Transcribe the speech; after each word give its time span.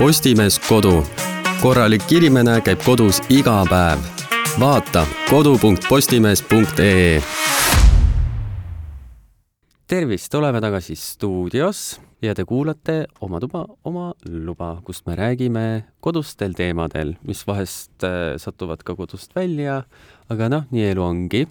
Postimees 0.00 0.56
Kodu. 0.64 1.02
korralik 1.60 2.08
inimene 2.16 2.54
käib 2.64 2.80
kodus 2.80 3.18
iga 3.28 3.58
päev. 3.68 3.98
vaata 4.56 5.02
kodu.postimees.ee 5.28 7.20
tervist, 9.86 10.34
oleme 10.34 10.60
tagasi 10.60 10.96
stuudios 10.96 12.00
ja 12.22 12.34
te 12.34 12.44
kuulate 12.48 13.04
Oma 13.20 13.40
tuba, 13.40 13.66
oma 13.84 14.14
luba, 14.24 14.80
kust 14.84 15.06
me 15.06 15.16
räägime 15.16 15.84
kodustel 16.00 16.52
teemadel, 16.56 17.14
mis 17.22 17.46
vahest 17.46 18.04
äh, 18.04 18.38
satuvad 18.40 18.80
ka 18.82 18.96
kodust 18.96 19.36
välja, 19.36 19.82
aga 20.32 20.48
noh, 20.48 20.64
nii 20.70 20.86
elu 20.94 21.02
ongi. 21.04 21.44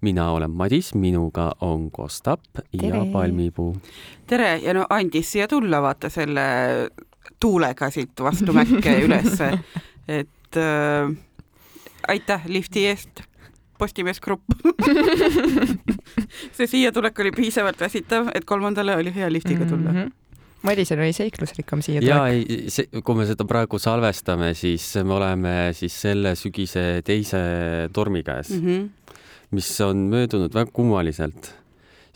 mina 0.00 0.30
olen 0.30 0.50
Madis, 0.50 0.94
minuga 0.94 1.52
on 1.60 1.90
Kostap 1.90 2.40
ja 2.72 3.04
Palmipuu. 3.12 3.76
tere 4.26 4.60
ja 4.62 4.74
no 4.74 4.86
andis 4.90 5.32
siia 5.32 5.48
tulla, 5.48 5.82
vaata 5.82 6.08
selle 6.10 6.46
tuulega 7.46 7.90
siit 7.94 8.26
vastu 8.26 8.56
mäkke 8.56 8.98
ülesse, 9.06 9.52
et 10.08 10.58
äh, 10.58 11.14
aitäh 12.08 12.46
lifti 12.50 12.86
eest 12.90 13.22
Postimees 13.78 14.20
Grupp 14.24 14.44
see 16.56 16.68
siia 16.68 16.92
tulek 16.94 17.18
oli 17.20 17.32
piisavalt 17.36 17.80
väsitav, 17.80 18.30
et 18.34 18.46
kolmandale 18.48 18.96
oli 18.96 19.12
hea 19.14 19.28
liftiga 19.32 19.68
tulla 19.68 19.92
mm. 19.92 19.98
-hmm. 19.98 20.14
Madisel 20.66 20.98
oli 20.98 21.12
seiklusrikkam 21.12 21.82
siia 21.84 22.00
tulek. 22.00 22.14
ja 22.14 22.26
ei, 22.32 22.70
see, 22.72 22.88
kui 23.04 23.18
me 23.18 23.26
seda 23.28 23.44
praegu 23.44 23.78
salvestame, 23.78 24.54
siis 24.54 24.88
me 25.04 25.14
oleme 25.14 25.54
siis 25.76 26.00
selle 26.06 26.34
sügise 26.34 27.02
teise 27.04 27.42
tormi 27.92 28.22
käes 28.22 28.50
mm, 28.50 28.66
-hmm. 28.66 29.14
mis 29.50 29.80
on 29.80 30.08
möödunud 30.10 30.54
väga 30.54 30.70
kummaliselt. 30.72 31.54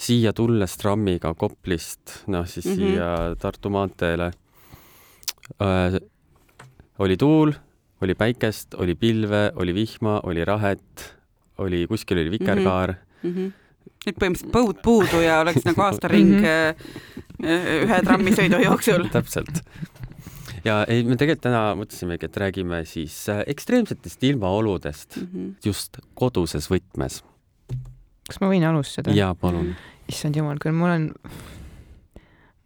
siia 0.00 0.32
tulles 0.32 0.76
trammiga 0.80 1.34
Koplist, 1.34 2.24
noh 2.26 2.48
siis 2.48 2.66
mm 2.66 2.72
-hmm. 2.72 2.76
siia 2.76 3.36
Tartu 3.38 3.70
maanteele 3.70 4.32
oli 6.98 7.16
tuul, 7.16 7.52
oli 8.00 8.14
päikest, 8.14 8.74
oli 8.74 8.94
pilve, 8.94 9.52
oli 9.56 9.74
vihma, 9.74 10.20
oli 10.24 10.44
rahet 10.44 11.20
oli, 11.60 11.86
kuskil 11.88 12.18
oli 12.18 12.30
vikerkaar 12.30 12.94
mm. 13.22 13.32
-hmm. 13.34 13.52
et 14.06 14.16
põhimõtteliselt 14.16 14.52
põud 14.54 14.82
puudu 14.84 15.22
ja 15.24 15.40
oleks 15.44 15.64
nagu 15.68 15.84
aastaring 15.86 16.36
mm 16.38 16.44
-hmm. 16.44 17.86
ühe 17.86 18.02
trammisõidu 18.06 18.62
jooksul 18.64 19.08
täpselt. 19.16 19.62
ja 20.64 20.84
ei, 20.88 21.04
me 21.04 21.16
tegelikult 21.16 21.46
täna 21.48 21.62
mõtlesimegi, 21.76 22.28
et 22.28 22.36
räägime 22.36 22.84
siis 22.84 23.28
äh, 23.28 23.44
ekstreemsetest 23.46 24.24
ilmaoludest 24.24 25.16
mm 25.16 25.28
-hmm. 25.28 25.54
just 25.64 26.00
koduses 26.14 26.70
võtmes. 26.70 27.22
kas 28.28 28.40
ma 28.40 28.48
võin 28.48 28.64
alustada? 28.64 29.12
jaa, 29.12 29.34
palun. 29.34 29.74
issand 30.08 30.36
jumal, 30.36 30.58
küll 30.64 30.76
mul 30.76 30.90
on 30.90 31.10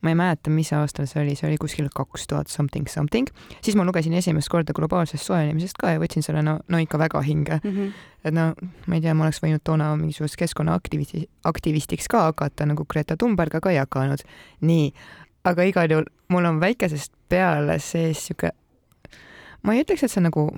ma 0.04 0.12
ei 0.12 0.18
mäleta, 0.18 0.52
mis 0.52 0.70
aastal 0.76 1.08
see 1.08 1.22
oli, 1.22 1.34
see 1.38 1.48
oli 1.48 1.58
kuskil 1.60 1.88
kaks 1.94 2.26
tuhat 2.28 2.52
something 2.52 2.88
something, 2.90 3.30
siis 3.64 3.76
ma 3.78 3.86
lugesin 3.88 4.12
esimest 4.18 4.50
korda 4.52 4.76
globaalsest 4.76 5.24
soojenemisest 5.24 5.78
ka 5.80 5.94
ja 5.94 6.02
võtsin 6.02 6.26
selle 6.26 6.42
no, 6.44 6.58
no 6.68 6.80
ikka 6.82 7.00
väga 7.00 7.22
hinge 7.24 7.58
mm. 7.62 7.70
-hmm. 7.70 8.04
et 8.28 8.36
no 8.36 8.50
ma 8.86 8.98
ei 8.98 9.04
tea, 9.04 9.14
ma 9.16 9.24
oleks 9.26 9.40
võinud 9.44 9.64
toona 9.64 9.94
mingisuguseks 9.96 10.42
keskkonnaaktivisti, 10.44 11.24
aktivistiks 11.44 12.08
ka 12.12 12.26
hakata 12.28 12.68
nagu 12.68 12.84
Greta 12.84 13.16
Thunberg, 13.16 13.54
aga 13.54 13.72
ei 13.72 13.80
hakanud. 13.80 14.26
nii, 14.60 14.92
aga 15.44 15.68
igal 15.72 15.90
juhul 15.90 16.10
mul 16.28 16.44
on 16.52 16.60
väikesest 16.60 17.12
peale 17.28 17.78
sees 17.78 18.26
sihuke, 18.26 18.52
ma 19.62 19.74
ei 19.74 19.84
ütleks, 19.84 20.04
et 20.04 20.12
see 20.12 20.24
nagu 20.24 20.50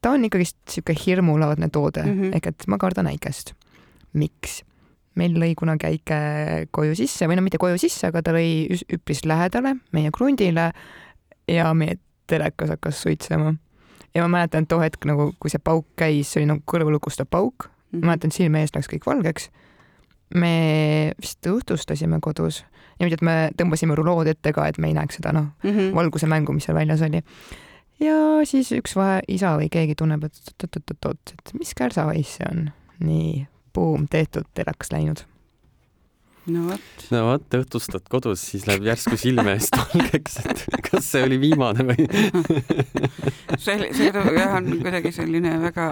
ta 0.00 0.12
on 0.14 0.24
ikkagist 0.28 0.58
sihuke 0.70 0.94
hirmulaadne 1.06 1.68
toode 1.72 2.02
mm 2.02 2.20
-hmm. 2.20 2.36
ehk 2.36 2.46
et 2.46 2.66
ma 2.66 2.78
kardan 2.78 3.06
äikest. 3.06 3.54
miks? 4.12 4.64
Meil 5.16 5.36
lõi 5.40 5.54
kunagi 5.58 5.88
äike 5.88 6.18
koju 6.74 6.96
sisse 6.98 7.28
või 7.28 7.38
no 7.38 7.44
mitte 7.46 7.60
koju 7.60 7.78
sisse, 7.80 8.10
aga 8.10 8.22
ta 8.24 8.34
lõi 8.36 8.66
üpris 8.92 9.24
lähedale 9.28 9.76
meie 9.96 10.12
krundile 10.14 10.70
ja 11.50 11.70
meie 11.74 11.98
telekas 12.30 12.72
hakkas 12.74 13.02
suitsema. 13.02 13.54
ja 14.14 14.22
ma 14.22 14.28
mäletan 14.38 14.66
too 14.66 14.80
hetk 14.80 15.04
nagu, 15.08 15.32
kui 15.40 15.52
see 15.52 15.62
pauk 15.62 15.86
käis, 15.96 16.32
see 16.32 16.42
oli 16.42 16.50
nagu 16.52 16.64
kõrvalukustav 16.66 17.28
pauk 17.30 17.68
mm, 17.68 17.70
-hmm. 17.70 18.04
ma 18.04 18.12
mäletan, 18.12 18.32
silme 18.32 18.60
ees 18.60 18.74
läks 18.74 18.90
kõik 18.92 19.06
valgeks. 19.06 19.50
me 20.34 21.12
vist 21.22 21.46
õhtustasime 21.46 22.18
kodus 22.20 22.64
niimoodi, 22.98 23.14
et 23.14 23.22
me 23.22 23.36
tõmbasime 23.56 23.94
rulood 23.94 24.26
ette 24.26 24.52
ka, 24.52 24.66
et 24.66 24.78
me 24.78 24.88
ei 24.88 24.94
näeks 24.96 25.20
seda 25.20 25.32
noh 25.32 25.52
mm 25.62 25.70
-hmm., 25.70 25.94
valguse 25.94 26.26
mängu, 26.26 26.52
mis 26.52 26.64
seal 26.64 26.76
väljas 26.76 27.02
oli. 27.02 27.22
ja 28.00 28.16
siis 28.44 28.72
üks 28.72 28.96
vahe 28.96 29.20
isa 29.28 29.56
või 29.56 29.68
keegi 29.70 29.94
tunneb, 29.94 30.24
et 30.24 30.64
oot-oot-oot, 30.64 31.32
et 31.32 31.54
mis 31.58 31.74
kärsahais 31.74 32.36
see 32.36 32.46
on. 32.50 32.70
nii 32.98 33.46
buum, 33.76 34.06
tehtud, 34.10 34.46
telaks 34.56 34.92
läinud. 34.92 35.22
no 36.46 36.62
vot. 36.68 37.04
no 37.10 37.22
vot, 37.26 37.46
õhtustad 37.58 38.04
kodus, 38.10 38.42
siis 38.52 38.66
läheb 38.68 38.86
järsku 38.86 39.18
silme 39.18 39.56
eest 39.56 39.74
valgeks, 39.76 40.36
et 40.44 40.62
kas 40.86 41.08
see 41.12 41.24
oli 41.26 41.40
viimane 41.42 41.86
või 41.88 42.06
see, 43.64 43.90
see 43.90 44.10
jah, 44.12 44.54
on 44.60 44.70
kuidagi 44.82 45.10
selline 45.14 45.56
väga 45.64 45.88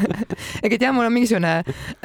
ega 0.66 0.80
tea, 0.82 0.92
mul 0.92 1.08
on 1.08 1.16
mingisugune 1.16 1.54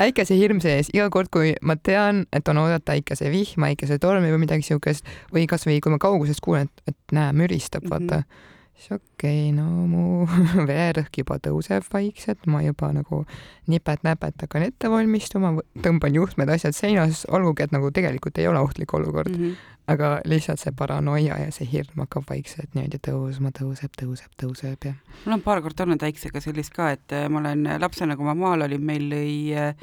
äikesehirm 0.08 0.62
sees, 0.64 0.92
iga 0.96 1.10
kord, 1.14 1.32
kui 1.34 1.52
ma 1.68 1.76
tean, 1.76 2.24
et 2.32 2.48
on 2.48 2.64
oodata 2.64 2.96
äikesevihma, 2.96 3.74
äikesetormi 3.74 4.32
või 4.32 4.46
midagi 4.48 4.72
siukest 4.72 5.08
või 5.36 5.46
kasvõi 5.52 5.82
kui 5.84 5.94
ma 5.94 6.00
kaugusest 6.02 6.44
kuulen, 6.46 6.72
et, 6.72 6.96
et 6.96 7.18
näe, 7.18 7.36
müristab, 7.44 7.90
vaata 7.92 8.24
mm. 8.24 8.26
-hmm 8.26 8.50
siis 8.82 8.92
okei 8.92 9.50
okay,, 9.50 9.52
no 9.56 9.86
mu 9.88 10.26
vererõhk 10.70 11.22
juba 11.22 11.38
tõuseb 11.44 11.86
vaikselt, 11.94 12.48
ma 12.50 12.64
juba 12.66 12.92
nagu 12.96 13.24
nipet-näpet 13.72 14.46
hakkan 14.46 14.66
ette 14.66 14.90
valmistuma, 14.92 15.54
tõmban 15.86 16.18
juhtmed, 16.18 16.50
asjad 16.50 16.76
seinas, 16.78 17.26
olgugi 17.30 17.68
et 17.68 17.76
nagu 17.76 17.92
tegelikult 17.94 18.42
ei 18.42 18.50
ole 18.50 18.62
ohtlik 18.64 18.94
olukord 18.98 19.32
mm. 19.32 19.44
-hmm. 19.44 19.78
aga 19.94 20.12
lihtsalt 20.26 20.60
see 20.60 20.74
paranoia 20.78 21.38
ja 21.44 21.52
see 21.52 21.70
hirm 21.72 22.06
hakkab 22.06 22.30
vaikselt 22.30 22.74
niimoodi 22.74 23.02
tõusma, 23.08 23.54
tõuseb, 23.60 23.94
tõuseb, 24.02 24.32
tõuseb 24.42 24.90
ja. 24.90 24.94
mul 25.26 25.38
on 25.38 25.46
paar 25.46 25.62
korda 25.62 25.84
olnud 25.84 26.04
äiksega 26.04 26.42
sellist 26.42 26.74
ka, 26.74 26.92
et 26.98 27.14
äh, 27.14 27.30
ma 27.30 27.40
olen 27.40 27.68
lapsena, 27.80 28.18
kui 28.18 28.26
ma 28.26 28.36
maal 28.36 28.66
olin, 28.68 28.86
meil 28.86 29.10
lõi 29.14 29.36
äh, 29.58 29.76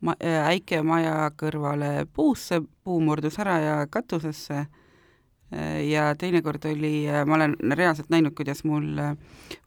ma, 0.00 0.16
äh, 0.18 0.42
äike 0.56 0.82
maja 0.82 1.30
kõrvale 1.38 2.06
puusse, 2.12 2.62
puu 2.84 3.00
murdus 3.00 3.38
ära 3.38 3.58
ja 3.60 3.86
katusesse 3.86 4.66
ja 5.90 6.14
teinekord 6.14 6.64
oli, 6.70 7.06
ma 7.26 7.34
olen 7.34 7.56
reaalselt 7.74 8.10
näinud, 8.12 8.34
kuidas 8.38 8.62
mul, 8.64 8.86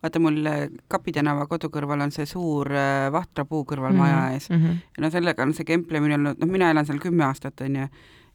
vaata 0.03 0.19
mul 0.23 0.47
Kapi 0.87 1.11
tänava 1.11 1.45
kodu 1.51 1.67
kõrval 1.73 2.05
on 2.05 2.13
see 2.15 2.27
suur 2.29 2.71
äh, 2.71 3.11
vahtrapuu 3.11 3.65
kõrval 3.67 3.91
mm 3.91 3.99
-hmm. 3.99 4.15
maja 4.15 4.33
ees 4.33 4.49
mm 4.49 4.55
-hmm. 4.55 4.77
ja 4.97 5.03
no 5.03 5.09
sellega 5.11 5.43
on 5.43 5.53
see 5.53 5.65
kemplemine 5.65 6.15
olnud, 6.15 6.39
noh, 6.39 6.49
mina 6.49 6.71
elan 6.71 6.85
seal 6.85 6.99
kümme 6.99 7.25
aastat, 7.25 7.61
on 7.61 7.75
ju, 7.75 7.87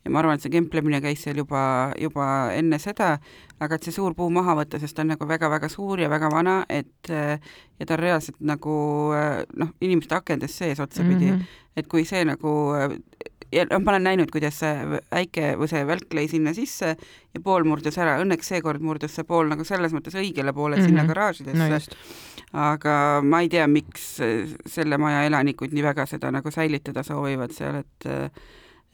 ja 0.04 0.10
ma 0.10 0.18
arvan, 0.18 0.34
et 0.34 0.42
see 0.42 0.50
kemplemine 0.50 1.00
käis 1.00 1.22
seal 1.22 1.36
juba, 1.36 1.92
juba 2.00 2.52
enne 2.52 2.78
seda, 2.78 3.18
aga 3.60 3.74
et 3.74 3.82
see 3.82 3.92
suur 3.92 4.14
puu 4.14 4.30
maha 4.30 4.54
võtta, 4.54 4.78
sest 4.78 4.96
ta 4.96 5.02
on 5.02 5.08
nagu 5.08 5.28
väga-väga 5.28 5.68
suur 5.68 6.00
ja 6.00 6.10
väga 6.10 6.30
vana, 6.30 6.64
et 6.68 7.08
ja 7.08 7.86
ta 7.86 7.94
on 7.94 8.00
reaalselt 8.00 8.40
nagu 8.40 9.12
noh, 9.56 9.68
inimeste 9.80 10.14
akendest 10.14 10.54
sees 10.54 10.80
otsapidi 10.80 11.30
mm, 11.30 11.38
-hmm. 11.38 11.44
et 11.76 11.86
kui 11.86 12.04
see 12.04 12.24
nagu 12.24 12.54
ja 13.52 13.64
noh, 13.68 13.80
ma 13.82 13.94
olen 13.94 14.06
näinud, 14.08 14.30
kuidas 14.32 14.60
see 14.62 15.00
äike 15.14 15.52
või 15.60 15.70
see 15.70 15.84
välk 15.88 16.14
lõi 16.16 16.26
sinna 16.30 16.52
sisse 16.56 16.92
ja 16.94 17.42
pool 17.44 17.64
murdus 17.68 17.96
ära, 18.00 18.18
õnneks 18.22 18.50
seekord 18.52 18.84
murdus 18.84 19.14
see 19.16 19.26
pool 19.28 19.48
nagu 19.50 19.64
selles 19.66 19.94
mõttes 19.96 20.16
õigele 20.18 20.52
poole 20.56 20.76
mm 20.76 20.82
-hmm. 20.82 20.92
sinna 20.92 21.06
garaažidesse 21.08 21.68
no. 21.68 22.58
aga 22.68 22.94
ma 23.24 23.42
ei 23.44 23.48
tea, 23.52 23.66
miks 23.66 24.18
selle 24.66 24.98
maja 24.98 25.24
elanikud 25.28 25.72
nii 25.72 25.86
väga 25.86 26.06
seda 26.06 26.32
nagu 26.34 26.50
säilitada 26.50 27.02
soovivad 27.02 27.54
seal, 27.56 27.82
et 27.84 28.10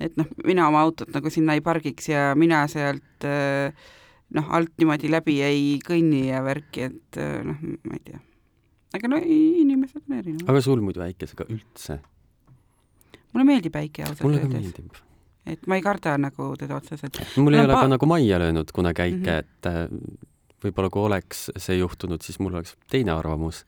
et 0.00 0.16
noh, 0.16 0.26
mina 0.44 0.69
oma 0.69 0.82
autot 0.82 1.10
nagu 1.14 1.31
sinna 1.31 1.54
ei 1.54 1.60
pargiks 1.60 2.09
ja 2.09 2.34
mina 2.34 2.66
sealt 2.69 3.26
noh, 4.34 4.47
alt 4.50 4.72
niimoodi 4.78 5.10
läbi 5.10 5.41
ei 5.43 5.78
kõnni 5.87 6.28
ja 6.31 6.43
värki, 6.43 6.91
et 6.91 7.20
noh, 7.44 7.59
ma 7.84 7.98
ei 7.98 8.03
tea. 8.04 8.19
aga 8.94 9.09
no 9.09 9.19
inimesed 9.19 10.03
on 10.09 10.19
erinevad. 10.19 10.48
aga 10.48 10.60
sul 10.60 10.81
muidu 10.81 11.03
äikesega 11.03 11.47
üldse 11.50 12.00
mulle 13.34 13.48
meeldib 13.50 13.80
äike 13.80 14.06
ausalt 14.06 14.22
mulle 14.28 14.44
ka 14.44 14.52
meeldib. 14.52 15.02
et 15.50 15.66
ma 15.66 15.78
ei 15.78 15.82
karda 15.84 16.14
nagu 16.20 16.52
teda 16.60 16.78
otseselt. 16.78 17.18
mul 17.36 17.58
ei 17.58 17.66
ole 17.66 17.80
ka 17.80 17.90
nagu 17.90 18.08
majja 18.08 18.38
löönud 18.42 18.72
kunagi 18.72 19.08
äike 19.08 19.19
mm, 19.19 19.26
-hmm. 19.26 19.38
et 19.38 19.66
äh, 19.66 20.22
võib-olla 20.64 20.90
kui 20.90 21.04
oleks 21.04 21.50
see 21.56 21.76
juhtunud, 21.78 22.22
siis 22.25 22.40
mul 22.40 22.54
oleks 22.54 22.76
teine 22.90 23.12
arvamus. 23.12 23.64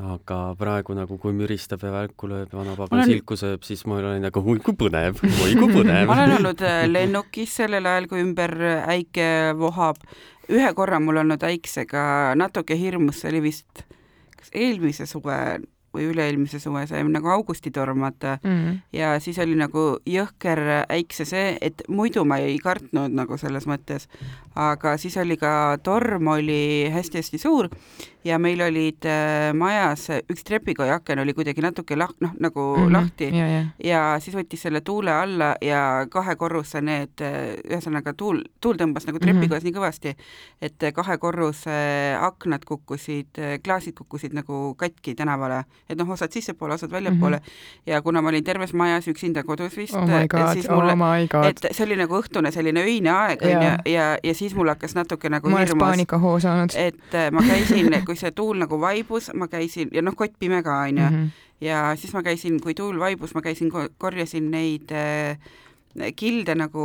aga 0.00 0.36
praegu 0.56 0.94
nagu, 0.96 1.18
kui 1.20 1.32
müristab 1.36 1.82
ja 1.84 1.92
välku 1.92 2.28
lööb 2.28 2.52
ja 2.52 2.58
vanapagan 2.58 2.98
olen... 2.98 3.10
silku 3.10 3.36
sööb, 3.36 3.64
siis 3.66 3.84
ma 3.86 3.98
olen 4.00 4.22
nagu 4.24 4.40
oi 4.40 4.58
kui 4.64 4.74
põnev, 4.74 5.20
oi 5.44 5.54
kui 5.58 5.72
põnev 5.74 6.06
ma 6.08 6.16
olen 6.16 6.36
olnud 6.38 6.62
äh, 6.64 6.84
lennukis 6.88 7.56
sellel 7.60 7.86
ajal, 7.86 8.08
kui 8.08 8.22
ümber 8.24 8.54
äike 8.88 9.30
vohab. 9.58 10.00
ühe 10.48 10.72
korra 10.74 11.00
mul 11.00 11.20
olnud 11.20 11.42
äiksega 11.42 12.34
natuke 12.34 12.78
hirmus, 12.80 13.20
see 13.20 13.34
oli 13.34 13.42
vist 13.50 13.84
kas 14.40 14.54
eelmise 14.56 15.06
suve 15.06 15.60
või 15.94 16.06
üle-eelmise 16.10 16.60
suve 16.62 16.84
saime 16.86 17.10
nagu 17.10 17.30
augustitorm, 17.32 18.04
vaata 18.04 18.36
mm. 18.42 18.78
ja 18.94 19.14
siis 19.22 19.38
oli 19.42 19.56
nagu 19.58 19.84
jõhker 20.06 20.62
äikse 20.88 21.26
see, 21.28 21.56
et 21.60 21.82
muidu 21.88 22.24
ma 22.24 22.38
ei 22.42 22.58
kartnud 22.62 23.14
nagu 23.16 23.38
selles 23.40 23.66
mõttes, 23.70 24.06
aga 24.54 24.96
siis 25.00 25.16
oli 25.20 25.38
ka 25.40 25.78
torm 25.82 26.30
oli 26.36 26.90
hästi-hästi 26.94 27.42
suur 27.42 27.70
ja 28.24 28.38
meil 28.38 28.60
olid 28.60 29.06
äh, 29.08 29.50
majas 29.56 30.06
üks 30.30 30.44
trepikoja 30.44 30.98
aken 31.00 31.22
oli 31.22 31.34
kuidagi 31.36 31.62
natuke 31.64 31.96
lah-, 31.96 32.12
noh, 32.20 32.34
nagu 32.40 32.64
mm 32.76 32.82
-hmm. 32.82 32.92
lahti 32.92 33.30
ja, 33.32 33.46
ja. 33.48 33.64
ja 33.84 34.00
siis 34.20 34.36
võttis 34.36 34.62
selle 34.62 34.80
tuule 34.80 35.12
alla 35.12 35.54
ja 35.60 36.06
kahe 36.10 36.36
korruse 36.36 36.80
need, 36.80 37.20
äh, 37.20 37.56
ühesõnaga 37.70 38.12
tuul, 38.14 38.42
tuul 38.60 38.76
tõmbas 38.76 39.06
nagu 39.06 39.18
trepikojas 39.18 39.62
mm 39.62 39.68
-hmm. 39.68 39.72
nii 39.72 39.78
kõvasti, 39.78 40.14
et 40.62 40.94
kahe 40.94 41.18
korruse 41.18 41.70
aknad 42.20 42.64
kukkusid, 42.64 43.40
klaasid 43.64 43.94
kukkusid 43.94 44.32
nagu 44.32 44.74
katki 44.74 45.14
tänavale, 45.14 45.64
et 45.88 45.98
noh, 45.98 46.10
osad 46.10 46.32
sissepoole, 46.32 46.74
osad 46.74 46.90
väljapoole 46.90 47.36
mm 47.36 47.42
-hmm. 47.42 47.92
ja 47.92 48.02
kuna 48.02 48.22
ma 48.22 48.28
olin 48.28 48.44
terves 48.44 48.72
majas 48.72 49.08
üksinda 49.08 49.44
kodus 49.44 49.76
vist 49.76 49.94
oh, 49.94 50.08
siis 50.52 50.70
mulle 50.70 50.92
oh, 50.92 51.46
et 51.46 51.66
see 51.70 51.86
oli 51.86 51.96
nagu 51.96 52.20
õhtune 52.20 52.50
selline 52.52 52.80
öine 52.80 53.10
aeg 53.10 53.42
onju 53.42 53.62
ja, 53.62 53.78
ja, 53.86 54.18
ja 54.22 54.34
siis 54.34 54.54
mul 54.54 54.68
hakkas 54.68 54.94
natuke 54.94 55.28
nagu 55.28 55.50
ma 55.50 55.56
oleks 55.56 55.74
paanikahoo 55.78 56.40
saanud. 56.40 56.70
et 56.76 57.14
äh, 57.14 57.30
ma 57.32 57.42
käisin 57.42 57.90
kui 58.10 58.18
see 58.18 58.34
tuul 58.34 58.58
nagu 58.60 58.80
vaibus, 58.82 59.30
ma 59.38 59.48
käisin 59.50 59.94
ja 59.94 60.02
noh, 60.02 60.18
kott 60.18 60.34
pime 60.38 60.62
ka 60.66 60.82
onju 60.82 61.06
mm, 61.06 61.16
-hmm. 61.16 61.48
ja 61.64 61.94
siis 61.96 62.12
ma 62.16 62.22
käisin, 62.26 62.60
kui 62.60 62.74
tuul 62.74 62.98
vaibus, 62.98 63.34
ma 63.34 63.42
käisin, 63.46 63.70
korjasin 63.98 64.50
neid 64.50 64.90
äh, 64.90 65.38
kilde 66.16 66.54
nagu 66.54 66.82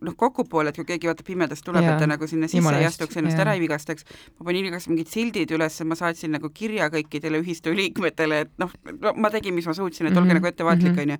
noh, 0.00 0.14
kokkupoole, 0.16 0.70
et 0.70 0.76
kui 0.78 0.86
keegi 0.86 1.10
vaatab 1.10 1.26
pimedas 1.26 1.62
tuleb, 1.66 1.82
et 1.82 1.98
ta 1.98 2.06
nagu 2.06 2.26
sinna 2.30 2.46
sisse 2.48 2.74
ei 2.78 2.86
astuks, 2.86 3.16
ennast 3.18 3.36
ja. 3.36 3.42
ära 3.42 3.54
ei 3.56 3.60
vigastaks. 3.60 4.04
ma 4.38 4.46
panin 4.46 4.68
igast 4.70 4.88
mingid 4.88 5.10
sildid 5.10 5.50
üles, 5.50 5.80
ma 5.84 5.98
saatsin 5.98 6.30
nagu 6.36 6.50
kirja 6.54 6.86
kõikidele 6.94 7.42
ühistu 7.42 7.74
liikmetele, 7.74 8.40
et 8.46 8.52
noh, 8.62 8.70
ma 9.16 9.30
tegin, 9.34 9.54
mis 9.54 9.66
ma 9.66 9.74
suutsin, 9.74 10.06
et 10.06 10.12
olge 10.12 10.20
mm 10.20 10.30
-hmm. 10.30 10.34
nagu 10.34 10.46
ettevaatlik, 10.46 10.92
Mhm. 10.92 11.00
onju 11.00 11.18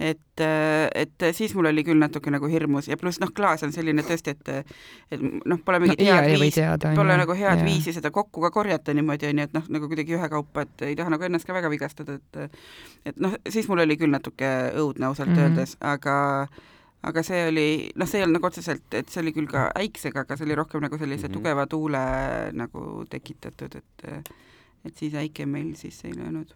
et, 0.00 0.40
et 0.94 1.24
siis 1.32 1.54
mul 1.56 1.70
oli 1.70 1.84
küll 1.84 2.00
natuke 2.00 2.30
nagu 2.32 2.48
hirmus 2.52 2.88
ja 2.90 2.98
pluss 3.00 3.20
noh, 3.22 3.30
klaas 3.36 3.64
on 3.64 3.72
selline 3.72 4.04
tõesti, 4.04 4.34
et 4.36 4.50
et 5.14 5.22
noh, 5.22 5.60
pole 5.64 5.80
mingit 5.80 6.02
no, 6.02 6.18
head 6.18 6.28
viisi, 6.36 6.64
pole 6.84 7.16
ju. 7.16 7.20
nagu 7.22 7.36
head 7.38 7.62
Jaa. 7.62 7.64
viisi 7.64 7.94
seda 7.96 8.12
kokku 8.12 8.44
ka 8.44 8.50
korjata 8.52 8.94
niimoodi 8.96 9.30
onju, 9.30 9.48
et 9.48 9.56
noh, 9.56 9.68
nagu 9.72 9.88
kuidagi 9.88 10.16
ühekaupa, 10.18 10.66
et 10.66 10.86
ei 10.90 10.98
taha 10.98 11.14
nagu 11.14 11.28
ennast 11.28 11.48
ka 11.48 11.56
väga 11.56 11.72
vigastada, 11.72 12.18
et 12.20 12.58
et 13.08 13.20
noh, 13.20 13.38
siis 13.48 13.68
mul 13.72 13.86
oli 13.86 13.96
küll 14.00 14.12
natuke 14.12 14.52
õudne 14.76 15.08
ausalt 15.08 15.32
mm. 15.32 15.36
-hmm. 15.36 15.48
öeldes, 15.48 15.76
aga 15.80 16.16
aga 17.06 17.22
see 17.22 17.46
oli, 17.48 17.66
noh, 17.96 18.08
see 18.08 18.20
ei 18.20 18.26
olnud 18.26 18.40
nagu 18.40 18.50
otseselt, 18.50 18.86
et 18.92 19.08
see 19.08 19.22
oli 19.22 19.32
küll 19.32 19.48
ka 19.48 19.70
äiksega, 19.78 20.26
aga 20.26 20.36
see 20.36 20.44
oli 20.48 20.60
rohkem 20.60 20.84
nagu 20.84 20.98
sellise 20.98 21.28
mm. 21.28 21.32
-hmm. 21.32 21.40
tugeva 21.40 21.66
tuule 21.66 22.04
nagu 22.52 23.04
tekitatud, 23.10 23.80
et 23.80 24.32
et 24.86 24.96
siis 24.96 25.14
äike 25.14 25.46
meil 25.46 25.74
sisse 25.74 26.08
ei 26.08 26.14
löönud 26.14 26.52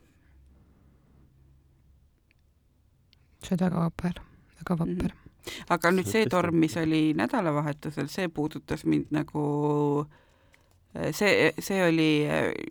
see 3.42 3.56
on 3.56 3.64
väga 3.64 3.84
vapper, 3.86 4.22
väga 4.60 4.78
vapper. 4.84 5.14
aga 5.68 5.92
nüüd 5.96 6.08
see 6.10 6.26
torm, 6.30 6.58
mis 6.60 6.76
oli 6.76 7.02
nädalavahetusel, 7.16 8.08
see 8.12 8.28
puudutas 8.28 8.84
mind 8.84 9.12
nagu 9.14 9.44
see, 11.12 11.52
see 11.58 11.82
oli, 11.86 12.10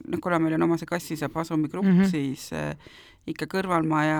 noh, 0.07 0.21
kuna 0.21 0.39
meil 0.39 0.57
on 0.57 0.67
oma 0.67 0.77
see 0.77 0.89
Kassise 0.89 1.29
Pasumi 1.33 1.69
grupp 1.71 1.87
mm. 1.87 2.01
-hmm. 2.01 2.11
siis 2.11 2.51
äh, 2.53 2.75
ikka 3.29 3.47
kõrvalmaja, 3.51 4.19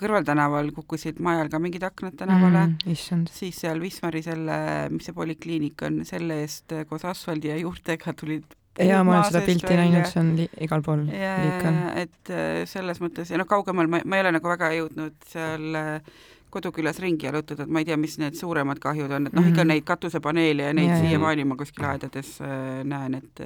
kõrvaltänaval 0.00 0.72
kukkusid 0.76 1.20
majal 1.20 1.50
ka 1.52 1.60
mingid 1.62 1.84
aknad 1.86 2.16
tänavale 2.16 2.66
mm., 2.66 2.78
mm,. 2.86 3.26
siis 3.30 3.60
seal 3.64 3.80
Wismari 3.80 4.22
selle, 4.22 4.88
mis 4.90 5.08
see 5.08 5.16
polikliinik 5.16 5.82
on, 5.82 6.04
selle 6.08 6.42
eest 6.44 6.72
koos 6.88 7.04
asfaldi 7.04 7.52
ja 7.52 7.56
juurtega 7.60 8.12
tulid 8.12 8.56
jaa, 8.78 9.04
ma 9.04 9.18
olen 9.18 9.24
seda 9.30 9.40
pilti 9.46 9.74
näinud, 9.76 10.06
see 10.08 10.20
on 10.22 10.34
li 10.38 10.48
igal 10.64 10.82
pool 10.82 11.02
ja, 11.12 11.32
liikel. 11.44 11.80
et 12.04 12.30
äh, 12.32 12.62
selles 12.70 13.00
mõttes 13.04 13.30
ja 13.30 13.40
noh, 13.40 13.46
kaugemal 13.50 13.86
ma, 13.90 14.00
ma 14.04 14.16
ei 14.16 14.24
ole 14.24 14.32
nagu 14.38 14.48
väga 14.48 14.70
jõudnud 14.78 15.16
seal 15.28 15.74
äh, 15.76 16.14
kodukülas 16.52 16.98
ringi 17.00 17.24
jalutada, 17.26 17.64
et 17.64 17.70
ma 17.72 17.80
ei 17.80 17.86
tea, 17.88 17.96
mis 17.96 18.18
need 18.20 18.36
suuremad 18.36 18.78
kahjud 18.80 19.10
on, 19.16 19.26
et 19.26 19.32
noh, 19.32 19.46
ikka 19.48 19.62
Mhm. 19.64 19.68
neid 19.72 19.84
katusepaneele 19.88 20.62
ja 20.68 20.72
neid 20.76 20.92
siiamaani 21.00 21.44
ma 21.48 21.56
kuskil 21.56 21.84
aedades 21.88 22.34
äh, 22.44 22.82
näen, 22.84 23.14
et 23.20 23.40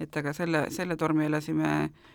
et 0.00 0.16
aga 0.20 0.32
selle, 0.36 0.66
selle 0.74 0.96
tormi 0.96 1.24
elasime 1.24 1.70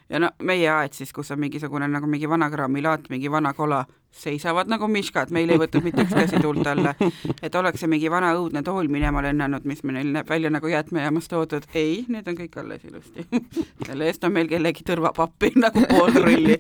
ja 0.10 0.20
no 0.22 0.30
meie 0.46 0.70
aed 0.70 0.94
siis, 0.94 1.14
kus 1.16 1.32
on 1.34 1.40
mingisugune 1.42 1.88
nagu 1.90 2.08
mingi 2.10 2.30
vanakraami 2.30 2.84
laat, 2.86 3.10
mingi 3.10 3.32
vana 3.32 3.54
kola, 3.58 3.82
seisavad 4.12 4.70
nagu 4.70 4.88
miškad, 4.92 5.32
meil 5.32 5.50
ei 5.50 5.60
võtnud 5.62 5.86
mitte 5.88 6.04
üks 6.06 6.14
käsi 6.14 6.42
tuult 6.44 6.68
alla. 6.68 6.94
et 7.42 7.56
oleks 7.56 7.82
see 7.82 7.90
mingi 7.90 8.12
vana 8.12 8.34
õudne 8.38 8.62
tool 8.68 8.92
minema 8.92 9.24
lennanud, 9.26 9.66
mis 9.66 9.82
meil 9.88 10.12
näeb 10.14 10.30
välja 10.30 10.52
nagu 10.54 10.68
jäätmejaamast 10.68 11.32
toodud, 11.32 11.66
ei, 11.74 12.04
need 12.12 12.28
on 12.28 12.38
kõik 12.38 12.60
alles 12.62 12.86
ilusti. 12.86 13.26
selle 13.88 14.10
eest 14.12 14.28
on 14.28 14.36
meil 14.36 14.52
kellegi 14.52 14.86
tõrvapappi 14.88 15.54
nagu 15.62 15.86
pool 15.90 16.22
rulli 16.22 16.60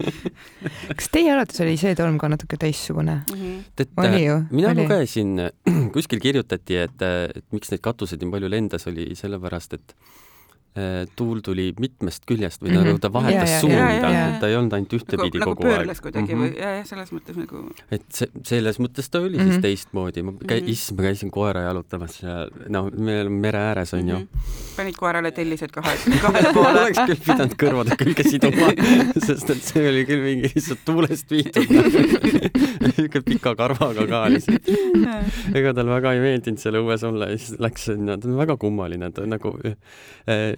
kas 0.95 1.11
teie 1.13 1.31
arvates 1.33 1.61
oli 1.63 1.75
see 1.79 1.93
torm 1.97 2.17
ka 2.21 2.31
natuke 2.31 2.57
teistsugune? 2.61 3.21
et 3.77 3.93
oli 4.01 4.23
ju? 4.25 4.39
mina 4.55 4.73
lugesin, 4.77 5.37
kuskil 5.95 6.21
kirjutati, 6.23 6.81
et, 6.87 7.07
et 7.35 7.45
miks 7.53 7.71
neid 7.73 7.83
katuseid 7.83 8.23
nii 8.23 8.33
palju 8.33 8.51
lendas, 8.51 8.87
oli 8.89 9.11
sellepärast, 9.17 9.77
et 9.77 9.95
tuul 11.19 11.41
tuli 11.43 11.73
mitmest 11.79 12.23
küljest 12.29 12.61
või 12.63 12.71
Mhm. 12.71 12.85
nagu 12.87 12.99
ta 13.03 13.09
vahetas 13.11 13.49
Ja, 13.49 13.55
ja, 13.55 13.59
suunda 13.59 14.39
ta 14.39 14.47
ei 14.47 14.55
olnud 14.55 14.71
ainult 14.73 14.93
nagu, 14.93 15.01
ühtepidi 15.03 15.39
nagu 15.41 15.51
kogu 15.55 15.67
aeg 15.67 15.73
pöörles. 15.81 15.99
kuidagi 16.01 16.37
või 16.39 16.51
ja, 16.57 16.69
ja 16.77 16.83
selles 16.87 17.11
mõttes 17.11 17.35
nagu 17.35 17.63
et 17.91 18.05
see, 18.09 18.27
selles 18.47 18.79
mõttes 18.79 19.09
ta 19.11 19.19
oli 19.19 19.37
Mhm. 19.37 19.49
siis 19.51 19.61
teistmoodi, 19.65 20.23
ma 20.23 20.31
käi-, 20.31 20.61
Mhm. 20.61 20.69
issand, 20.71 20.99
ma 20.99 21.03
käisin 21.09 21.31
koera 21.31 21.61
jalutamas 21.67 22.21
ja 22.23 22.47
no 22.69 22.89
me 22.97 23.19
oleme 23.21 23.39
mere 23.41 23.57
ääres 23.59 23.93
onju 23.93 24.15
mm. 24.15 24.27
-hmm. 24.31 24.77
panid 24.77 24.95
koerale 24.95 25.31
tellised 25.31 25.71
kahe, 25.71 25.97
kahele 26.21 26.53
poole 26.53 26.81
oleks 26.85 26.99
küll 26.99 27.19
pidanud 27.25 27.55
kõrvade 27.59 27.97
külge 27.99 28.23
siduma, 28.23 28.71
sest 29.27 29.49
et 29.49 29.61
see 29.61 29.89
oli 29.89 30.05
küll 30.05 30.23
mingi 30.23 30.51
lihtsalt 30.55 30.79
tuulest 30.85 31.29
viidud. 31.31 31.67
niisugune 32.81 33.23
pika 33.25 33.55
karvaga 33.55 34.07
ka 34.07 34.21
lihtsalt. 34.31 34.67
ega 35.57 35.73
tal 35.73 35.89
väga 35.91 36.13
ei 36.15 36.19
meeldinud 36.23 36.59
seal 36.61 36.79
õues 36.81 37.03
olla 37.07 37.27
ja 37.31 37.37
siis 37.37 37.59
läks 37.59 37.85
sinna, 37.91 38.17
ta 38.17 38.27
on 38.29 38.37
väga 38.39 38.57
kummaline, 38.61 39.11
ta 39.11 39.25
nagu 39.25 39.53
äh, 39.65 39.75
äh, 40.27 40.53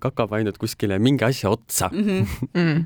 kakab 0.00 0.32
ainult 0.38 0.58
kuskile 0.58 0.98
mingi 0.98 1.24
asja 1.24 1.50
otsa, 1.52 1.90
Mhm. 1.92 2.26
mm. 2.58 2.84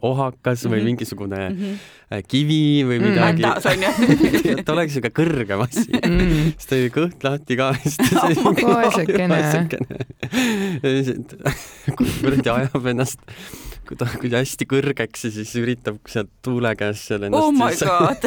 ohakas 0.00 0.62
või 0.64 0.78
Mhm. 0.80 0.84
mingisugune 0.88 1.40
Mhm. 1.50 1.72
äh, 2.10 2.22
kivi 2.24 2.84
või 2.88 2.98
Mm. 3.00 3.04
midagi 3.04 3.42
hädas 3.44 3.66
onju. 3.68 3.90
et 4.62 4.68
oleks 4.72 4.94
siuke 4.96 5.10
kõrgem 5.12 5.60
asi. 5.66 5.90
Mm. 5.92 6.52
siis 6.56 6.66
ta 6.70 6.76
oli 6.78 6.88
kõht 6.94 7.20
lahti 7.26 7.56
ka. 7.58 7.66
Oh 7.76 8.52
God. 8.54 8.64
Vaesekene. 8.64 9.38
kuradi 11.96 12.48
ajab 12.52 12.86
ennast, 12.94 13.20
kui 13.88 13.96
ta, 14.00 14.08
kui 14.20 14.30
ta 14.32 14.40
hästi 14.42 14.64
kõrgeks 14.68 15.24
ja 15.28 15.30
siis 15.36 15.52
üritab 15.60 15.98
sealt 16.08 16.30
tuule 16.44 16.72
käest 16.78 17.04
seal 17.10 17.28
ennast 17.28 17.42
oh 17.42 17.52
my 17.52 17.72
god. 17.76 18.20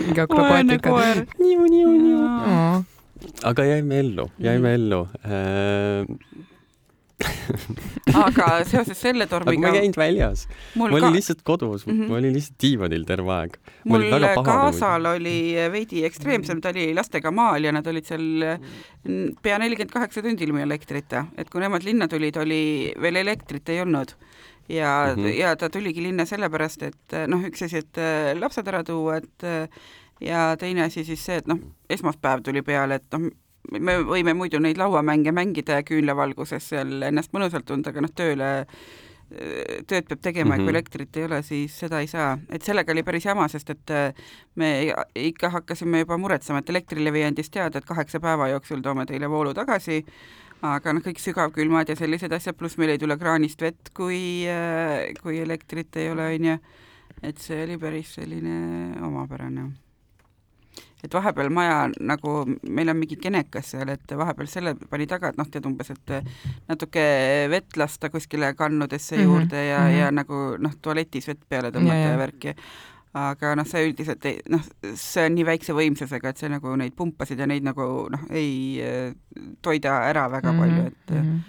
mingi 0.00 0.20
akrobaatika. 0.24 0.88
koer. 0.88 1.24
Oh. 2.16 2.80
Aga 3.44 3.66
jäime 3.68 4.00
ellu, 4.04 4.30
jäime 4.38 4.74
ellu. 4.78 5.04
aga 8.26 8.46
seoses 8.64 8.96
selle 8.96 9.26
aga 9.26 9.36
ma 9.36 9.44
tormiga 9.44 9.70
ei 9.70 9.82
käinud 9.82 9.98
väljas, 10.00 10.46
mul 10.80 10.94
ma 10.94 11.00
ka 11.02 11.08
olin, 11.10 11.16
lihtsalt 11.18 11.42
kodus 11.44 11.84
mm. 11.84 11.92
-hmm. 11.92 12.08
ma 12.08 12.16
olin 12.16 12.32
lihtsalt 12.36 12.56
diivanil 12.64 13.04
terve 13.08 13.34
aeg. 13.34 13.58
mul 13.92 14.06
kaasal 14.46 15.10
oli 15.12 15.36
veidi 15.72 16.04
ekstreemsem, 16.08 16.62
ta 16.64 16.72
oli 16.72 16.94
lastega 16.96 17.30
maal 17.30 17.68
ja 17.68 17.74
nad 17.76 17.86
olid 17.92 18.08
seal 18.08 18.56
pea 19.42 19.58
nelikümmend 19.60 19.92
kaheksa 19.92 20.22
tundi 20.24 20.48
ilma 20.48 20.64
elektrita, 20.64 21.26
et 21.36 21.50
kui 21.52 21.60
nemad 21.60 21.84
linna 21.84 22.08
tulid, 22.08 22.40
oli 22.40 22.62
veel 23.00 23.20
elektrit 23.20 23.68
ei 23.68 23.84
olnud 23.84 24.16
ja 24.70 25.14
mm. 25.16 25.24
-hmm. 25.24 25.28
ja 25.40 25.56
ta 25.56 25.70
tuligi 25.70 26.02
linna 26.02 26.24
sellepärast, 26.24 26.82
et 26.82 27.16
noh, 27.26 27.42
üks 27.44 27.64
asi, 27.64 27.82
et 27.84 27.98
äh, 27.98 28.32
lapsed 28.38 28.68
ära 28.68 28.84
tuua, 28.84 29.16
et 29.16 29.44
äh, 29.44 29.68
ja 30.20 30.56
teine 30.60 30.82
asi 30.88 31.04
siis 31.04 31.24
see, 31.24 31.40
et 31.40 31.46
noh, 31.50 31.60
esmaspäev 31.90 32.42
tuli 32.44 32.62
peale, 32.62 33.00
et 33.00 33.18
noh, 33.18 33.30
me 33.78 33.98
võime 34.04 34.34
muidu 34.34 34.58
neid 34.58 34.80
lauamänge 34.80 35.32
mängida 35.32 35.78
ja 35.80 35.86
küünlavalguses 35.86 36.72
seal 36.72 37.02
ennast 37.06 37.32
mõnusalt 37.36 37.68
tunda, 37.68 37.92
aga 37.92 38.04
noh, 38.04 38.12
tööle 38.16 38.50
tööd 39.30 40.08
peab 40.08 40.20
tegema 40.20 40.54
mm, 40.54 40.56
-hmm. 40.56 40.56
Mhm. 40.56 40.64
kui 40.64 40.70
elektrit 40.70 41.16
ei 41.16 41.24
ole, 41.24 41.42
siis 41.42 41.78
seda 41.78 42.00
ei 42.00 42.06
saa, 42.06 42.38
et 42.50 42.62
sellega 42.62 42.92
oli 42.92 43.02
päris 43.02 43.24
jama, 43.24 43.48
sest 43.48 43.70
et 43.70 43.90
äh, 43.90 44.14
me 44.54 44.92
ikka 45.14 45.50
hakkasime 45.50 45.98
juba 45.98 46.18
muretsema, 46.18 46.58
et 46.58 46.70
Elektrilevi 46.70 47.24
andis 47.24 47.50
teada, 47.50 47.78
et 47.78 47.84
kaheksa 47.84 48.20
päeva 48.20 48.48
jooksul 48.48 48.80
toome 48.80 49.06
teile 49.06 49.30
voolu 49.30 49.54
tagasi, 49.54 50.04
aga 50.62 50.92
noh, 50.92 51.02
kõik 51.02 51.18
sügavkülmad 51.18 51.88
ja 51.88 51.96
sellised 51.96 52.32
asjad, 52.32 52.56
pluss 52.56 52.78
meil 52.78 52.90
ei 52.90 52.98
tule 52.98 53.16
kraanist 53.16 53.62
vett, 53.62 53.94
kui, 53.94 54.46
kui 55.22 55.38
elektrit 55.38 55.96
ei 55.96 56.10
ole, 56.10 56.26
onju, 56.34 56.58
et 57.22 57.38
see 57.38 57.62
oli 57.64 57.78
päris 57.78 58.14
selline 58.14 58.98
omapärane 59.02 59.70
et 61.04 61.14
vahepeal 61.14 61.48
maja 61.50 61.88
nagu, 62.00 62.44
meil 62.68 62.88
on 62.88 62.96
mingi 62.96 63.16
genekas 63.16 63.72
seal, 63.72 63.88
et 63.88 64.16
vahepeal 64.16 64.46
selle 64.46 64.74
pani 64.90 65.06
taga, 65.06 65.30
et 65.30 65.38
noh, 65.40 65.48
tead 65.48 65.66
umbes, 65.66 65.90
et 65.90 66.14
natuke 66.68 67.04
vett 67.50 67.76
lasta 67.76 68.10
kuskile 68.10 68.54
kannudesse 68.54 69.16
mm 69.16 69.20
Mhm, 69.20 69.28
-hmm, 69.28 69.40
juurde 69.40 69.66
ja 69.66 69.78
mm, 69.78 69.84
mhm. 69.84 69.94
-hmm. 69.94 69.98
ja 69.98 70.10
nagu 70.10 70.56
noh, 70.58 70.72
tualetis 70.82 71.28
vett 71.28 71.48
peale 71.48 71.70
tõmmata 71.70 71.94
Ja, 71.94 72.10
ja, 72.10 72.18
värki. 72.18 72.54
aga 73.14 73.56
noh, 73.56 73.66
see 73.66 73.88
üldiselt 73.88 74.24
ei, 74.24 74.40
noh, 74.48 74.60
see 74.94 75.26
on 75.26 75.34
nii 75.34 75.46
väikse 75.46 75.74
võimsusega, 75.74 76.28
et 76.28 76.38
see 76.38 76.48
nagu 76.48 76.76
neid 76.76 76.92
pumpasid 76.96 77.38
ja 77.38 77.46
neid 77.46 77.64
nagu 77.66 78.08
noh, 78.10 78.20
ei 78.30 78.78
äh, 78.82 79.14
toida 79.62 80.02
ära 80.06 80.28
väga 80.30 80.52
mm 80.52 80.58
-hmm. 80.58 80.60
palju, 80.60 80.86
et 80.86 81.10
mm, 81.10 81.16
-hmm. 81.16 81.40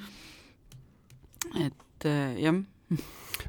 -hmm. 1.54 1.66
et 1.68 2.06
äh, 2.06 2.42
jah 2.42 2.56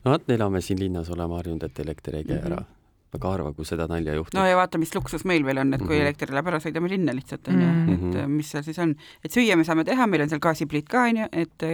no 0.05 0.11
vot, 0.11 0.31
elame 0.31 0.61
siin 0.61 0.79
linnas, 0.79 1.11
oleme 1.11 1.35
harjunud, 1.35 1.63
et 1.63 1.79
elekter 1.79 2.17
ei 2.17 2.25
käi 2.25 2.39
ära. 2.39 2.65
Väga 3.13 3.33
harva, 3.35 3.53
kui 3.57 3.69
seda 3.69 3.87
nalja 3.91 4.17
juhtub. 4.19 4.39
no 4.39 4.47
ja 4.49 4.59
vaata, 4.59 4.81
mis 4.83 4.95
luksus 4.95 5.27
meil 5.29 5.45
veel 5.47 5.63
on, 5.63 5.75
et 5.75 5.81
kui 5.81 5.89
mm 5.89 5.99
-hmm. 5.99 6.05
elekter 6.09 6.35
läheb 6.35 6.53
ära, 6.53 6.61
sõidame 6.61 6.89
linna 6.93 7.15
lihtsalt 7.15 7.49
onju 7.49 7.67
mm, 7.67 7.89
-hmm. 7.89 8.21
et 8.25 8.31
mis 8.31 8.51
seal 8.51 8.63
siis 8.63 8.79
on, 8.79 8.95
et 9.25 9.33
süüa 9.33 9.57
me 9.57 9.65
saame 9.65 9.85
teha, 9.85 10.07
meil 10.07 10.23
on 10.23 10.29
seal 10.29 10.41
gaasipliit 10.41 10.89
ka 10.89 11.09
onju, 11.09 11.29
et 11.33 11.69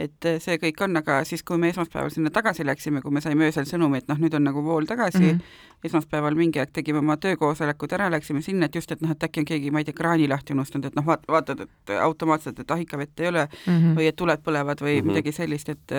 et 0.00 0.28
see 0.40 0.56
kõik 0.56 0.80
on, 0.86 0.96
aga 0.96 1.18
siis, 1.28 1.42
kui 1.44 1.58
me 1.60 1.68
esmaspäeval 1.68 2.10
sinna 2.10 2.30
tagasi 2.32 2.64
läksime, 2.64 3.02
kui 3.04 3.12
me 3.12 3.20
saime 3.20 3.44
öösel 3.44 3.66
sõnumi, 3.68 4.00
et 4.00 4.08
noh, 4.08 4.16
nüüd 4.16 4.34
on 4.34 4.44
nagu 4.48 4.62
vool 4.64 4.86
tagasi 4.88 5.18
mm, 5.18 5.28
-hmm. 5.28 5.82
esmaspäeval 5.84 6.34
mingi 6.34 6.62
aeg 6.62 6.72
tegime 6.72 6.98
oma 6.98 7.16
töökoosolekud 7.16 7.92
ära, 7.92 8.08
läksime 8.10 8.42
sinna, 8.42 8.66
et 8.66 8.74
just, 8.74 8.92
et 8.92 9.02
noh, 9.02 9.10
et 9.10 9.22
äkki 9.28 9.40
on 9.40 9.44
keegi, 9.44 9.70
ma 9.70 9.78
ei 9.78 9.84
tea, 9.84 9.94
kraani 9.98 10.28
lahti 10.28 10.56
unustanud, 10.56 10.86
et 10.86 10.96
noh, 10.96 11.04
vaat-, 11.04 11.28
vaatad, 11.28 11.60
et 11.60 11.94
automaatselt, 12.00 12.58
et 12.58 12.70
ah, 12.70 12.80
ikka 12.80 12.98
vett 12.98 13.20
ei 13.20 13.28
ole 13.28 13.44
mm 13.44 13.72
-hmm. 13.72 13.98
või 13.98 14.08
et 14.08 14.16
tuled 14.16 14.40
põlevad 14.40 14.80
või 14.80 14.94
mm 14.94 15.00
-hmm. 15.00 15.06
midagi 15.12 15.32
sellist, 15.32 15.68
et 15.68 15.92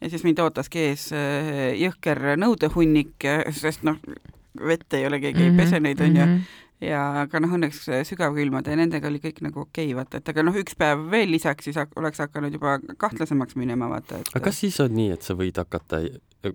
ja 0.00 0.10
siis 0.10 0.24
mind 0.24 0.38
ootaski 0.42 0.86
ees 0.90 1.10
äh, 1.12 1.70
jõhker 1.80 2.34
nõudehunnik, 2.40 3.28
sest 3.56 3.84
noh, 3.86 4.00
vett 4.60 4.98
ei 4.98 5.06
ole, 5.06 5.20
keegi 5.20 5.38
mm 5.38 5.46
-hmm. 5.46 5.60
ei 5.60 5.64
pese 5.64 5.80
neid, 5.80 6.00
onju 6.00 6.26
mm 6.26 6.34
-hmm 6.34 6.66
ja 6.80 7.00
aga 7.24 7.40
noh, 7.44 7.52
õnneks 7.56 7.82
sügavkülmade 8.08 8.72
ja 8.72 8.78
nendega 8.80 9.08
oli 9.10 9.20
kõik 9.22 9.42
nagu 9.44 9.64
okei 9.66 9.90
okay,, 9.90 9.96
vaata, 9.98 10.20
et 10.20 10.32
aga 10.32 10.44
noh, 10.46 10.56
üks 10.56 10.76
päev 10.80 11.04
veel 11.12 11.30
lisaks, 11.34 11.68
siis 11.68 11.76
oleks 11.96 12.22
hakanud 12.22 12.56
juba 12.56 12.78
kahtlasemaks 13.00 13.56
minema, 13.60 13.90
vaata 13.92 14.20
et.... 14.20 14.32
aga 14.32 14.44
kas 14.48 14.60
siis 14.64 14.80
on 14.80 14.94
nii, 14.96 15.10
et 15.16 15.26
sa 15.26 15.36
võid 15.38 15.60
hakata 15.60 16.02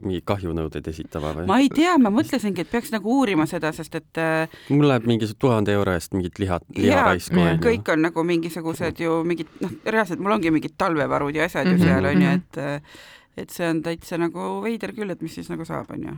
mingeid 0.01 0.25
kahjunõudeid 0.25 0.87
esitama 0.89 1.33
või? 1.37 1.47
ma 1.49 1.59
ei 1.61 1.69
tea, 1.73 1.93
ma 2.01 2.09
mõtlesingi, 2.13 2.65
et 2.65 2.71
peaks 2.71 2.89
nagu 2.95 3.19
uurima 3.19 3.45
seda, 3.49 3.69
sest 3.75 3.99
et 3.99 4.21
äh, 4.21 4.55
mul 4.73 4.89
läheb 4.89 5.05
mingisuguse 5.09 5.41
tuhande 5.45 5.75
euro 5.77 5.93
eest 5.93 6.15
mingit 6.17 6.41
liha, 6.41 6.57
liharaisku 6.73 7.37
onju. 7.37 7.59
kõik 7.67 7.91
on 7.93 8.07
nagu 8.07 8.25
mingisugused 8.25 9.03
ju 9.05 9.19
mingid, 9.27 9.51
noh, 9.61 9.75
reaalselt 9.85 10.23
mul 10.25 10.39
ongi 10.39 10.53
mingid 10.55 10.73
talvevarud 10.81 11.37
ja 11.37 11.45
asjad 11.45 11.69
mm 11.69 11.75
-hmm. 11.75 11.85
ju 11.85 11.93
seal 11.93 12.09
onju, 12.13 12.33
et 12.39 12.57
äh, 12.57 13.03
et 13.37 13.49
see 13.51 13.67
on 13.69 13.81
täitsa 13.85 14.19
nagu 14.21 14.61
veider 14.63 14.93
küll, 14.95 15.11
et 15.11 15.21
mis 15.25 15.33
siis 15.39 15.49
nagu 15.51 15.65
saab, 15.67 15.91
onju. 15.95 16.13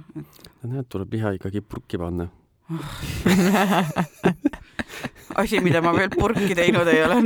näed, 0.67 0.89
tuleb 0.89 1.13
liha 1.17 1.35
ikkagi 1.39 1.63
purki 1.65 1.97
panna 2.01 2.27
asi, 5.41 5.59
mida 5.63 5.79
ma 5.83 5.93
veel 5.95 6.09
purki 6.11 6.55
teinud 6.57 6.87
ei 6.91 7.03
ole. 7.05 7.21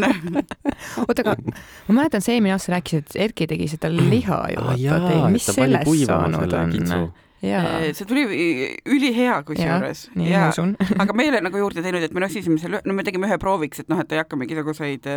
oota, 1.01 1.23
aga 1.23 1.35
ma 1.87 1.95
mäletan, 1.95 2.21
sa 2.21 2.35
eelmine 2.35 2.53
aasta 2.53 2.75
rääkisid, 2.75 3.09
et 3.09 3.17
Erki 3.25 3.47
tegi 3.49 3.67
seda 3.71 3.89
liha 3.93 4.39
ju 4.53 4.59
ah,. 4.61 5.29
mis 5.33 5.49
sellest 5.49 5.89
saanud 6.05 6.53
on? 6.59 6.69
See 7.41 8.05
tuli 8.05 8.23
ülihea 8.85 9.39
kusjuures. 9.45 10.03
aga 11.01 11.15
me 11.17 11.25
ei 11.25 11.31
ole 11.31 11.41
nagu 11.41 11.57
juurde 11.57 11.81
teinud, 11.81 12.03
et 12.05 12.13
me 12.13 12.21
nosisime 12.21 12.59
selle, 12.61 12.81
no 12.85 12.93
me 12.93 13.05
tegime 13.07 13.29
ühe 13.29 13.37
prooviks, 13.41 13.81
et 13.81 13.89
noh, 13.89 14.01
et 14.03 14.13
ei 14.13 14.21
hakka 14.21 14.37
mingisuguseid, 14.37 15.09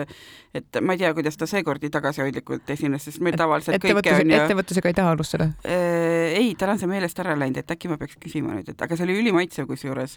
et 0.56 0.80
ma 0.80 0.96
ei 0.96 1.02
tea, 1.02 1.12
kuidas 1.16 1.36
ta 1.40 1.48
seekord 1.50 1.84
nii 1.84 1.92
tagasihoidlikult 1.92 2.72
esines, 2.74 3.04
sest 3.08 3.20
meil 3.24 3.36
tavaliselt 3.40 3.84
kõike 3.84 4.16
on 4.16 4.32
ju. 4.32 4.38
ettevõtlusega 4.40 4.92
ei 4.92 4.96
taha 4.96 5.12
alustada? 5.18 5.50
ei, 5.68 6.54
tal 6.60 6.72
on 6.74 6.80
see 6.80 6.90
meelest 6.90 7.20
ära 7.24 7.36
läinud, 7.38 7.60
et 7.60 7.76
äkki 7.76 7.92
ma 7.92 8.00
peaks 8.00 8.16
küsima 8.22 8.56
nüüd, 8.56 8.72
et 8.72 8.86
aga 8.88 8.96
see 8.96 9.08
oli 9.08 9.18
ülimaitsev 9.20 9.68
kusjuures, 9.68 10.16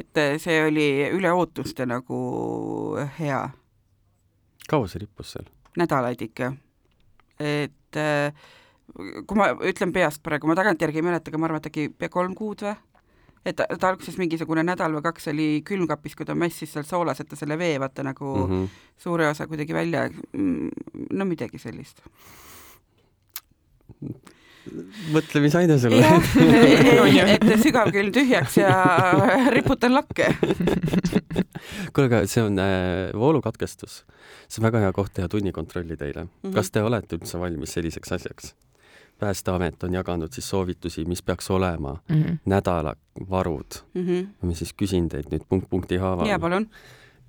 et 0.00 0.22
see 0.40 0.56
oli 0.64 0.88
üle 1.12 1.34
ootuste 1.36 1.84
nagu 1.88 2.22
hea. 3.20 3.44
kaua 4.72 4.88
see 4.88 5.04
rippus 5.04 5.36
seal? 5.36 5.52
nädalaid 5.76 6.20
ikka. 6.24 6.52
et 7.40 8.00
äh, 8.00 8.32
kui 9.26 9.38
ma 9.38 9.52
ütlen 9.64 9.92
peast 9.92 10.22
praegu, 10.22 10.48
ma 10.50 10.56
tagantjärgi 10.58 11.00
ei 11.00 11.06
mäleta, 11.06 11.30
aga 11.30 11.38
ma 11.38 11.48
arvan, 11.48 11.62
et 11.62 11.70
äkki 11.70 12.10
kolm 12.12 12.34
kuud 12.38 12.64
või? 12.66 12.74
et 13.42 13.56
ta, 13.58 13.66
ta 13.66 13.90
alguses 13.90 14.18
mingisugune 14.20 14.62
nädal 14.66 14.94
või 14.94 15.04
kaks 15.08 15.30
oli 15.32 15.46
külmkapis, 15.66 16.14
kui 16.18 16.28
ta 16.28 16.36
mässis 16.38 16.70
seal 16.74 16.86
soolas, 16.86 17.20
et 17.22 17.30
ta 17.30 17.38
selle 17.38 17.58
vee 17.58 17.74
vaata 17.82 18.04
nagu 18.06 18.36
mm 18.36 18.52
-hmm. 18.52 18.68
suure 19.02 19.28
osa 19.28 19.46
kuidagi 19.50 19.74
välja, 19.74 20.08
mm, 20.32 20.68
no 21.10 21.24
midagi 21.26 21.58
sellist. 21.58 22.02
mõtle, 25.12 25.40
mis 25.42 25.54
aine 25.58 25.78
sul 25.78 25.92
on. 25.92 26.22
et 27.34 27.62
sügavkülm 27.62 28.12
tühjaks 28.14 28.56
ja 28.56 28.70
riputan 29.56 29.94
lakke. 29.94 30.36
kuule, 31.92 32.06
aga 32.06 32.26
see 32.26 32.42
on 32.42 32.58
äh, 32.58 33.10
voolukatkestus. 33.14 34.04
see 34.48 34.62
on 34.62 34.70
väga 34.70 34.78
hea 34.78 34.92
koht 34.92 35.12
teha 35.14 35.28
tunnikontrolli 35.28 35.96
teile 35.96 36.24
mm. 36.24 36.30
-hmm. 36.42 36.54
kas 36.54 36.70
te 36.70 36.82
olete 36.82 37.16
üldse 37.16 37.40
valmis 37.40 37.72
selliseks 37.72 38.12
asjaks? 38.12 38.54
Päästeamet 39.22 39.84
on 39.86 39.94
jaganud 39.94 40.32
siis 40.34 40.48
soovitusi, 40.50 41.04
mis 41.04 41.22
peaks 41.22 41.50
olema 41.50 41.92
mm 42.08 42.22
-hmm. 42.22 42.38
nädalavarud 42.44 43.78
mm. 43.94 44.06
-hmm. 44.06 44.26
ma 44.42 44.54
siis 44.54 44.74
küsin 44.82 45.08
teilt 45.08 45.30
nüüd 45.30 45.46
punkt 45.48 45.70
punkti 45.70 45.96
haaval. 45.96 46.26
jaa, 46.26 46.38
palun. 46.38 46.66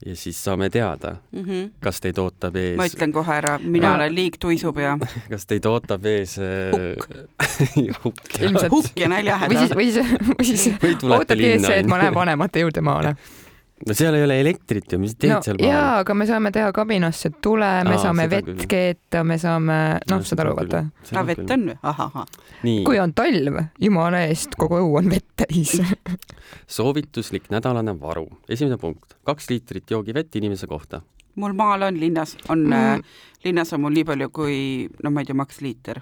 ja 0.06 0.16
siis 0.16 0.44
saame 0.44 0.70
teada 0.70 1.16
mm, 1.32 1.44
-hmm. 1.44 1.70
kas 1.80 2.02
teid 2.02 2.18
ootab 2.18 2.56
ees. 2.56 2.78
ma 2.78 2.86
ütlen 2.86 3.14
kohe 3.14 3.36
ära, 3.36 3.60
mina 3.60 3.90
ma... 3.90 3.96
olen 3.96 4.16
liig 4.16 4.40
tuisupea. 4.40 4.98
kas 5.34 5.46
teid 5.46 5.66
ootab 5.66 6.06
ees 6.06 6.38
hukk 6.74 7.08
hukk 8.04 8.42
ja, 8.42 8.70
hukk 8.72 9.00
ja 9.00 9.10
näljahäda. 9.10 9.54
või 9.54 9.60
siis, 9.60 9.78
või 9.78 9.92
siis, 9.92 10.26
või 10.40 10.46
siis 10.46 11.04
ootabki 11.04 11.46
ees 11.46 11.62
see, 11.62 11.80
et 11.80 11.88
ma 11.88 12.02
lähen 12.02 12.16
vanemate 12.16 12.66
juurde 12.66 12.82
maale 12.82 13.16
no 13.88 13.96
seal 13.98 14.16
ei 14.18 14.24
ole 14.26 14.38
elektrit 14.42 14.92
ju, 14.94 15.00
mis 15.02 15.16
teed 15.18 15.34
no, 15.34 15.40
seal 15.46 15.58
maal? 15.60 15.70
jaa, 15.70 15.88
aga 16.04 16.16
me 16.18 16.28
saame 16.30 16.52
teha 16.56 16.72
kabinasse 16.76 17.32
tule, 17.44 17.70
me 17.88 17.96
Aa, 17.98 18.02
saame 18.06 18.28
vett 18.32 18.48
küll. 18.48 18.68
keeta, 18.72 19.24
me 19.28 19.38
saame, 19.42 19.80
noh, 20.12 20.24
saad 20.28 20.44
aru, 20.44 20.54
vaata. 20.60 20.84
aa, 21.14 21.26
vett 21.28 21.56
on 21.56 21.66
või? 21.72 21.78
ahahah. 21.92 22.38
kui 22.88 23.02
on 23.04 23.16
talv, 23.18 23.60
jumala 23.82 24.24
eest, 24.30 24.56
kogu 24.60 24.80
õu 24.84 24.96
on 25.02 25.12
vett 25.14 25.28
täis 25.44 25.76
soovituslik 26.78 27.50
nädalane 27.54 27.96
varu. 28.00 28.28
esimene 28.50 28.80
punkt, 28.82 29.18
kaks 29.28 29.50
liitrit 29.52 29.92
joogivett 29.92 30.36
inimese 30.40 30.70
kohta. 30.72 31.02
mul 31.36 31.58
maal 31.58 31.90
on, 31.90 32.00
linnas 32.00 32.38
on 32.48 32.68
mm., 32.70 32.80
äh, 32.80 33.22
linnas 33.46 33.74
on 33.76 33.84
mul 33.84 33.96
nii 33.98 34.08
palju 34.08 34.32
kui, 34.34 34.58
no 35.04 35.12
ma 35.12 35.24
ei 35.24 35.30
tea, 35.30 35.38
maks 35.38 35.62
liiter 35.62 36.00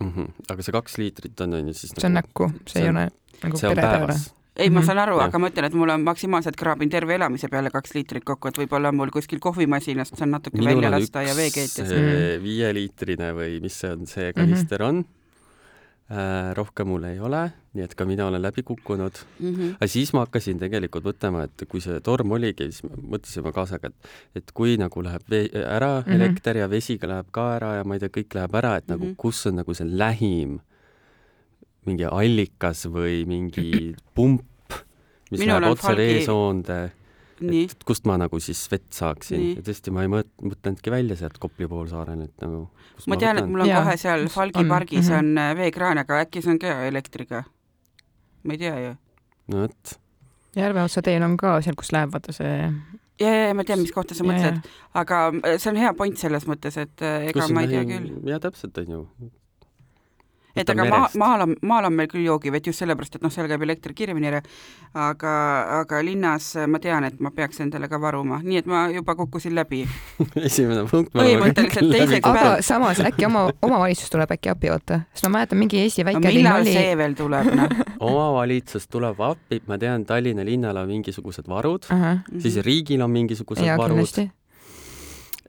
mm. 0.00 0.12
-hmm. 0.12 0.28
aga 0.50 0.62
see 0.66 0.72
kaks 0.72 0.98
liitrit 0.98 1.46
on, 1.46 1.54
on 1.54 1.72
ju 1.72 1.74
siis 1.74 1.94
see 1.94 2.08
on 2.08 2.18
nagu, 2.18 2.28
näkku, 2.28 2.52
see 2.66 2.84
ei 2.84 2.90
ole 2.90 3.08
nagu 3.44 3.60
pere 3.60 3.82
peale 3.82 4.20
ei, 4.60 4.70
ma 4.70 4.80
mhm. 4.80 4.86
saan 4.86 5.00
aru, 5.02 5.20
aga 5.24 5.40
ma 5.40 5.50
ütlen, 5.50 5.68
et 5.70 5.76
mul 5.78 5.92
on 5.94 6.02
maksimaalselt 6.06 6.58
kraabin 6.60 6.90
terve 6.92 7.16
elamise 7.16 7.48
peale 7.52 7.72
kaks 7.72 7.94
liitrit 7.96 8.26
kokku, 8.28 8.50
et 8.50 8.60
võib-olla 8.62 8.92
mul 8.92 9.12
kuskil 9.14 9.40
kohvimasinast 9.42 10.18
saan 10.18 10.34
natuke 10.36 10.60
Minul 10.60 10.76
välja 10.76 10.92
lasta 10.96 11.24
ja 11.24 11.36
veekeetjas. 11.36 11.94
viieliitrine 12.44 13.32
või 13.36 13.56
mis 13.64 13.80
see 13.80 13.94
on, 13.96 14.06
see 14.10 14.34
kanister 14.36 14.84
on 14.86 15.02
äh,. 16.10 16.52
rohkem 16.58 16.88
mul 16.90 17.04
ei 17.06 17.20
ole, 17.22 17.44
nii 17.78 17.84
et 17.86 17.94
ka 17.94 18.04
mina 18.08 18.26
olen 18.26 18.42
läbi 18.42 18.64
kukkunud 18.66 19.20
mm. 19.38 19.52
-hmm. 19.54 19.74
aga 19.78 19.86
siis 19.86 20.12
ma 20.12 20.24
hakkasin 20.26 20.58
tegelikult 20.58 21.06
mõtlema, 21.06 21.44
et 21.46 21.66
kui 21.68 21.80
see 21.80 22.00
torm 22.00 22.32
oligi, 22.34 22.70
siis 22.72 22.82
mõtlesime 22.84 23.52
kaasaga, 23.54 23.92
et, 23.92 24.10
et 24.42 24.52
kui 24.54 24.76
nagu 24.80 25.04
läheb 25.06 25.22
vee, 25.30 25.46
ära 25.54 26.00
mm 26.00 26.04
-hmm. 26.06 26.14
elekter 26.14 26.56
ja 26.56 26.70
vesi 26.70 26.98
läheb 27.02 27.30
ka 27.30 27.54
ära 27.56 27.76
ja 27.76 27.84
ma 27.84 27.94
ei 27.94 28.00
tea, 28.00 28.08
kõik 28.18 28.34
läheb 28.34 28.54
ära, 28.54 28.76
et 28.76 28.88
mm 28.88 28.94
-hmm. 28.94 28.98
nagu 28.98 29.04
mhm. 29.04 29.16
kus 29.16 29.46
on 29.46 29.56
nagu 29.56 29.74
see 29.74 29.86
lähim 29.86 30.60
mingi 31.86 32.04
allikas 32.04 32.86
või 32.92 33.24
mingi 33.28 33.94
pump, 34.14 34.44
mis 35.30 35.42
Minul 35.42 35.62
läheb 35.62 35.76
otse 35.76 35.86
falgi... 35.86 36.08
veesoonde, 36.08 36.78
et 37.40 37.86
kust 37.88 38.06
ma 38.08 38.18
nagu 38.20 38.40
siis 38.42 38.60
vett 38.72 38.88
saaksin. 38.94 39.46
ja 39.56 39.64
tõesti, 39.66 39.94
ma 39.94 40.04
ei 40.04 40.12
mõt-, 40.12 40.32
mõtlenudki 40.44 40.92
välja 40.92 41.16
sealt 41.20 41.38
Kopli 41.42 41.68
poolsaarel, 41.70 42.26
et 42.26 42.44
nagu 42.44 42.66
ma 43.08 43.18
tean, 43.20 43.40
et 43.40 43.48
mul 43.48 43.64
on 43.64 43.70
ja. 43.70 43.80
kohe 43.80 43.96
seal 44.00 44.26
Falgi 44.32 44.66
pargis 44.68 45.08
on, 45.08 45.32
mm 45.32 45.38
-hmm. 45.38 45.50
on 45.50 45.62
veekraan, 45.62 46.02
aga 46.02 46.20
äkki 46.26 46.42
see 46.44 46.54
on 46.54 46.62
ka 46.62 46.76
elektriga? 46.90 47.44
ma 48.44 48.56
ei 48.56 48.58
tea 48.58 48.78
ju. 48.80 48.94
no 49.48 49.66
vot. 49.66 49.98
Järveotsa 50.56 51.02
teel 51.02 51.22
on 51.22 51.36
ka 51.36 51.60
seal, 51.60 51.76
kus 51.78 51.92
läheb 51.92 52.12
vaata 52.12 52.32
see 52.32 52.54
ja, 53.20 53.34
ja 53.48 53.54
ma 53.54 53.64
tean, 53.64 53.80
mis 53.80 53.92
kohta 53.92 54.14
sa 54.14 54.24
mõtled, 54.24 54.64
aga 54.94 55.26
see 55.56 55.70
on 55.70 55.76
hea 55.76 55.92
point 55.94 56.18
selles 56.18 56.46
mõttes, 56.46 56.76
et 56.76 57.02
ega 57.02 57.36
kus 57.40 57.52
ma 57.54 57.62
ei 57.62 57.68
tea 57.68 57.84
küll. 57.84 58.16
ja 58.28 58.40
täpselt, 58.40 58.78
on 58.78 58.96
ju 58.96 59.30
et 60.56 60.70
aga 60.70 60.86
maa, 60.88 61.08
maal 61.20 61.44
on, 61.46 61.54
maal 61.66 61.88
on 61.88 61.96
meil 61.96 62.08
küll 62.10 62.24
joogivett 62.24 62.66
just 62.70 62.82
sellepärast, 62.82 63.18
et 63.18 63.24
noh, 63.24 63.32
seal 63.32 63.48
käib 63.50 63.62
elekter 63.66 63.94
kiiremini 63.96 64.30
ära, 64.30 64.40
aga, 65.08 65.34
aga 65.80 66.00
linnas 66.06 66.52
ma 66.70 66.80
tean, 66.82 67.06
et 67.08 67.20
ma 67.22 67.32
peaks 67.34 67.62
endale 67.64 67.88
ka 67.90 68.00
varuma, 68.02 68.40
nii 68.44 68.62
et 68.62 68.70
ma 68.70 68.86
juba 68.92 69.14
kukkusin 69.18 69.54
läbi. 69.58 69.82
Esimene 70.48 70.86
punkt. 70.90 71.12
põhimõtteliselt 71.16 71.94
teiseks 71.94 72.26
aga 72.30 72.40
päev. 72.40 72.64
samas 72.66 73.02
äkki 73.10 73.28
oma, 73.28 73.46
omavalitsus 73.62 74.12
tuleb 74.12 74.34
äkki 74.36 74.52
appi, 74.54 74.72
oota, 74.74 75.02
sest 75.14 75.28
ma 75.28 75.38
mäletan, 75.38 75.60
mingi 75.62 75.82
Eesti 75.84 76.06
väike 76.06 76.24
no, 76.24 76.34
linn 76.34 76.52
oli. 76.54 76.74
see 76.74 76.96
veel 76.98 77.16
tuleb, 77.18 77.52
noh? 77.60 77.78
Omavalitsus 78.10 78.88
tuleb 78.90 79.20
appi, 79.24 79.62
ma 79.70 79.78
tean, 79.80 80.06
Tallinna 80.08 80.44
linnal 80.46 80.80
on 80.80 80.88
mingisugused 80.90 81.48
varud. 81.48 81.86
Uh, 81.90 82.04
-huh. 82.04 82.40
siis 82.40 82.60
riigil 82.64 83.02
on 83.04 83.10
mingisugused 83.10 83.64
ja, 83.64 83.76
varud. 83.78 83.98
kindlasti 84.00 84.30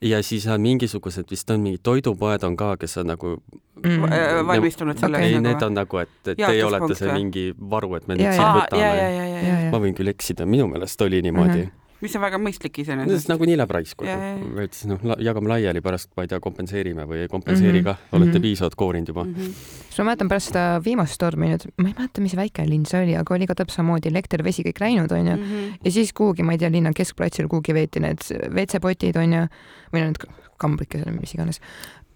ja 0.01 0.23
siis 0.23 0.47
on 0.47 0.61
mingisugused, 0.61 1.25
vist 1.31 1.49
on 1.49 1.61
mingid 1.61 1.83
toidupoed 1.83 2.43
on 2.43 2.55
ka, 2.57 2.75
kes 2.81 2.97
on 2.97 3.11
nagu 3.13 3.35
mm. 3.83 4.07
Äh, 4.11 4.39
valmistunud 4.47 4.97
selleks 4.97 5.25
okay. 5.25 5.35
ei, 5.35 5.41
need 5.41 5.61
on 5.65 5.77
nagu, 5.77 6.01
et, 6.01 6.15
et 6.25 6.39
teie 6.41 6.63
olete 6.65 6.97
see 6.97 7.13
mingi 7.13 7.45
varu, 7.57 7.95
et 7.99 8.07
me 8.09 8.17
nüüd 8.19 8.33
siit 8.33 8.57
võtame. 8.61 9.69
ma 9.73 9.83
võin 9.83 9.97
küll 9.97 10.13
eksida, 10.13 10.49
minu 10.49 10.67
meelest 10.71 11.01
oli 11.07 11.21
niimoodi 11.21 11.59
mm. 11.59 11.67
-hmm 11.67 11.80
mis 12.01 12.15
on 12.17 12.23
väga 12.23 12.39
mõistlik 12.41 12.81
iseenesest. 12.83 13.29
nagunii 13.31 13.57
läheb 13.59 13.73
raisku, 13.75 14.07
et 14.07 14.77
siis 14.77 14.89
noh, 14.89 15.15
jagame 15.21 15.51
laiali, 15.51 15.83
pärast 15.85 16.11
ma 16.17 16.25
ei 16.25 16.31
tea, 16.31 16.39
kompenseerime 16.43 17.05
või 17.09 17.23
ei 17.25 17.31
kompenseeri 17.31 17.81
mm 17.81 17.87
-hmm. 17.87 18.01
ka, 18.01 18.17
olete 18.17 18.31
mm 18.31 18.35
-hmm. 18.35 18.47
piisavalt 18.47 18.75
koorinud 18.75 19.13
juba 19.13 19.23
mm. 19.23 19.33
-hmm. 19.35 19.53
siis 19.87 20.01
ma 20.01 20.07
mäletan 20.09 20.29
pärast 20.31 20.51
seda 20.51 20.81
viimast 20.85 21.19
tormi 21.19 21.51
nüüd, 21.53 21.67
ma 21.77 21.87
ei 21.87 21.95
mäleta, 21.97 22.21
mis 22.21 22.35
väike 22.35 22.67
linn 22.69 22.85
see 22.85 23.03
oli, 23.03 23.15
aga 23.17 23.35
oli 23.35 23.47
ka 23.47 23.55
täpselt 23.55 23.75
samamoodi 23.75 24.09
elekter, 24.09 24.43
vesi 24.43 24.63
kõik 24.63 24.79
läinud, 24.79 25.11
onju. 25.11 25.35
-hmm. 25.35 25.79
ja 25.85 25.91
siis 25.91 26.13
kuhugi, 26.13 26.43
ma 26.43 26.51
ei 26.51 26.57
tea, 26.57 26.71
linna 26.71 26.93
keskplatsil 26.93 27.47
kuhugi 27.47 27.73
veeti 27.73 27.99
need 27.99 28.21
WC-potid 28.49 29.17
onju, 29.17 29.47
või 29.93 30.05
need 30.05 30.17
kambrikesed, 30.57 31.11
mis 31.19 31.33
iganes. 31.33 31.61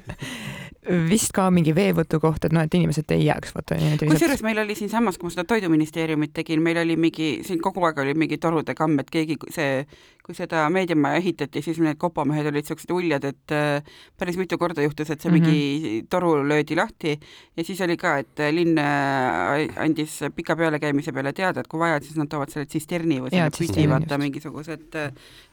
vist 0.88 1.34
ka 1.36 1.50
mingi 1.52 1.74
veevõtu 1.76 2.16
koht, 2.22 2.46
et 2.46 2.54
noh, 2.56 2.64
et 2.64 2.74
inimesed 2.76 3.12
ei 3.12 3.26
jääks 3.26 3.52
vaata 3.52 3.76
kusjuures 4.00 4.40
meil 4.46 4.62
oli 4.62 4.76
siinsamas, 4.78 5.18
kui 5.20 5.28
ma 5.28 5.34
seda 5.34 5.44
Toiduministeeriumit 5.50 6.32
tegin, 6.38 6.62
meil 6.64 6.80
oli 6.80 6.96
mingi, 6.96 7.28
siin 7.44 7.60
kogu 7.60 7.84
aeg 7.84 8.00
oli 8.00 8.14
mingi 8.16 8.38
torude 8.40 8.72
kamm, 8.78 9.02
et 9.02 9.12
keegi, 9.12 9.36
see, 9.52 9.84
kui 10.24 10.36
seda 10.38 10.64
meediamaja 10.72 11.20
ehitati, 11.20 11.60
siis 11.64 11.82
need 11.84 12.00
kopamehed 12.00 12.48
olid 12.48 12.64
niisugused 12.64 12.94
uljad, 12.96 13.28
et 13.28 13.54
äh, 13.56 14.00
päris 14.16 14.40
mitu 14.40 14.56
korda 14.60 14.84
juhtus, 14.86 15.12
et 15.12 15.20
see 15.20 15.30
mm 15.30 15.36
-hmm. 15.36 15.52
mingi 15.52 16.06
toru 16.08 16.48
löödi 16.48 16.76
lahti 16.76 17.18
ja 17.56 17.64
siis 17.64 17.80
oli 17.80 17.96
ka, 18.00 18.16
et 18.24 18.44
linn 18.50 18.78
äh, 18.78 19.68
andis 19.76 20.20
pika 20.34 20.56
pealekäimise 20.56 21.12
peale 21.12 21.32
teada, 21.32 21.60
et 21.60 21.68
kui 21.68 21.80
vaja, 21.80 22.00
siis 22.00 22.16
nad 22.16 22.28
toovad 22.28 22.48
selle 22.48 22.66
tsisterni 22.66 23.20
või 23.20 23.30
selle 23.30 23.50
püsi, 23.52 23.88
vaata 23.88 24.18
mingisugused, 24.18 24.96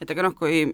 et 0.01 0.11
aga 0.11 0.23
noh, 0.23 0.35
kui 0.35 0.71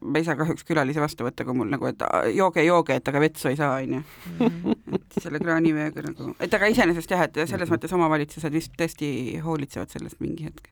ma 0.00 0.18
ei 0.20 0.24
saa 0.24 0.36
kahjuks 0.36 0.64
külalisi 0.68 1.00
vastu 1.00 1.24
võtta, 1.24 1.44
kui 1.44 1.54
mul 1.56 1.70
nagu, 1.72 1.86
et 1.88 2.02
jooge, 2.36 2.64
jooge, 2.66 2.98
et 3.00 3.08
aga 3.08 3.20
vetsu 3.22 3.48
ei 3.48 3.56
saa, 3.56 3.78
onju. 3.80 4.02
Mhm. 4.38 4.74
et 4.98 5.22
selle 5.22 5.40
kraaniveega 5.40 6.02
nagu, 6.04 6.34
et 6.40 6.54
aga 6.54 6.68
iseenesest 6.72 7.10
jah, 7.10 7.22
et 7.24 7.34
selles 7.34 7.50
mm 7.52 7.64
-hmm. 7.64 7.72
mõttes 7.78 7.94
omavalitsused 7.96 8.52
vist 8.52 8.72
tõesti 8.76 9.40
hoolitsevad 9.40 9.88
sellest 9.90 10.20
mingi 10.20 10.44
hetk. 10.44 10.68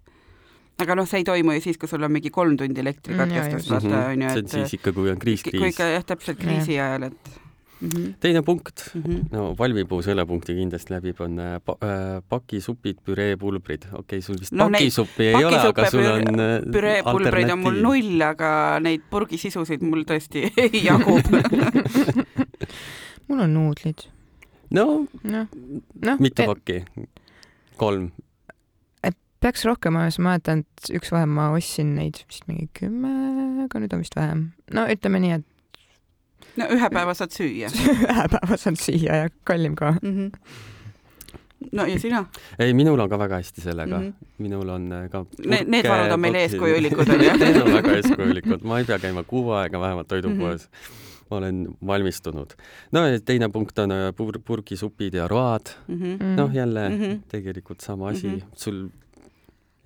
aga 0.78 0.94
noh, 0.94 1.08
see 1.08 1.18
ei 1.18 1.24
toimu 1.24 1.52
ju 1.52 1.60
siis, 1.60 1.78
kui 1.78 1.88
sul 1.88 2.02
on 2.02 2.12
mingi 2.12 2.30
kolm 2.30 2.56
tundi 2.56 2.80
elektrikatkestust, 2.80 3.70
vaata 3.70 3.88
Mhm. 3.88 4.10
onju, 4.12 4.28
see 4.30 4.38
et 4.38 4.44
on 4.44 4.50
siis 4.50 4.74
ikka, 4.74 4.92
kui 4.92 5.10
on 5.10 5.18
kriis, 5.18 5.42
kui 5.42 5.50
kriis. 5.52 5.74
ikka 5.74 5.84
jah, 5.84 6.04
täpselt 6.04 6.38
kriisi 6.38 6.78
ajal, 6.80 7.02
et 7.02 7.40
mm 7.80 7.88
-hmm. 7.88 8.14
teine 8.20 8.42
punkt 8.42 8.90
Mm 8.94 9.02
-hmm. 9.02 9.24
no 9.30 9.54
valmipuu 9.58 10.02
selle 10.02 10.26
punkti 10.26 10.54
kindlasti 10.54 10.94
läbib, 10.94 11.20
on 11.20 11.38
äh, 11.38 11.60
pa, 11.64 11.76
äh, 11.82 12.22
pakisupid, 12.28 12.96
püreepulbrid. 13.04 13.82
okei 13.92 13.98
okay,, 13.98 14.20
sul 14.20 14.36
vist 14.40 14.52
No 14.52 14.70
pakisuppi 14.70 15.26
ei 15.26 15.44
ole, 15.44 15.58
aga 15.58 15.90
sul 15.90 16.04
on 16.04 16.40
äh, 16.40 16.72
püreepulbreid 16.72 17.52
on 17.52 17.58
mul 17.58 17.82
null, 17.82 18.22
aga 18.22 18.78
neid 18.80 19.02
purgisisusid 19.10 19.82
mul 19.82 20.04
tõesti 20.04 20.52
jagub 20.88 21.26
mul 23.28 23.40
on 23.40 23.54
nuudlid. 23.54 24.08
no 24.70 25.06
noh, 25.22 25.46
noh, 26.04 26.20
mitu 26.20 26.46
pakki? 26.46 26.84
kolm. 27.76 28.10
peaks 29.40 29.64
rohkem 29.64 29.94
olema, 29.94 30.10
sest 30.10 30.18
ma 30.18 30.32
mäletan, 30.32 30.64
et 30.64 30.88
üks 30.98 31.12
vahe 31.14 31.26
ma 31.30 31.52
ostsin 31.54 31.92
neid 31.94 32.24
vist 32.26 32.48
mingi 32.50 32.66
kümme, 32.74 33.12
aga 33.64 33.78
nüüd 33.78 33.92
on 33.94 34.02
vist 34.02 34.16
vähem. 34.18 34.40
no 34.74 34.86
ütleme 34.90 35.20
nii, 35.22 35.36
et 35.38 35.46
no 36.56 36.64
ühe 36.74 36.90
päeva 36.90 37.14
saad 37.14 37.30
süüa 37.30 37.68
ühe 38.12 38.28
päeva 38.32 38.56
saan 38.56 38.76
süüa 38.76 39.16
ja 39.24 39.28
kallim 39.44 39.74
ka. 39.76 39.94
mm. 40.02 40.14
-hmm. 40.16 40.30
no 41.72 41.84
ja 41.86 41.98
sina? 41.98 42.24
ei, 42.58 42.72
minul 42.74 42.98
on 43.00 43.08
ka 43.10 43.18
väga 43.18 43.36
hästi 43.42 43.60
sellega 43.60 43.98
mm. 43.98 44.04
Mhm. 44.04 44.12
-hmm. 44.12 44.38
minul 44.38 44.68
on 44.68 44.92
äh, 44.92 45.10
ka 45.10 45.24
Need- 45.46 45.68
need 45.68 45.88
varud 45.88 46.12
on 46.12 46.20
meil 46.20 46.34
eeskujulikud, 46.34 47.08
on 47.14 47.24
ju? 47.24 47.36
Need 47.38 47.60
on 47.62 47.72
väga 47.72 47.96
eeskujulikud, 47.96 48.62
ma 48.64 48.78
ei 48.78 48.84
pea 48.84 48.98
käima 48.98 49.22
kuu 49.24 49.50
aega 49.52 49.80
vähemalt 49.80 50.08
toidupoes 50.08 50.68
Mhm. 50.68 50.74
mm. 50.80 50.88
-hmm. 50.88 51.30
ma 51.30 51.36
olen 51.36 51.68
valmistunud. 51.86 52.50
no 52.92 53.06
ja 53.06 53.20
teine 53.20 53.48
punkt 53.48 53.78
on 53.78 53.90
äh, 53.92 54.12
pur-, 54.16 54.40
purgisupid 54.44 55.14
ja 55.14 55.28
road. 55.28 55.66
Mm 55.88 55.94
-hmm. 55.98 56.22
Mm. 56.22 56.36
noh, 56.36 56.54
jälle 56.54 56.88
mm 56.88 56.94
Mhm. 56.94 57.04
-hmm. 57.04 57.18
tegelikult 57.28 57.80
sama 57.80 58.08
asi 58.08 58.26
mm, 58.26 58.32
Mhm. 58.34 58.42
-hmm. 58.42 58.54
sul 58.56 58.88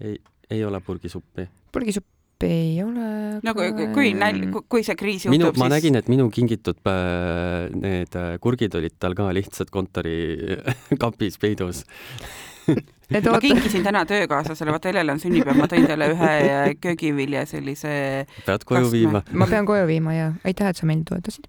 ei, 0.00 0.19
ei 0.50 0.64
ole 0.64 0.81
purgisuppi. 0.81 1.49
purgisuppi 1.73 2.09
ei 2.46 2.82
ole. 2.84 3.40
no 3.42 3.54
kui, 3.56 3.68
kui- 3.76 3.88
kui 3.94 4.12
nälg, 4.18 4.54
kui 4.68 4.82
see 4.87 4.96
kriis 4.99 5.26
minu 5.30 5.46
juhtub, 5.50 5.58
ma 5.62 5.68
siis 5.68 5.75
nägin, 5.78 5.99
et 6.00 6.08
minu 6.12 6.28
kingitud 6.34 6.78
äh, 6.87 7.68
need 7.75 8.16
äh, 8.18 8.32
kurgid 8.42 8.75
olid 8.78 8.96
tal 9.02 9.14
ka 9.18 9.28
lihtsalt 9.34 9.70
kontori 9.75 10.16
kapis 11.02 11.38
peidus. 11.42 11.84
et 13.12 13.26
ma 13.26 13.40
kinkisin 13.42 13.82
täna 13.84 14.04
töökaaslasele, 14.08 14.70
vaata 14.72 14.88
Helel 14.92 15.11
on 15.14 15.18
sünnipäev, 15.20 15.58
ma 15.58 15.66
tõin 15.70 15.87
talle 15.90 16.06
ühe 16.14 16.75
köögivilja 16.80 17.42
sellise, 17.50 17.90
pead 18.46 18.64
koju 18.68 18.84
Kas 18.84 18.92
me- 18.92 18.99
viima? 18.99 19.22
ma 19.32 19.49
pean 19.50 19.66
koju 19.68 19.87
viima 19.90 20.14
ja 20.14 20.28
aitäh, 20.46 20.70
et 20.70 20.78
sa 20.78 20.87
meid 20.87 21.02
toetasid. 21.08 21.49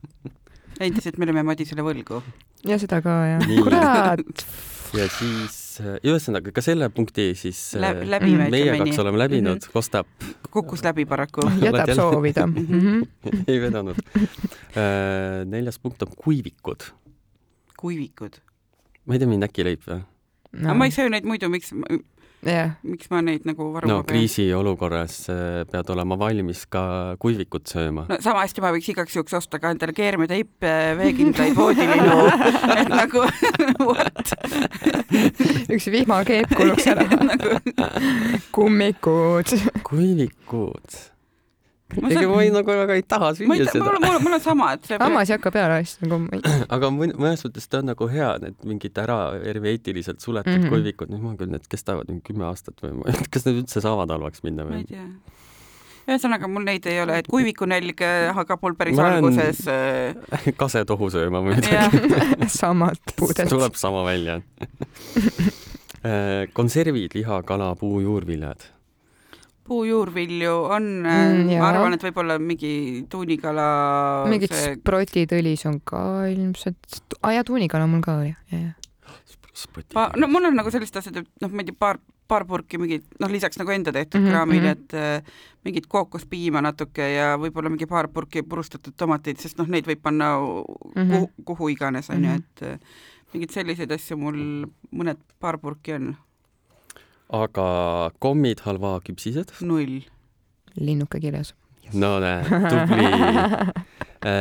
endiselt 0.82 1.18
me 1.22 1.28
oleme 1.30 1.44
Madisele 1.46 1.86
võlgu. 1.86 2.24
ja 2.66 2.80
seda 2.82 3.02
ka 3.06 3.14
ja 3.34 3.38
Nii. 3.46 3.62
kurat, 3.62 4.46
ja 4.98 5.08
siis 5.20 5.60
äh, 5.60 5.63
ühesõnaga 5.82 6.54
ka 6.56 6.64
selle 6.66 6.90
punkti 6.94 7.32
siis 7.38 7.60
äh, 7.78 7.82
Läbi, 7.82 8.08
läbime 8.12 8.48
meie 8.54 8.78
kaks 8.82 9.00
oleme 9.04 9.22
läbinud 9.22 9.58
mm, 9.58 9.68
-hmm. 9.68 9.74
Kostap 9.74 10.08
kukkus 10.54 10.84
läbi 10.84 11.06
paraku. 11.06 11.48
jätab 11.66 11.94
soovida. 11.96 12.46
-hmm. 12.48 13.06
ei 13.48 13.62
vedanud. 13.62 13.98
neljas 15.46 15.80
punkt 15.80 16.02
on 16.04 16.10
kuivikud. 16.18 16.84
kuivikud. 17.78 18.42
ma 19.06 19.14
ei 19.14 19.20
tea, 19.20 19.28
mind 19.28 19.44
äkki 19.44 19.64
leib 19.64 19.82
või? 19.88 20.02
aga 20.62 20.74
ma 20.74 20.86
ei 20.86 20.92
söö 20.92 21.10
neid 21.10 21.26
muidu, 21.26 21.50
miks, 21.50 21.74
jah, 22.48 22.74
miks 22.84 23.10
ma 23.12 23.22
neid 23.26 23.46
nagu 23.48 23.70
varuma 23.74 24.00
no 24.00 24.04
kriisiolukorras 24.08 25.18
äh, 25.32 25.64
pead 25.70 25.92
olema 25.94 26.18
valmis 26.20 26.66
ka 26.72 26.84
kuivikut 27.22 27.70
sööma. 27.72 28.06
no 28.10 28.20
sama 28.24 28.44
hästi 28.46 28.64
ma 28.64 28.74
võiks 28.76 28.90
igaks 28.94 29.18
juhuks 29.18 29.38
osta 29.40 29.62
ka 29.64 29.74
endale 29.74 29.96
keermiteipe, 29.96 30.74
veekindlaid 31.00 31.56
voodilinu, 31.58 32.20
et 32.80 32.92
nagu 32.92 33.26
what 33.88 34.36
üks 35.74 35.90
vihmakeep 35.94 36.54
kuluks 36.58 36.88
ära. 36.92 37.08
nagu 37.30 37.58
kummikud. 38.56 39.56
kuivikud. 39.88 41.02
Ma 42.02 42.10
ega 42.14 42.28
ma 42.32 42.40
ei, 42.44 42.50
nagu 42.54 42.76
väga 42.80 42.96
ei 42.98 43.04
taha 43.04 43.30
ma 43.48 43.56
ei 43.58 43.62
süüa 43.62 43.72
tea, 43.74 43.84
mul 43.84 44.00
seda, 44.00 44.20
mul 44.24 44.38
on 44.38 44.44
sama, 44.48 44.72
et 44.78 44.90
see 44.90 44.98
hammas 45.02 45.30
ei 45.30 45.36
hakka 45.38 45.52
peale 45.56 45.78
vist 45.84 46.02
nagu, 46.06 46.20
aga 46.78 46.90
mõn- 46.96 47.16
mõnes 47.20 47.46
mõttes 47.46 47.70
ta 47.70 47.82
on 47.84 47.90
nagu 47.92 48.08
hea, 48.12 48.32
need 48.44 48.58
mingid 48.74 48.98
ära 49.04 49.20
hermeetiliselt 49.44 50.20
suletud 50.24 50.54
mm. 50.56 50.64
-hmm. 50.66 50.74
kuivikud, 50.74 51.14
nüüd 51.14 51.24
ma 51.28 51.36
küll, 51.40 51.52
need 51.54 51.68
kestavad 51.70 52.10
mingi 52.10 52.26
kümme 52.32 52.46
aastat 52.50 52.82
või 52.84 52.98
ma 53.00 53.08
ei 53.12 53.20
tea, 53.20 53.30
kas 53.38 53.46
need 53.50 53.62
üldse 53.64 53.82
saavad 53.86 54.10
halvaks 54.16 54.44
minna 54.48 54.66
ma 54.68 54.78
ei 54.80 54.84
või? 54.84 54.92
tea. 54.96 55.08
ühesõnaga, 56.04 56.50
mul 56.52 56.66
neid 56.68 56.86
ei 56.92 56.98
ole, 57.04 57.20
et 57.22 57.28
kuivikunälg 57.32 58.02
äh, 58.04 58.34
hakkab 58.36 58.60
mul 58.66 58.74
päris 58.80 58.98
Ma 58.98 59.06
olen- 59.08 59.24
alguses 59.24 59.62
äh, 59.72 60.52
kasetohu 60.62 61.08
sööma 61.14 61.40
muidugi. 61.46 61.72
jah, 61.72 61.94
samalt 62.52 63.00
puudelt. 63.16 63.50
tuleb 63.50 63.76
sama 63.80 64.04
välja. 64.08 64.42
konservid, 66.54 67.14
liha, 67.16 67.42
kala, 67.48 67.76
puu, 67.80 68.02
juurviljad. 68.04 68.66
Puujuurvilju 69.68 70.54
on 70.76 70.84
Mm, 71.04 71.44
mm,, 71.48 71.58
ma 71.60 71.70
arvan, 71.72 71.94
et 71.96 72.04
võib-olla 72.04 72.38
mingi 72.40 73.06
tuunikala 73.10 73.68
mingid 74.30 74.52
see 74.54 74.76
sprotid 74.80 75.32
õlis 75.38 75.66
on 75.70 75.80
ka 75.88 76.02
ilmselt, 76.32 76.80
aa 77.24 77.34
jaa, 77.38 77.44
tuunikala 77.48 77.88
mul 77.88 78.02
ka 78.04 78.18
oli, 78.22 78.34
jah. 78.52 78.74
pa,, 79.94 80.10
no 80.18 80.28
mul 80.28 80.50
on 80.50 80.58
nagu 80.58 80.72
sellised 80.74 80.98
asjad, 81.00 81.22
et 81.24 81.30
noh, 81.44 81.52
ma 81.54 81.64
ei 81.64 81.70
tea, 81.70 81.78
paar, 81.80 82.00
paar 82.28 82.46
purki 82.50 82.80
mingit, 82.82 83.06
noh, 83.22 83.32
lisaks 83.32 83.60
nagu 83.62 83.72
enda 83.72 83.92
tehtud 83.96 84.20
mm 84.20 84.26
-hmm, 84.26 84.32
kraamile, 84.34 84.62
mhm. 84.62 84.72
et 84.72 84.94
äh, 84.94 85.34
mingit 85.66 85.88
kookospiima 85.88 86.62
natuke 86.62 87.08
ja 87.14 87.34
võib-olla 87.40 87.70
mingi 87.70 87.86
paar 87.88 88.08
purki 88.08 88.44
purustatud 88.44 88.94
tomateid, 88.98 89.38
sest 89.40 89.58
noh, 89.58 89.68
neid 89.68 89.86
võib 89.88 90.02
panna 90.02 90.36
Mhm. 90.40 91.10
kuhu, 91.12 91.30
kuhu 91.46 91.70
iganes, 91.70 92.10
onju, 92.10 92.30
Mhm. 92.30 92.36
et 92.36 92.62
äh, 92.62 92.80
mingeid 93.34 93.52
selliseid 93.52 93.92
asju 93.92 94.18
mul 94.18 94.66
mõned 94.94 95.18
paar 95.40 95.58
purki 95.58 95.94
on, 95.94 96.16
aga 97.34 98.12
kommid, 98.24 98.62
halva, 98.68 99.00
küpsised? 99.06 99.56
null. 99.62 100.02
linnuke 100.80 101.20
kirjas. 101.24 101.54
no 101.94 102.16
näe, 102.24 102.44
tubli. 102.70 103.10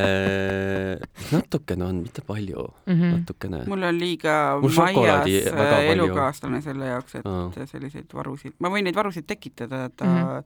natukene 1.32 1.84
on, 1.84 2.02
mitte 2.04 2.22
palju, 2.26 2.66
Mhm. 2.86 3.08
natukene. 3.16 3.64
mul 3.66 3.82
on 3.82 3.98
liiga 3.98 4.36
Mul 4.62 4.70
väga 4.70 5.78
äh, 5.80 5.90
elukaaslane 5.94 6.62
selle 6.62 6.86
jaoks, 6.92 7.16
et 7.18 7.26
Aa. 7.26 7.50
selliseid 7.66 8.14
varusid, 8.14 8.54
ma 8.60 8.70
võin 8.70 8.86
neid 8.86 8.94
varusid 8.94 9.26
tekitada, 9.26 9.86
et 9.86 9.96
ta 9.96 10.04
mm 10.04 10.22
-hmm. 10.22 10.42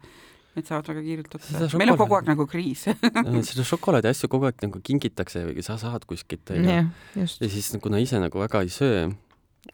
Need 0.56 0.64
saavad 0.64 0.86
väga 0.88 1.02
kiirelt 1.04 1.34
otsa. 1.34 1.76
meil 1.76 1.90
on 1.90 1.98
kogu 1.98 2.14
aeg 2.16 2.26
nagu 2.30 2.46
kriis. 2.48 2.86
seda 3.48 3.64
šokolaadi 3.64 4.08
asju 4.08 4.28
kogu 4.28 4.46
aeg 4.48 4.54
nagu 4.62 4.80
kingitakse 4.80 5.44
või 5.44 5.62
sa 5.62 5.76
saad 5.76 6.06
kuskilt 6.08 6.50
onju. 6.50 6.70
ja. 6.70 7.26
siis 7.26 7.76
kuna 7.82 7.98
ise 7.98 8.16
nagu 8.18 8.38
väga 8.38 8.62
ei 8.62 8.68
söö, 8.72 9.12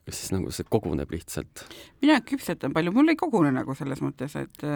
siis 0.09 0.33
nagu 0.35 0.53
see 0.55 0.67
koguneb 0.69 1.11
lihtsalt. 1.15 1.67
mina 2.03 2.21
küpsetan 2.27 2.75
palju, 2.75 2.93
mul 2.95 3.13
ei 3.13 3.19
kogune 3.21 3.53
nagu 3.55 3.75
selles 3.79 4.03
mõttes, 4.05 4.37
et 4.41 4.67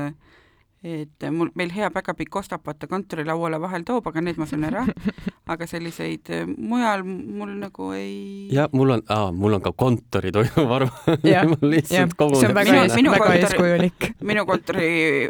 et 0.87 1.25
mul, 1.35 1.49
meil 1.59 1.71
hea 1.75 1.89
päkapikk 1.91 2.37
ostab 2.43 2.63
vaata 2.67 2.87
kontorilauale 2.87 3.59
vahel 3.61 3.83
toob, 3.89 4.07
aga 4.07 4.21
need 4.23 4.37
ma 4.39 4.47
söön 4.47 4.65
ära. 4.69 4.85
aga 5.53 5.67
selliseid 5.71 6.31
eh, 6.35 6.47
mujal 6.59 7.03
mul 7.07 7.53
nagu 7.61 7.91
ei. 7.95 8.49
ja 8.55 8.69
mul 8.73 8.91
on, 8.97 9.03
mul 9.39 9.55
on 9.59 9.63
ka 9.63 9.73
kontoritoiduvaru. 9.73 10.89
Mul 11.53 11.71
lihtsalt 11.71 12.15
see 12.37 12.49
on 12.49 12.55
väga 12.55 12.73
Minu- 12.73 12.95
minu 12.97 13.11
väga 13.15 13.25
kontori- 13.25 13.43
eeskujulik. 13.45 14.09
minu 14.27 14.47
kontori 14.47 14.89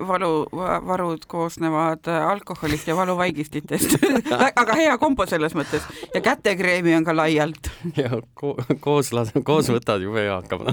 valu, 0.08 0.30
varud 0.88 1.26
koosnevad 1.28 2.08
äh, 2.08 2.28
alkoholist 2.30 2.88
ja 2.88 2.96
valuvaigistitest. 2.96 3.96
aga 4.56 4.74
hea 4.78 4.96
kombo 4.98 5.26
selles 5.26 5.54
mõttes 5.58 5.84
ja 6.14 6.20
kätekreemi 6.20 6.94
on 6.96 7.04
ka 7.04 7.16
laialt. 7.16 7.70
ja 7.96 8.10
ko 8.34 8.54
koos 8.80 9.12
las-, 9.12 9.32
koos 9.44 9.68
võtad 9.72 10.00
jube 10.04 10.24
hea 10.24 10.40
hakkab. 10.40 10.64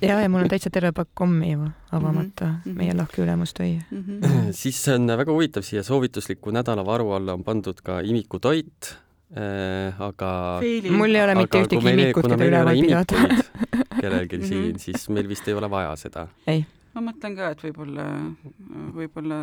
ja, 0.00 0.20
ja 0.20 0.28
mul 0.28 0.44
on 0.46 0.48
täitsa 0.52 0.70
terve 0.72 0.92
pakk 0.96 1.10
kommi 1.14 1.52
juba 1.52 1.70
avamata 1.92 2.44
mm, 2.46 2.48
Mhm. 2.58 2.70
-hmm. 2.70 2.76
meie 2.78 2.94
lahke 2.96 3.22
ülemus 3.22 3.52
tõi. 3.90 3.98
Mhm. 3.98 4.50
siis 4.52 4.80
on 4.94 5.06
väga 5.06 5.32
huvitav, 5.32 5.62
siia 5.66 5.82
soovitusliku 5.86 6.50
nädalavaru 6.54 7.10
alla 7.18 7.36
on 7.38 7.44
pandud 7.44 7.80
ka 7.84 8.00
imikutoit 8.00 8.94
äh,, 9.36 10.00
aga 10.00 10.60
mul 10.90 11.14
ei 11.14 11.22
ole 11.26 11.34
mitte 11.42 11.62
ühtegi 11.66 11.92
imikut, 11.92 12.30
keda 12.32 12.48
üleval 12.48 12.80
pidada. 12.80 13.44
kellelgi 14.00 14.42
siin, 14.46 14.78
siis 14.78 15.08
meil 15.12 15.28
vist 15.28 15.48
ei 15.48 15.54
ole 15.58 15.70
vaja 15.70 15.94
seda. 16.00 16.28
ma 16.98 17.02
mõtlen 17.12 17.34
ka, 17.36 17.50
et 17.54 17.60
võib-olla, 17.62 18.04
võib-olla 18.96 19.36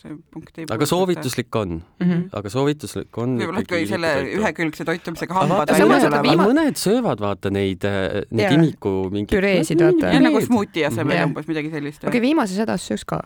see 0.00 0.16
punkt 0.32 0.56
ei 0.58 0.66
aga 0.74 0.86
soovituslik 0.88 1.54
on 1.60 1.76
mm, 1.78 2.06
Mhm. 2.06 2.22
aga 2.40 2.50
soovituslik 2.50 3.18
on 3.22 3.36
võib-olla 3.38 3.62
kui 3.68 3.84
selle 3.86 4.10
ühekülgse 4.38 4.86
toitumisega 4.88 5.34
aga 5.36 5.44
hambad 5.44 5.72
tulevad. 5.76 6.16
viima- 6.26 6.48
mõned 6.48 6.80
söövad 6.80 7.20
vaata 7.22 7.52
neid, 7.54 7.84
äh, 7.84 8.22
neid 8.30 8.56
imiku 8.56 9.10
mingi 9.14 9.30
Püreesid, 9.36 9.78
vaata. 9.84 10.14
ja 10.14 10.20
nagu 10.24 10.40
smuuti 10.42 10.84
asemel 10.88 11.26
umbes 11.28 11.46
midagi 11.46 11.70
sellist 11.70 12.02
okei 12.02 12.16
okay,, 12.16 12.24
viimases 12.24 12.58
hädas 12.64 12.88
sööks 12.88 13.04
ka. 13.06 13.22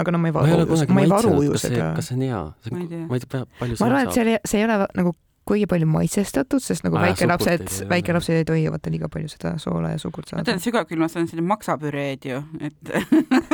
Aga 0.00 0.14
no 0.14 0.20
ma 0.22 0.30
ei 0.30 0.34
ma 0.34 0.44
ei 0.46 0.54
ole 0.54 0.64
varu, 0.64 0.74
kunagi 0.74 0.96
ma 0.96 1.04
ei 1.04 1.10
varu 1.14 1.34
ju 1.46 1.58
seda. 1.60 1.90
kas 1.96 2.10
see 2.10 2.18
on 2.18 2.24
hea? 2.26 2.44
Ma 2.70 2.84
ei 2.84 3.24
tea. 3.26 3.42
ei 3.42 3.44
palju 3.60 3.80
ma 3.80 3.90
arvan, 3.90 4.08
et 4.08 4.16
see, 4.16 4.38
see 4.52 4.62
ei 4.62 4.68
ole 4.68 4.78
nagu 5.00 5.14
kuigi 5.50 5.66
palju 5.70 5.88
maitsestatud, 5.90 6.62
sest 6.64 6.86
nagu 6.86 7.00
väikelapsed 7.00 7.66
väikelapsed 7.90 8.40
ei 8.40 8.46
tohi 8.48 8.66
vaata 8.72 8.92
liiga 8.92 9.10
palju 9.12 9.30
seda 9.32 9.56
soola 9.62 9.92
ja 9.94 10.00
suhkrut 10.02 10.32
ma 10.34 10.44
saada 10.44 10.58
sügavkülmas 10.62 11.16
on 11.20 11.28
selline 11.30 11.46
maksapüreed 11.50 12.28
ju, 12.30 12.40
et 12.60 12.92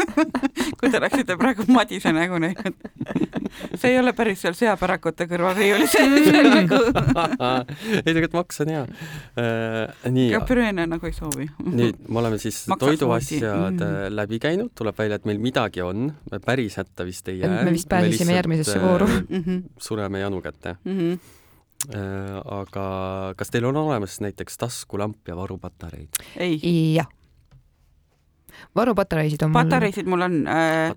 kui 0.78 0.90
te 0.92 1.00
oleksite 1.00 1.38
praegu 1.40 1.66
Madise 1.72 2.12
nägu 2.16 2.40
näinud. 2.42 2.76
see 3.74 3.92
ei 3.94 3.98
ole 4.00 4.12
päris 4.16 4.42
seal 4.44 4.56
seapärakute 4.58 5.28
kõrval 5.30 5.56
riiulis, 5.58 5.94
see 5.94 6.04
on 6.04 6.50
nagu, 6.60 6.80
ei 8.02 8.12
tegelikult 8.12 8.38
maks 8.40 8.62
on 8.64 8.72
hea 8.74 8.84
äh,. 9.40 10.10
nii 10.12 10.30
ka, 10.34 10.42
püreene 10.48 10.86
nagu 10.90 11.08
ei 11.08 11.16
soovi. 11.16 11.48
nüüd 11.64 12.06
me 12.08 12.22
oleme 12.22 12.40
siis 12.42 12.64
toiduasjad 12.78 13.56
Mm. 13.56 13.78
mm. 13.78 14.16
läbi 14.16 14.38
käinud, 14.42 14.70
tuleb 14.74 14.98
välja, 14.98 15.18
et 15.20 15.24
meil 15.28 15.40
midagi 15.42 15.82
on, 15.84 16.10
päris 16.44 16.76
hätta 16.80 17.06
vist 17.06 17.28
ei 17.28 17.40
jää. 17.40 17.64
me 17.64 17.72
vist 17.72 17.88
pääsesime 17.88 18.36
järgmisesse 18.36 18.80
vooru. 18.82 19.08
Mhm, 19.28 19.58
sureme 19.78 20.20
janu 20.20 20.40
kätte 20.42 20.76
äh,. 20.86 21.18
Aga 21.94 22.86
kas 23.36 23.52
teil 23.52 23.68
on 23.68 23.76
olemas 23.76 24.20
näiteks 24.24 24.58
taskulamp 24.58 25.28
ja 25.28 25.36
varupatareid? 25.36 26.18
ei, 26.40 26.94
jah. 26.94 27.06
varupatareisid 28.74 29.42
on 29.44 29.52
mul 29.52 29.60
patareisid 29.60 30.08
mul 30.10 30.24
on 30.26 30.38
äh,, 30.48 30.94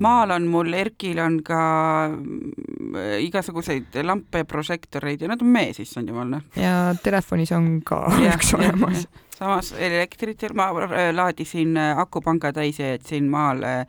maal 0.00 0.30
on 0.30 0.46
mul, 0.48 0.72
Erkil 0.72 1.18
on 1.18 1.40
ka 1.44 1.62
mm, 2.08 2.94
igasuguseid 3.26 4.00
lampe, 4.06 4.44
prožektoreid 4.44 5.20
ja 5.20 5.28
nad 5.28 5.42
on 5.42 5.50
meie 5.50 5.74
sisse 5.76 6.00
jumal 6.06 6.30
noh. 6.36 6.46
ja 6.56 6.94
telefonis 7.02 7.52
on 7.52 7.82
ka 7.84 8.06
Jah, 8.22 8.36
üks 8.38 8.54
olemas. 8.56 9.08
samas 9.36 9.74
elektrit 9.76 10.46
ma 10.54 10.70
äh, 10.86 11.10
laadisin 11.14 11.76
äh, 11.76 11.98
akupanga 11.98 12.54
täis 12.56 12.80
ja 12.80 12.94
jätsin 12.94 13.28
maale 13.28 13.84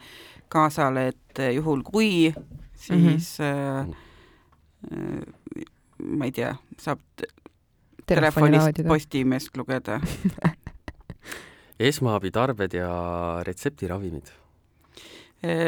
kaasale, 0.52 1.08
et 1.14 1.40
äh, 1.40 1.54
juhul 1.56 1.84
kui, 1.84 2.34
siis 2.76 3.38
mm 3.40 3.46
-hmm. 3.48 3.96
äh, 4.92 5.41
ma 6.02 6.26
ei 6.26 6.32
tea, 6.36 6.56
saab 6.82 7.00
telefonist 8.08 8.66
laadida. 8.66 8.90
Postimeest 8.90 9.58
lugeda. 9.58 10.00
esmaabitarbed 11.82 12.74
ja 12.78 12.92
retseptiravimid. 13.48 14.32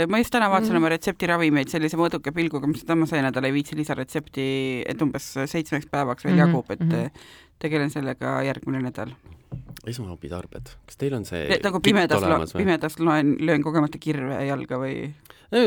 Ma 0.09 0.19
just 0.21 0.29
täna 0.29 0.51
vaatasin 0.53 0.75
Mm. 0.75 0.77
oma 0.83 0.89
retseptiravimeid 0.93 1.71
sellise 1.71 1.97
mõõduka 1.97 2.29
pilguga, 2.31 2.67
mis 2.69 2.83
täna 2.85 3.07
see 3.09 3.21
nädal 3.25 3.47
ei 3.47 3.53
viitsi 3.55 3.75
lisaretsepti, 3.75 4.83
et 4.85 5.01
umbes 5.01 5.31
seitsmeks 5.49 5.87
päevaks 5.89 6.25
veel 6.27 6.35
Mhm, 6.35 6.43
jagub, 6.43 6.69
et 6.69 6.79
mhm. 6.79 6.93
äh, 6.93 7.11
tegelen 7.59 7.89
sellega 7.89 8.43
järgmine 8.45 8.83
nädal. 8.83 9.15
esmaabitarbed, 9.87 10.69
kas 10.87 10.97
teil 10.99 11.13
on 11.17 11.25
see 11.25 11.59
nagu 11.63 11.79
pimedas, 11.83 12.53
pimedas 12.55 12.99
loen, 12.99 13.35
löön 13.39 13.63
kogemata 13.63 13.97
kirve 14.01 14.39
jalga 14.47 14.79
või 14.81 15.11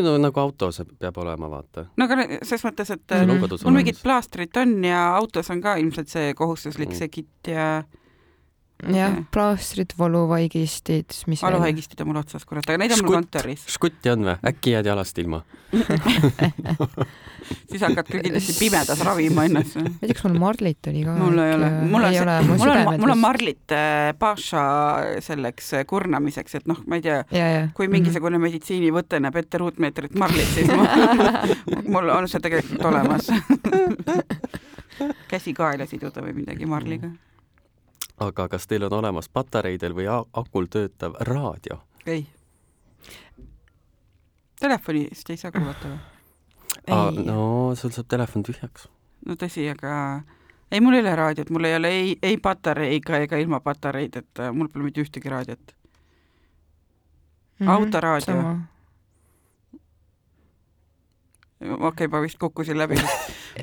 no 0.02 0.16
nagu 0.18 0.40
autos 0.40 0.80
peab 0.98 1.18
olema, 1.22 1.48
vaata. 1.50 1.86
no 1.96 2.04
aga 2.08 2.40
selles 2.42 2.64
mõttes, 2.66 2.90
et 2.90 3.06
Mhm. 3.10 3.30
äh, 3.44 3.58
mul 3.64 3.76
mingid 3.78 4.00
plaastrid 4.02 4.56
on 4.56 4.82
ja 4.84 5.04
autos 5.16 5.50
on 5.50 5.60
ka 5.62 5.76
ilmselt 5.76 6.08
see 6.08 6.34
kohustuslik 6.34 6.88
Mm. 6.90 6.94
see 6.98 7.08
kitt 7.08 7.46
ja 7.52 7.84
jah 8.92 9.14
plaastrid, 9.32 9.94
valuvaigistid, 9.98 11.14
mis 11.30 11.40
veel? 11.40 11.48
valuhaigistid 11.48 12.00
on 12.04 12.10
mul 12.10 12.20
otsas, 12.20 12.44
kurat, 12.48 12.66
aga 12.68 12.80
neid 12.82 12.92
on 12.96 13.04
mul 13.06 13.16
kontoris. 13.18 13.64
škutti 13.72 14.12
on 14.12 14.26
või? 14.28 14.36
äkki 14.50 14.74
jääd 14.74 14.90
jalast 14.90 15.20
ilma? 15.22 15.40
siis 17.70 17.82
hakkad 17.82 18.10
küll 18.10 18.24
kindlasti 18.26 18.56
pimedas 18.58 19.00
ravima 19.06 19.46
ennast. 19.48 19.78
ma 19.80 19.88
ei 19.88 20.10
tea, 20.10 20.18
kas 20.18 20.26
mul 20.28 20.38
Marlit 20.44 20.90
oli 20.92 21.04
ka. 21.06 21.16
mul 21.22 21.40
ei 21.42 21.54
ole, 21.56 21.70
mul 21.94 22.08
on 22.08 22.16
see, 22.18 22.36
mul 22.52 22.74
on, 22.74 22.82
mul 23.00 23.14
on 23.14 23.22
Mar-. 23.22 23.22
marlit 23.24 23.76
äh, 23.76 24.12
Paša 24.18 24.64
selleks 25.24 25.72
äh, 25.80 25.86
kurnamiseks, 25.88 26.60
et 26.60 26.68
noh, 26.68 26.82
ma 26.86 27.00
ei 27.00 27.06
tea, 27.06 27.22
kui 27.76 27.88
mingisugune 27.92 28.40
meditsiinivõte 28.42 29.22
näeb 29.24 29.40
ette 29.40 29.62
ruutmeetrit 29.62 30.16
marlit, 30.20 30.52
siis 30.52 30.68
ma, 30.68 30.84
mul 31.96 32.12
on 32.12 32.28
see 32.30 32.44
tegelikult 32.44 32.90
olemas. 32.92 33.32
käsi 35.32 35.52
kaela 35.56 35.86
siduda 35.88 36.22
või 36.24 36.36
midagi 36.42 36.68
marliga. 36.68 37.10
Aga 38.20 38.48
kas 38.48 38.66
teil 38.66 38.86
on 38.88 38.98
olemas 38.98 39.28
patareidel 39.28 39.94
või 39.96 40.08
akul 40.10 40.68
töötav 40.70 41.18
raadio? 41.20 41.80
ei. 42.06 42.26
Telefonist 44.60 45.30
ei 45.30 45.36
saa 45.36 45.52
kuulata 45.52 45.88
või? 45.88 45.98
Ei. 46.86 47.24
no 47.24 47.74
sul 47.76 47.92
saab 47.92 48.08
telefon 48.08 48.44
tühjaks. 48.46 48.88
no 49.26 49.36
tõsi, 49.40 49.66
aga 49.72 50.22
ei, 50.70 50.80
mul 50.80 50.96
ei 50.96 51.02
ole 51.04 51.16
raadiot, 51.16 51.50
mul 51.50 51.68
ei 51.68 51.76
ole 51.76 51.90
ei, 51.92 52.14
ei 52.22 52.38
patareiga 52.38 53.20
ega 53.26 53.40
ilma 53.42 53.60
patareid, 53.60 54.16
et 54.22 54.44
mul 54.52 54.70
pole 54.72 54.88
mitte 54.88 55.04
ühtegi 55.04 55.32
raadiot. 55.32 55.74
autoraadio. 57.66 58.38
okei 61.60 61.88
okay,, 61.90 62.08
ma 62.08 62.22
vist 62.22 62.38
kukkusin 62.38 62.78
läbi. 62.78 63.00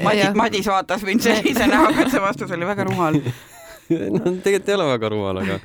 Madis, 0.04 0.34
Madis 0.36 0.68
vaatas 0.68 1.04
mind 1.06 1.22
sellise 1.22 1.68
näoga, 1.70 2.02
et 2.02 2.12
see 2.12 2.22
vastus 2.22 2.52
oli 2.52 2.66
väga 2.66 2.88
rumal. 2.90 3.20
no 4.16 4.24
tegelikult 4.44 4.70
ei 4.70 4.76
ole 4.80 4.88
väga 4.94 5.10
rumal, 5.14 5.38
aga 5.44 5.60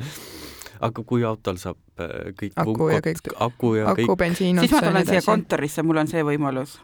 aga 0.81 1.03
kui 1.03 1.25
autol 1.27 1.57
saab 1.59 1.77
äh, 1.99 2.31
kõik 2.39 2.53
Aku 2.55 2.89
ja 2.91 3.01
pungkot- 3.01 3.07
kõik- 3.09 3.37
aku 3.49 3.73
ja 3.75 3.89
aku, 3.91 4.03
kõik, 4.07 4.19
bensiin 4.21 4.61
siis 4.63 4.71
ma 4.73 4.79
ja 4.83 4.91
tulen 4.93 5.07
siia 5.11 5.23
kontorisse, 5.27 5.83
mul 5.83 5.97
on 6.05 6.07
see 6.11 6.23
võimalus. 6.23 6.79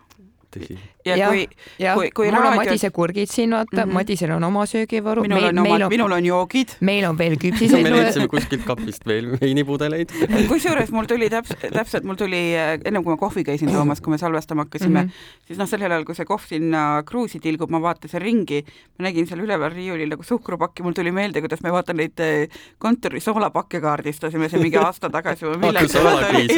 tõsi. 0.55 0.77
ja 1.05 1.17
Jah. 1.17 1.29
kui 1.31 1.47
kui- 1.95 2.11
kui 2.15 2.31
mul 2.31 2.39
on 2.41 2.45
raadio- 2.47 2.65
Madise 2.65 2.91
kurgid 2.91 3.29
siin, 3.31 3.51
vaata 3.51 3.85
mm. 3.85 3.91
-hmm. 3.91 3.95
Madisel 3.95 4.31
on 4.31 4.45
oma 4.45 4.67
söögivaru, 4.67 5.23
minul 5.23 5.41
meil, 5.41 5.49
on 5.49 5.63
meil 5.63 5.75
omad, 5.75 5.83
on, 5.83 5.89
minul 5.91 6.13
on 6.13 6.25
joogid. 6.27 6.77
meil 6.81 7.05
on 7.05 7.19
veel 7.19 7.35
me 7.37 7.43
küpsiseid 7.45 7.91
leidsime 7.91 8.29
kuskilt 8.29 8.65
kapist 8.65 9.07
veel 9.07 9.31
veinipudeleid. 9.41 10.11
kusjuures 10.53 10.91
mul 10.91 11.05
tuli 11.11 11.31
täpselt, 11.31 11.61
täpselt 11.73 12.05
mul 12.05 12.15
tuli 12.17 12.43
äh, 12.57 12.79
ennem 12.85 13.05
kui 13.05 13.13
ma 13.13 13.17
kohvi 13.17 13.45
käisin 13.45 13.73
toomas, 13.73 14.01
kui 14.01 14.11
me 14.11 14.19
salvestama 14.19 14.65
hakkasime 14.65 15.03
mm. 15.03 15.09
-hmm. 15.09 15.47
siis 15.47 15.59
noh, 15.59 15.69
sellel 15.69 15.91
ajal, 15.93 16.05
kui 16.05 16.15
see 16.15 16.25
kohv 16.25 16.47
sinna 16.49 17.03
kruusi 17.07 17.41
tilgub, 17.41 17.71
ma 17.71 17.81
vaatasin 17.83 18.21
ringi, 18.23 18.65
ma 18.99 19.09
nägin 19.09 19.27
seal 19.27 19.41
üleval 19.41 19.73
riiulil 19.73 20.09
nagu 20.09 20.23
suhkrupakki, 20.23 20.83
mul 20.83 20.93
tuli 20.93 21.13
meelde, 21.13 21.41
kuidas 21.41 21.63
me 21.63 21.73
vaata 21.73 21.93
neid 21.93 22.21
äh, 22.21 22.49
kontori 22.79 23.21
soolapakke 23.21 23.81
kaardistasime 23.81 24.49
siin 24.49 24.63
mingi 24.63 24.77
aasta 24.79 25.11
tagasi 25.11 25.45
või 25.47 25.59
millal 25.59 25.75
Hakkas 25.75 25.93
soolakriis 25.93 26.53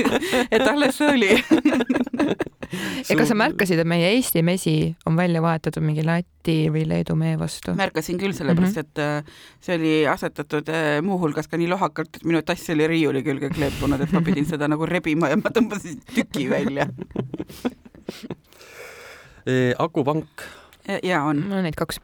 et 0.54 0.66
alles 0.66 0.96
see 0.98 1.08
oli. 1.08 1.30
ja 3.08 3.16
kas 3.30 3.38
sa 3.38 3.44
märkasid, 3.46 3.78
et 3.78 3.86
meie 3.86 4.08
Eesti 4.16 4.42
mesi 4.42 4.96
on 5.06 5.14
välja 5.16 5.38
vahetatud 5.42 5.82
mingi 5.86 6.02
Läti 6.02 6.66
või 6.74 6.82
Leedu 6.88 7.14
mee 7.14 7.36
vastu? 7.38 7.74
märkasin 7.78 8.18
küll, 8.18 8.32
sellepärast 8.34 8.76
Mhm. 8.76 8.80
et 8.80 8.98
äh, 8.98 9.22
see 9.60 9.74
oli 9.78 10.06
asetatud 10.10 10.68
äh, 10.68 11.00
muuhulgas 11.02 11.46
ka 11.48 11.56
nii 11.56 11.68
lohakalt, 11.70 12.16
et 12.16 12.24
minu 12.24 12.42
tass 12.42 12.70
oli 12.74 12.86
riiuli 12.90 13.22
külge 13.22 13.50
kleepunud, 13.54 14.00
et 14.00 14.12
ma 14.12 14.20
pidin 14.20 14.46
seda 14.46 14.66
nagu 14.68 14.86
rebima 14.86 15.28
ja 15.30 15.36
ma 15.36 15.50
tõmbasin 15.54 16.00
tüki 16.14 16.50
välja. 16.50 16.86
akupank, 19.78 20.42
ja 21.02 21.22
on, 21.24 21.44
mul 21.46 21.60
on 21.60 21.64
neid 21.68 21.76
kaks 21.78 22.00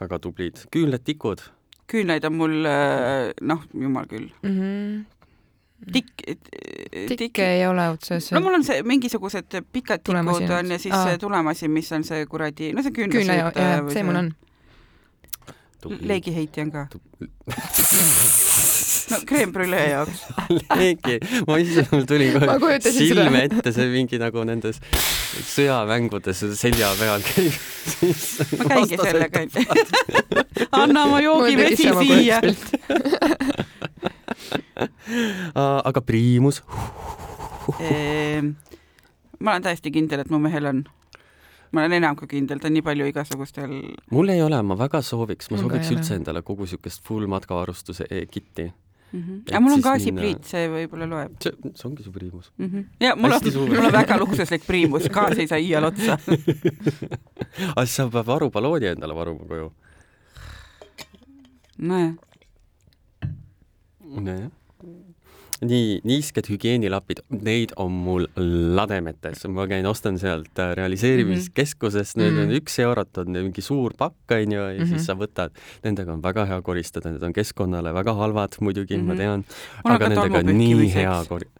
väga 0.00 0.18
tublid, 0.22 0.60
küünlad, 0.74 1.02
tikud, 1.04 1.42
küünlaid 1.90 2.24
on 2.28 2.36
mul 2.36 2.66
äh, 2.68 3.30
noh, 3.40 3.64
jumal 3.72 4.06
küll, 4.10 4.28
mm. 4.42 4.60
-hmm. 4.60 5.04
tikk, 5.92 6.24
tikke 7.16 7.46
ei 7.54 7.66
ole 7.66 7.88
otseselt 7.94 8.34
no 8.36 8.42
mul 8.44 8.58
on 8.58 8.66
see 8.66 8.82
mingisugused 8.86 9.60
pikad 9.72 10.02
tikud 10.04 10.50
on 10.50 10.74
ja 10.74 10.78
siis 10.78 10.94
Aa. 10.94 11.04
see 11.04 11.18
tulemasin, 11.22 11.70
mis 11.70 11.92
on 11.92 12.04
see 12.04 12.26
kuradi, 12.26 12.72
no 12.74 12.82
see 12.82 12.94
küünla 12.94 13.14
küünlasüüt 13.14 13.60
ja, 13.62 13.68
ja 13.76 13.82
see 13.92 14.06
mul 14.06 14.22
on. 14.24 14.32
leegiheitja 16.10 16.66
on 16.66 16.72
ka. 16.74 16.86
no 19.10 19.20
creme 19.28 19.52
brulee 19.52 19.86
jaoks. 19.92 20.24
leegi, 20.80 21.20
ma 21.46 21.60
ise, 21.62 21.86
mul 21.92 22.04
tuli 22.10 22.32
kohe 22.34 22.80
silme 22.82 23.44
ette 23.46 23.72
see 23.72 23.88
mingi 23.94 24.20
nagu 24.20 24.44
nendes 24.48 24.82
sõjamängudes 25.54 26.42
selja 26.58 26.90
peal 26.98 27.22
käib. 27.30 27.54
ma 28.58 28.68
käingi 28.74 28.98
sellega, 28.98 29.46
et 29.46 30.68
anna 30.72 31.06
oma 31.06 31.22
joogivesi 31.22 31.86
siia. 32.02 32.42
aga 35.88 36.00
priimus, 36.04 36.62
Ehm, 37.80 38.54
ma 39.40 39.52
olen 39.54 39.66
täiesti 39.66 39.92
kindel, 39.92 40.22
et 40.24 40.30
mu 40.32 40.40
mehel 40.42 40.70
on. 40.70 40.84
ma 41.72 41.82
olen 41.82 41.98
enam 41.98 42.16
kui 42.16 42.24
kindel, 42.30 42.60
ta 42.62 42.70
on 42.70 42.72
nii 42.78 42.82
palju 42.84 43.06
igasugustel, 43.10 43.72
mul 44.14 44.30
ei 44.32 44.40
ole, 44.40 44.56
ma 44.64 44.76
väga 44.80 45.02
sooviks, 45.04 45.50
ma 45.52 45.58
ka 45.58 45.66
sooviks 45.66 45.90
üldse 45.92 46.16
endale 46.16 46.40
kogu 46.42 46.64
siukest 46.66 47.02
full 47.04 47.28
matkavarustuse 47.28 48.06
e 48.08 48.22
kitti. 48.30 48.70
Et 49.12 49.50
aga 49.52 49.60
mul 49.64 49.74
on 49.76 49.82
gaasipliit, 49.84 50.40
minna- 50.40 50.48
see 50.48 50.66
võib-olla 50.68 51.06
loeb 51.08 51.36
see, 51.40 51.52
see 51.74 51.86
ongi 51.88 52.04
su 52.04 52.10
priimus. 52.12 52.50
mm. 52.58 52.66
-hmm. 52.66 52.86
ja 53.00 53.14
mul 53.16 53.32
on 53.32 53.68
mul 53.68 53.84
on 53.86 53.92
väga 53.92 54.18
luksuslik 54.20 54.66
priimus, 54.66 55.08
gaas 55.12 55.38
ei 55.38 55.46
saa 55.48 55.58
iial 55.58 55.84
otsa. 55.84 56.18
aga 57.76 57.84
siis 57.84 57.96
sa 57.96 58.08
pead 58.08 58.26
varuballooni 58.26 58.86
endale 58.86 59.14
varuma 59.14 59.44
koju. 59.48 59.72
nojah, 61.78 62.14
nojah. 64.16 64.50
nii 65.58 65.96
niisked 66.06 66.46
hügieenilapid, 66.46 67.24
neid 67.42 67.72
on 67.82 67.90
mul 67.90 68.28
lademetes, 68.78 69.42
ma 69.50 69.64
käin, 69.66 69.86
ostan 69.90 70.18
sealt 70.20 70.60
realiseerimiskeskusest 70.78 72.14
mm, 72.16 72.22
-hmm. 72.22 72.24
need 72.24 72.42
on 72.42 72.46
mhm. 72.46 72.60
üks 72.60 72.78
eurot, 72.84 73.18
on 73.18 73.32
mingi 73.32 73.64
suur 73.64 73.94
pakk, 73.98 74.36
onju, 74.36 74.60
ja 74.60 74.68
mm 74.70 74.84
-hmm. 74.84 74.92
siis 74.92 75.06
sa 75.06 75.16
võtad, 75.18 75.50
nendega 75.84 76.12
on 76.12 76.22
väga 76.22 76.44
hea 76.46 76.60
koristada, 76.62 77.10
need 77.10 77.22
on 77.22 77.32
keskkonnale 77.32 77.94
väga 77.94 78.14
halvad 78.14 78.54
muidugi 78.60 78.96
mm, 78.96 79.02
-hmm. 79.02 79.06
ma 79.06 79.14
mhm. 79.14 79.18
tean, 79.18 79.44
aga 79.84 80.08
nendega 80.08 80.38
on 80.38 80.58
nii 80.58 80.92
hea 80.94 81.24
kori-. 81.28 81.50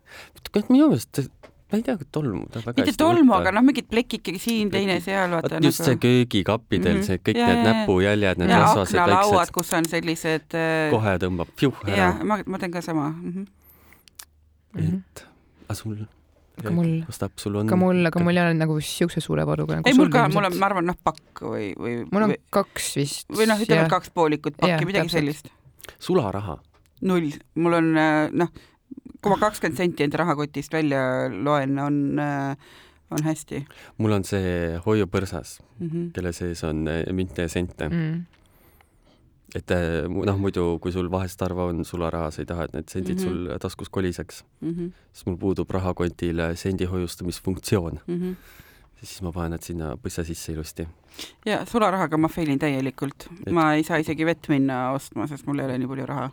minu 0.68 0.88
meelest 0.88 1.28
ma 1.68 1.78
ei 1.78 1.84
tea, 1.84 1.98
tolmu 2.12 2.46
ta 2.52 2.62
väga 2.64 2.82
mitte 2.82 2.96
tolmu, 3.00 3.34
aga 3.36 3.52
noh, 3.52 3.66
mingid 3.66 3.90
plekikegi 3.90 4.40
siin, 4.40 4.70
teine 4.72 4.98
seal, 5.04 5.30
vaata. 5.36 5.60
just 5.64 5.82
nagu... 5.82 5.90
see 5.90 6.00
köögikappidel 6.04 6.94
mm, 6.94 7.02
-hmm. 7.02 7.06
see 7.06 7.22
kõik 7.28 7.42
ja, 7.42 7.50
need 7.52 7.66
näpujäljed, 7.68 8.42
need 8.42 8.54
rasvased 8.54 9.00
väiksed. 9.02 9.54
kus 9.58 9.72
on 9.76 9.88
sellised 9.88 10.56
äh.... 10.56 10.88
kohe 10.94 11.16
tõmbab 11.24 11.52
pjuh 11.60 11.84
ära. 11.86 11.96
jah, 12.02 12.22
ma, 12.24 12.40
ma 12.46 12.60
teen 12.62 12.72
ka 12.72 12.84
sama 12.84 13.10
mm. 13.12 13.32
-hmm 13.32 13.46
et 14.78 14.84
mhm. 14.84 15.02
aga 15.66 15.74
sul 15.74 16.06
ka 16.58 16.72
mul, 16.74 16.88
ka 17.70 17.76
mul, 17.78 18.00
aga 18.08 18.20
mul 18.22 18.36
ei 18.36 18.42
ole 18.42 18.54
nagu 18.58 18.78
siukse 18.82 19.22
suure 19.22 19.44
varuga 19.46 19.78
nagu 19.78 19.88
ei, 19.88 19.94
mul 19.94 20.10
ka, 20.12 20.26
mul 20.32 20.48
on, 20.48 20.56
ma 20.58 20.66
arvan, 20.66 20.88
noh, 20.90 20.96
pakk 21.06 21.44
või, 21.44 21.68
või 21.78 22.00
mul 22.10 22.26
on 22.26 22.34
kaks 22.54 22.88
vist. 22.98 23.28
või 23.30 23.46
noh, 23.50 23.60
ütleme 23.62 23.86
kaks 23.90 24.10
poolikut 24.14 24.58
pakki, 24.58 24.88
midagi 24.88 25.06
täpselt. 25.06 25.20
sellist. 25.20 25.52
sularaha? 26.02 26.58
null, 27.06 27.30
mul 27.62 27.78
on 27.78 27.92
noh, 28.42 28.50
kui 29.22 29.30
ma 29.32 29.38
kakskümmend 29.38 29.76
senti 29.78 30.04
enda 30.06 30.22
rahakotist 30.24 30.72
välja 30.72 31.02
loen, 31.30 31.78
on 31.78 32.18
on 33.10 33.24
hästi. 33.24 33.64
mul 33.98 34.12
on 34.12 34.24
see 34.24 34.80
hoiupõrsas 34.86 35.58
mm, 35.78 35.88
-hmm. 35.88 36.10
kelle 36.12 36.32
sees 36.32 36.64
on 36.64 36.84
münte 37.12 37.42
ja 37.42 37.48
sente 37.48 37.88
mm. 37.88 37.94
-hmm 37.94 38.38
et 39.56 39.70
äh, 39.72 40.04
noh, 40.08 40.36
muidu 40.40 40.76
kui 40.82 40.92
sul 40.92 41.08
vahest 41.12 41.40
harva 41.40 41.68
on 41.70 41.84
sularaha, 41.84 42.30
sa 42.34 42.42
ei 42.42 42.48
taha, 42.48 42.66
et 42.68 42.74
need 42.76 42.88
sendid 42.92 43.18
mm 43.18 43.24
-hmm. 43.24 43.48
sul 43.48 43.58
taskus 43.60 43.88
koliseks 43.88 44.44
mm, 44.60 44.70
-hmm. 44.70 44.90
siis 45.12 45.26
mul 45.26 45.36
puudub 45.36 45.70
rahakotil 45.70 46.40
sendi 46.54 46.84
hoiustamisfunktsioon 46.84 48.00
mm. 48.06 48.20
-hmm. 48.20 48.34
siis 49.00 49.22
ma 49.22 49.32
panen 49.32 49.50
nad 49.50 49.62
sinna 49.62 49.96
põssa 49.96 50.24
sisse 50.24 50.52
ilusti. 50.52 50.88
ja 51.46 51.64
sularahaga 51.66 52.16
ma 52.16 52.28
fail 52.28 52.48
in 52.48 52.58
täielikult 52.58 53.28
et..., 53.46 53.52
ma 53.52 53.74
ei 53.74 53.82
saa 53.82 53.96
isegi 53.96 54.26
vett 54.26 54.48
minna 54.48 54.90
ostma, 54.92 55.26
sest 55.26 55.46
mul 55.46 55.58
ei 55.58 55.64
ole 55.64 55.78
nii 55.78 55.88
palju 55.88 56.06
raha. 56.06 56.30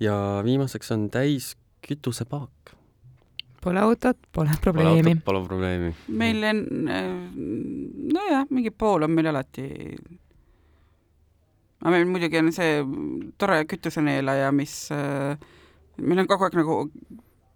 ja 0.00 0.42
viimaseks 0.44 0.92
on 0.92 1.10
täis 1.10 1.56
kütusepaak. 1.82 2.74
Pole 3.62 3.78
autot, 3.78 4.18
pole 4.34 4.50
probleemi. 4.62 5.14
Pole 5.22 5.44
probleemi. 5.46 5.92
meil 6.08 6.44
on, 6.50 6.64
nojah, 8.16 8.48
mingi 8.50 8.72
pool 8.74 9.06
on 9.06 9.14
meil 9.14 9.30
alati 9.30 9.68
aga 11.82 11.96
meil 11.96 12.06
muidugi 12.06 12.38
on 12.38 12.52
see 12.54 12.78
tore 13.40 13.62
kütuseneelaja, 13.70 14.52
mis 14.54 14.74
äh, 14.94 15.34
meil 15.98 16.22
on 16.22 16.28
kogu 16.30 16.46
aeg 16.46 16.58
nagu 16.60 16.76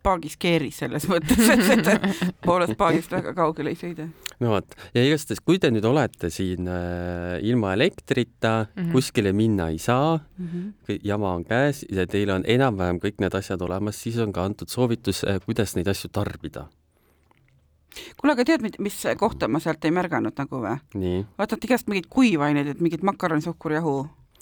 paagis 0.06 0.38
keeris 0.40 0.80
selles 0.82 1.08
mõttes, 1.10 1.42
et 1.52 1.64
seda 1.66 1.98
poolest 2.46 2.76
paagist 2.78 3.12
väga 3.14 3.34
kaugele 3.36 3.74
ei 3.74 3.80
sõida. 3.80 4.08
no 4.42 4.54
vot, 4.54 4.78
ja 4.94 5.04
igastahes, 5.06 5.42
kui 5.44 5.60
te 5.62 5.72
nüüd 5.74 5.86
olete 5.88 6.30
siin 6.34 6.70
äh, 6.70 7.36
ilma 7.46 7.74
elektrita 7.76 8.54
mm, 8.64 8.82
-hmm. 8.82 8.92
kuskile 8.94 9.32
minna 9.36 9.68
ei 9.74 9.78
saa 9.82 10.16
mm, 10.16 10.48
-hmm. 10.48 11.00
jama 11.04 11.34
on 11.34 11.44
käes 11.44 11.84
ja 11.90 12.06
teil 12.06 12.30
on 12.30 12.46
enam-vähem 12.46 13.02
kõik 13.02 13.20
need 13.20 13.34
asjad 13.34 13.62
olemas, 13.62 14.02
siis 14.02 14.18
on 14.18 14.32
ka 14.32 14.44
antud 14.44 14.68
soovitus 14.68 15.24
äh,, 15.24 15.40
kuidas 15.44 15.76
neid 15.76 15.88
asju 15.88 16.10
tarbida 16.12 16.68
kuule, 18.20 18.34
aga 18.34 18.44
tead, 18.44 18.66
mis 18.82 19.00
kohta 19.18 19.48
ma 19.48 19.60
sealt 19.62 19.84
ei 19.84 19.94
märganud 19.94 20.36
nagu 20.36 20.62
või? 20.62 21.24
vaata, 21.38 21.56
et 21.56 21.64
igast 21.68 21.88
mingeid 21.88 22.08
kuivaineid, 22.12 22.74
et 22.74 22.80
mingit 22.84 23.02
makaron, 23.06 23.42
suhkur, 23.42 23.76
jahu. 23.78 23.96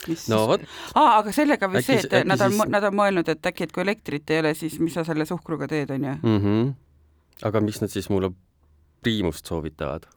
Mis... 0.08 0.26
no 0.32 0.44
vot. 0.50 0.64
aa, 0.94 1.18
aga 1.18 1.32
sellega 1.32 1.68
või 1.70 1.84
see, 1.84 2.00
et 2.04 2.28
nad 2.28 2.40
on 2.40 2.56
siis..., 2.56 2.72
nad 2.72 2.88
on 2.88 2.98
mõelnud, 2.98 3.30
et 3.32 3.50
äkki, 3.52 3.68
et 3.68 3.74
kui 3.74 3.84
elektrit 3.84 4.34
ei 4.34 4.42
ole, 4.44 4.54
siis 4.58 4.78
mis 4.82 4.96
sa 4.96 5.04
selle 5.06 5.26
suhkruga 5.28 5.68
teed, 5.70 5.94
onju 5.94 6.16
mm. 6.16 6.40
-hmm. 6.40 6.74
aga 7.50 7.64
miks 7.64 7.80
nad 7.84 7.92
siis 7.92 8.10
mulle 8.10 8.32
priimust 9.02 9.46
soovitavad? 9.46 10.08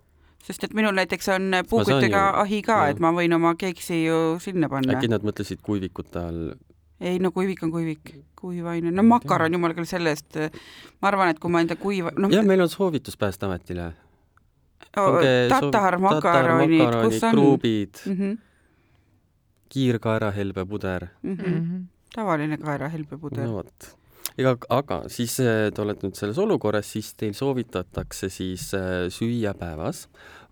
sest 0.47 0.63
et 0.63 0.73
minul 0.73 0.95
näiteks 0.95 1.30
on 1.36 1.52
puuküttega 1.69 2.23
ju... 2.23 2.39
ahi 2.45 2.62
ka, 2.62 2.88
et 2.88 3.00
ma 3.04 3.12
võin 3.12 3.36
oma 3.36 3.56
keeksi 3.56 4.04
ju 4.06 4.39
sinna 4.39 4.69
panna. 4.69 4.95
äkki 4.95 5.12
nad 5.12 5.26
mõtlesid 5.28 5.62
kuivikute 5.62 6.19
all 6.19 6.56
ei 7.02 7.19
no 7.19 7.32
kuivik 7.32 7.63
on 7.63 7.71
kuivik, 7.71 8.12
kuivaine, 8.39 8.91
no 8.91 9.04
makaron, 9.06 9.54
jumal 9.54 9.76
küll 9.78 9.89
selle 9.89 10.13
eest, 10.15 10.39
ma 11.02 11.12
arvan, 11.12 11.32
et 11.34 11.39
kui 11.41 11.54
ma 11.54 11.62
enda 11.62 11.78
kuiva 11.80 12.13
no, 12.17 12.30
jah, 12.34 12.45
meil 12.47 12.63
on 12.65 12.71
soovitus 12.71 13.17
Päästeametile. 13.17 13.91
tatar, 14.93 16.00
makaronid, 16.02 16.97
kus 17.04 17.23
on? 17.23 17.32
kruubid 17.32 18.02
mm, 18.06 18.13
-hmm. 18.13 18.38
Kiirkaerahelbepuder 19.69 21.08
mm. 21.21 21.38
-hmm. 21.38 21.86
tavaline 22.15 22.58
kaerahelbepuder. 22.58 23.45
no 23.45 23.62
vot 23.62 23.93
ega, 24.38 24.56
aga 24.69 25.03
siis 25.12 25.39
eh, 25.43 25.69
te 25.73 25.82
olete 25.84 26.08
nüüd 26.08 26.17
selles 26.19 26.38
olukorras, 26.41 26.89
siis 26.93 27.13
teil 27.17 27.34
soovitatakse 27.38 28.30
siis 28.34 28.69
eh, 28.77 29.08
süüa 29.13 29.53
päevas 29.58 30.08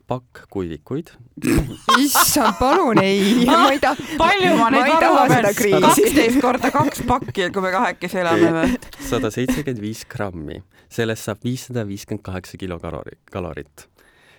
pakk 0.05 0.43
kuivikuid. 0.53 1.09
issand, 2.03 2.59
palun 2.59 3.01
ei, 3.01 3.45
ma 3.47 3.71
ei 3.73 3.79
taha. 3.81 4.05
palju 4.19 4.51
ma 4.59 4.69
neid 4.73 4.93
varu 5.01 5.39
pean, 5.57 5.81
kaksteist 5.87 6.37
korda 6.43 6.71
kaks 6.73 7.01
pakki, 7.09 7.49
kui 7.49 7.65
me 7.65 7.73
kahekesi 7.73 8.21
elame 8.21 8.53
või? 8.53 8.77
sada 9.09 9.33
seitsekümmend 9.33 9.81
viis 9.81 10.05
grammi, 10.09 10.61
sellest 10.93 11.25
saab 11.25 11.41
viissada 11.45 11.87
viiskümmend 11.89 12.25
kaheksa 12.25 12.61
kilokalori, 12.61 13.17
kalorit 13.33 13.87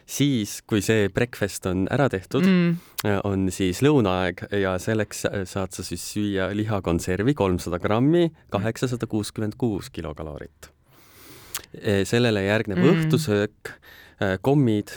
siis, 0.06 0.60
kui 0.66 0.82
see 0.84 1.08
breakfast 1.12 1.66
on 1.66 1.86
ära 1.92 2.08
tehtud 2.12 2.46
mm., 2.46 2.76
on 3.26 3.48
siis 3.54 3.82
lõunaaeg 3.84 4.46
ja 4.62 4.76
selleks 4.82 5.26
saad 5.50 5.74
sa 5.74 5.84
siis 5.86 6.04
süüa 6.14 6.48
lihakonservi 6.56 7.34
kolmsada 7.38 7.80
grammi, 7.82 8.30
kaheksasada 8.50 9.06
kuuskümmend 9.10 9.58
kuus 9.58 9.90
kilokalorit. 9.90 10.70
sellele 12.04 12.46
järgneb 12.46 12.78
mm. 12.78 12.92
õhtusöök, 12.92 13.74
kommid 14.42 14.94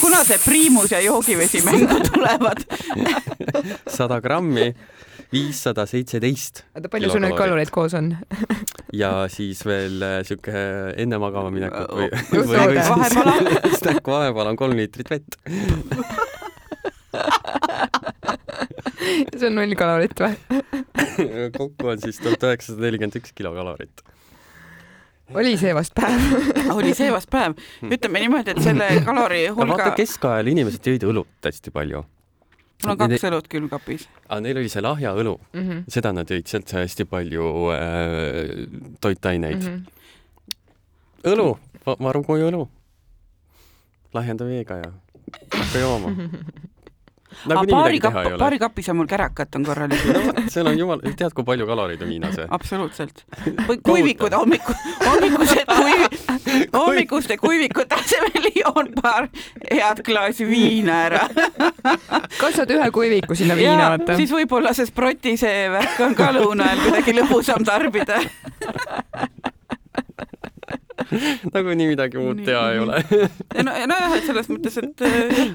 kuna 0.00 0.20
see 0.24 0.38
priimus 0.48 0.92
ja 0.92 1.00
joogivesi 1.00 1.62
mängu 1.64 1.96
tulevad 2.04 2.60
sada 3.98 4.20
grammi, 4.20 4.68
viissada 5.32 5.86
seitseteist. 5.88 6.64
oota, 6.74 6.88
palju 6.92 7.10
sul 7.12 7.20
neid 7.24 7.36
kaloreid 7.38 7.70
koos 7.74 7.94
on 7.98 8.06
ja 9.02 9.10
siis 9.32 9.64
veel 9.66 10.02
äh, 10.06 10.20
sihuke 10.26 10.56
enne 10.96 11.16
magama 11.22 11.50
minekut 11.54 11.88
või, 11.92 12.08
või, 12.32 12.46
või 12.46 12.56
siis 13.66 13.80
snäkk 13.82 14.04
vahepala 14.12 14.48
on 14.54 14.58
kolm 14.60 14.76
liitrit 14.78 15.10
vett 15.10 15.30
see 19.36 19.48
on 19.48 19.54
null 19.58 19.74
kalorit 19.78 20.20
või? 20.20 20.34
kokku 21.58 21.84
on 21.94 21.98
siis 22.02 22.16
tuhat 22.22 22.42
üheksasada 22.50 22.80
nelikümmend 22.86 23.16
üks 23.20 23.30
kilokalorit 23.36 23.96
oli 25.34 25.56
see 25.58 25.74
vast 25.74 25.94
päev 25.96 26.20
oli 26.76 26.92
see 26.94 27.10
vast 27.12 27.30
päev. 27.32 27.56
ütleme 27.82 28.22
niimoodi, 28.22 28.54
et 28.54 28.62
selle 28.62 28.86
kalori 29.06 29.46
hulga. 29.48 29.74
vaata, 29.74 29.94
keskajal 29.98 30.46
inimesed 30.52 30.86
jõid 30.86 31.06
õlut 31.08 31.48
hästi 31.48 31.72
palju. 31.74 32.04
Mul 32.84 32.92
on 32.92 32.98
kaks 33.02 33.26
õlut 33.30 33.48
külmkapis. 33.52 34.06
aga 34.28 34.40
neil 34.44 34.60
oli 34.62 34.70
see 34.72 34.84
lahja 34.84 35.14
õlu 35.16 35.36
mm, 35.38 35.62
-hmm. 35.62 35.84
seda 35.88 36.12
nad 36.12 36.30
jõid, 36.30 36.46
sealt 36.50 36.68
sai 36.68 36.84
hästi 36.84 37.04
palju 37.08 37.50
äh, 37.74 38.66
toitaineid 39.00 39.62
mm. 39.62 39.72
-hmm. 39.72 41.32
õlu, 41.32 41.48
varu 41.86 42.22
koju 42.22 42.50
õlu. 42.50 42.68
lahjenda 44.14 44.44
veega 44.44 44.80
ja 44.84 44.92
hakka 45.52 45.78
jooma 45.78 46.12
nagu 47.50 47.66
paari 47.70 48.00
kapp, 48.02 48.18
paari 48.40 48.58
kapis 48.60 48.88
on 48.92 49.00
mul 49.00 49.08
kärakat 49.10 49.58
on 49.58 49.64
korralikult 49.66 50.16
no, 50.16 50.44
seal 50.52 50.70
on 50.70 50.78
jumal, 50.78 51.02
tead, 51.04 51.34
kui 51.36 51.46
palju 51.46 51.66
kaloreid 51.68 52.02
on 52.02 52.10
viinas 52.10 52.36
või? 52.40 52.46
absoluutselt. 52.56 53.24
kuivikud 53.88 54.36
hommiku, 54.36 54.74
hommikused 55.04 55.72
kuivi, 55.80 56.08
hommikuste 56.74 57.38
kuivikute 57.40 57.98
asemel 57.98 58.50
joon 58.56 58.92
paar 59.00 59.28
head 59.70 60.02
klaasi 60.06 60.48
viina 60.48 61.00
ära 61.10 61.24
kasvad 62.42 62.74
ühe 62.76 62.90
kuiviku 62.94 63.38
sinna 63.38 63.56
viina, 63.58 63.92
vaata. 63.94 64.18
siis 64.20 64.32
võib-olla 64.32 64.74
see 64.76 64.88
sproti 64.88 65.36
see 65.40 65.66
värk 65.72 66.00
on 66.06 66.16
ka 66.18 66.32
lõuna 66.36 66.70
ajal 66.70 66.84
kuidagi 66.86 67.16
lõbusam 67.20 67.66
tarbida 67.66 68.20
nagunii 71.54 71.88
midagi 71.90 72.20
muud 72.20 72.42
teha 72.46 72.62
ei 72.74 72.80
ole 72.82 73.00
no, 73.66 73.74
nojah, 73.90 74.14
et 74.16 74.28
selles 74.28 74.50
mõttes, 74.52 74.78
et 74.80 75.04
äh, 75.06 75.52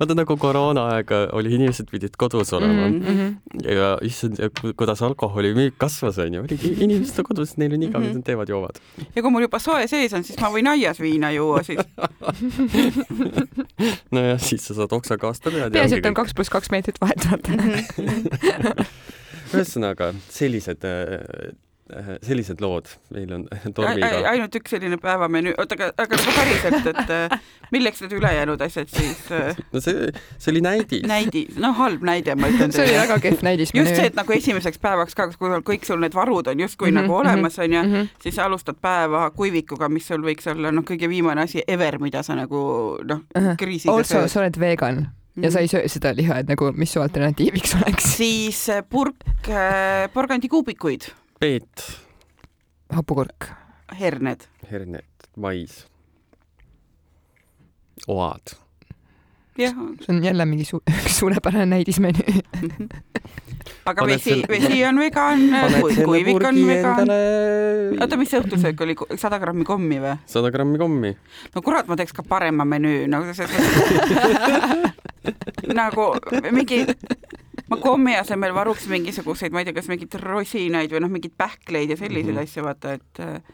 vaata 0.00 0.16
nagu 0.18 0.36
koroonaaeg 0.40 1.12
oli, 1.36 1.54
inimesed 1.58 1.90
pidid 1.92 2.16
kodus 2.20 2.52
olema 2.56 2.88
mm 2.88 3.00
-hmm. 3.02 3.68
ja 3.74 3.90
issand, 4.06 4.40
kuidas 4.76 5.02
alkoholi 5.02 5.54
müük 5.54 5.78
kasvas, 5.78 6.18
onju, 6.22 6.44
oligi 6.46 6.74
inimesed 6.78 7.18
on 7.22 7.28
kodus, 7.30 7.56
neil 7.56 7.74
on 7.74 7.82
igav 7.82 8.00
mm, 8.00 8.06
-hmm. 8.06 8.14
nad 8.14 8.24
teevad, 8.30 8.48
joovad. 8.48 8.80
ja 9.16 9.22
kui 9.22 9.30
mul 9.30 9.46
juba 9.48 9.58
soe 9.58 9.86
sees 9.86 10.12
on, 10.12 10.24
siis 10.24 10.40
ma 10.40 10.52
võin 10.54 10.70
aias 10.70 11.00
viina 11.00 11.30
juua 11.30 11.62
siis 11.62 11.80
nojah, 14.14 14.40
siis 14.40 14.66
sa 14.66 14.74
saad 14.74 14.92
oksaga 14.92 15.26
aasta 15.26 15.50
peale. 15.50 15.70
peaasi, 15.70 15.98
et 15.98 16.06
on 16.06 16.14
kaks 16.14 16.34
pluss 16.34 16.50
kaks 16.50 16.70
meetrit 16.70 17.00
vahet, 17.00 17.28
vaata 17.30 17.50
ühesõnaga 19.54 20.14
sellised 20.28 20.84
Äh, 20.84 21.52
sellised 22.24 22.62
lood 22.64 22.88
meil 23.12 23.32
on 23.36 23.42
tormiga. 23.76 24.08
ainult 24.30 24.54
üks 24.56 24.72
selline 24.72 24.96
päevamenüü, 25.00 25.52
oota, 25.60 25.76
aga, 25.76 25.90
aga 26.00 26.16
nagu 26.16 26.34
päriselt, 26.36 26.86
et 26.92 27.10
äh, 27.12 27.34
milleks 27.74 28.00
need 28.04 28.14
ülejäänud 28.16 28.62
asjad 28.64 28.88
siis? 28.88 29.20
Äh? 29.34 29.58
no 29.74 29.82
see, 29.84 30.08
see 30.38 30.52
oli 30.54 30.62
näidis. 30.64 31.04
näidis, 31.08 31.58
no 31.60 31.74
halb 31.76 32.06
näide, 32.06 32.36
ma 32.40 32.48
ütlen 32.48 32.72
teile. 32.72 32.86
see 32.88 32.94
oli 32.94 33.02
väga 33.02 33.18
kehv 33.26 33.44
näidis. 33.44 33.74
just 33.76 33.92
see, 33.92 34.06
et 34.08 34.16
nagu 34.16 34.36
esimeseks 34.36 34.80
päevaks 34.80 35.18
ka, 35.18 35.28
kui 35.36 35.58
kõik 35.72 35.84
sul 35.84 36.00
need 36.00 36.16
varud 36.16 36.48
on 36.54 36.62
justkui 36.64 36.88
mm 36.88 36.96
-hmm, 36.96 37.10
nagu 37.10 37.18
olemas, 37.20 37.58
onju 37.58 37.82
mm, 37.82 37.92
-hmm. 37.92 38.08
siis 38.22 38.38
alustad 38.38 38.80
päeva 38.80 39.26
kuivikuga, 39.30 39.88
mis 39.88 40.06
sul 40.08 40.24
võiks 40.24 40.48
olla 40.50 40.72
noh, 40.72 40.84
kõige 40.88 41.08
viimane 41.08 41.44
asi 41.44 41.62
ever, 41.68 41.98
mida 41.98 42.22
sa 42.22 42.34
nagu 42.34 42.62
noh 43.04 43.20
uh 43.36 43.42
-huh., 43.42 43.56
kriisiga 43.58 43.92
also, 43.92 44.28
sa 44.28 44.40
oled 44.40 44.60
vegan 44.60 45.06
ja 45.42 45.50
sa 45.50 45.60
ei 45.60 45.68
söö 45.68 45.88
seda 45.90 46.14
liha, 46.16 46.38
et 46.38 46.48
nagu, 46.48 46.70
mis 46.72 46.92
su 46.92 47.00
alternatiiviks 47.00 47.74
oleks? 47.74 48.16
siis 48.16 48.66
purk 48.88 49.48
äh, 49.48 50.08
porgandikuubikuid. 50.14 51.10
Peet 51.44 52.00
hapukurk. 52.88 53.52
herned. 54.00 54.48
herned, 54.70 55.04
mais. 55.36 55.86
oad. 58.08 58.56
jah. 59.58 59.74
see 60.00 60.16
on 60.16 60.24
jälle 60.24 60.44
mingi 60.44 60.64
su 60.64 60.82
suurepärane 61.18 61.66
näidismenüü 61.66 62.24
aga 63.86 64.00
paned 64.00 64.14
vesi 64.14 64.30
selle..., 64.30 64.46
vesi 64.48 64.84
on 64.88 64.98
vegan, 64.98 65.40
kuivik 66.04 66.44
on 66.48 66.66
vegan 66.66 67.08
oota, 68.00 68.16
mis 68.16 68.30
see 68.32 68.40
õhtusöök 68.40 68.80
oli, 68.86 68.94
sada 69.20 69.38
grammi 69.38 69.64
kommi 69.68 70.00
või? 70.00 70.16
sada 70.26 70.50
grammi 70.50 70.78
kommi. 70.80 71.16
no 71.54 71.62
kurat, 71.62 71.86
ma 71.92 71.96
teeks 72.00 72.12
ka 72.16 72.22
parema 72.24 72.64
menüü, 72.64 73.04
no 73.04 73.20
selles 73.36 73.52
mõttes 73.52 73.68
nagu 75.76 76.16
mingi 76.56 76.88
ma 77.74 77.82
kommi 77.82 78.16
asemel 78.18 78.54
varuks 78.56 78.86
mingisuguseid, 78.90 79.52
ma 79.52 79.62
ei 79.62 79.68
tea, 79.68 79.76
kas 79.76 79.90
mingeid 79.90 80.16
rosinaid 80.22 80.94
või 80.94 81.04
noh, 81.04 81.12
mingeid 81.12 81.36
pähkleid 81.38 81.94
ja 81.94 81.98
selliseid 82.00 82.32
mm 82.32 82.40
-hmm. 82.40 82.48
asju, 82.48 82.64
vaata, 82.64 82.96
et 82.98 83.52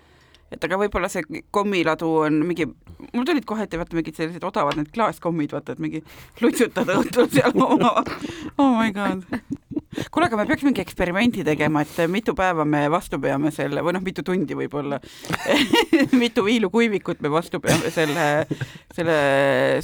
et 0.50 0.64
aga 0.66 0.78
võib-olla 0.80 1.08
see 1.10 1.42
kommiladu 1.54 2.08
on 2.24 2.40
mingi, 2.46 2.66
mul 3.12 3.26
tulid 3.26 3.46
kohati 3.46 3.78
vaata 3.78 3.96
mingid 3.98 4.18
sellised 4.18 4.44
odavad 4.44 4.78
need 4.80 4.90
klaaskommid, 4.94 5.54
vaata, 5.54 5.76
et 5.76 5.82
mingi 5.82 6.02
lutsutad 6.42 6.90
õhtul 6.96 7.30
seal 7.30 7.54
oh 8.62 8.72
my 8.74 8.90
god. 8.94 9.22
Kuule, 10.10 10.28
aga 10.28 10.38
me 10.38 10.46
peaks 10.48 10.64
mingi 10.66 10.82
eksperimendi 10.84 11.44
tegema, 11.46 11.82
et 11.82 12.10
mitu 12.10 12.34
päeva 12.38 12.64
me 12.68 12.84
vastu 12.92 13.18
peame 13.22 13.52
selle 13.54 13.82
või 13.84 13.94
noh, 13.96 14.04
mitu 14.04 14.24
tundi 14.26 14.56
võib-olla 14.58 15.00
mitu 16.22 16.44
viilukuivikut 16.46 17.22
me 17.24 17.32
vastu 17.32 17.60
peame 17.62 17.90
selle, 17.94 18.26
selle 18.94 19.20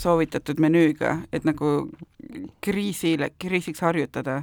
soovitatud 0.01 0.63
menüüga, 0.63 1.19
et 1.33 1.47
nagu 1.49 1.79
kriisile, 2.65 3.33
kriisiks 3.39 3.83
harjutada? 3.83 4.43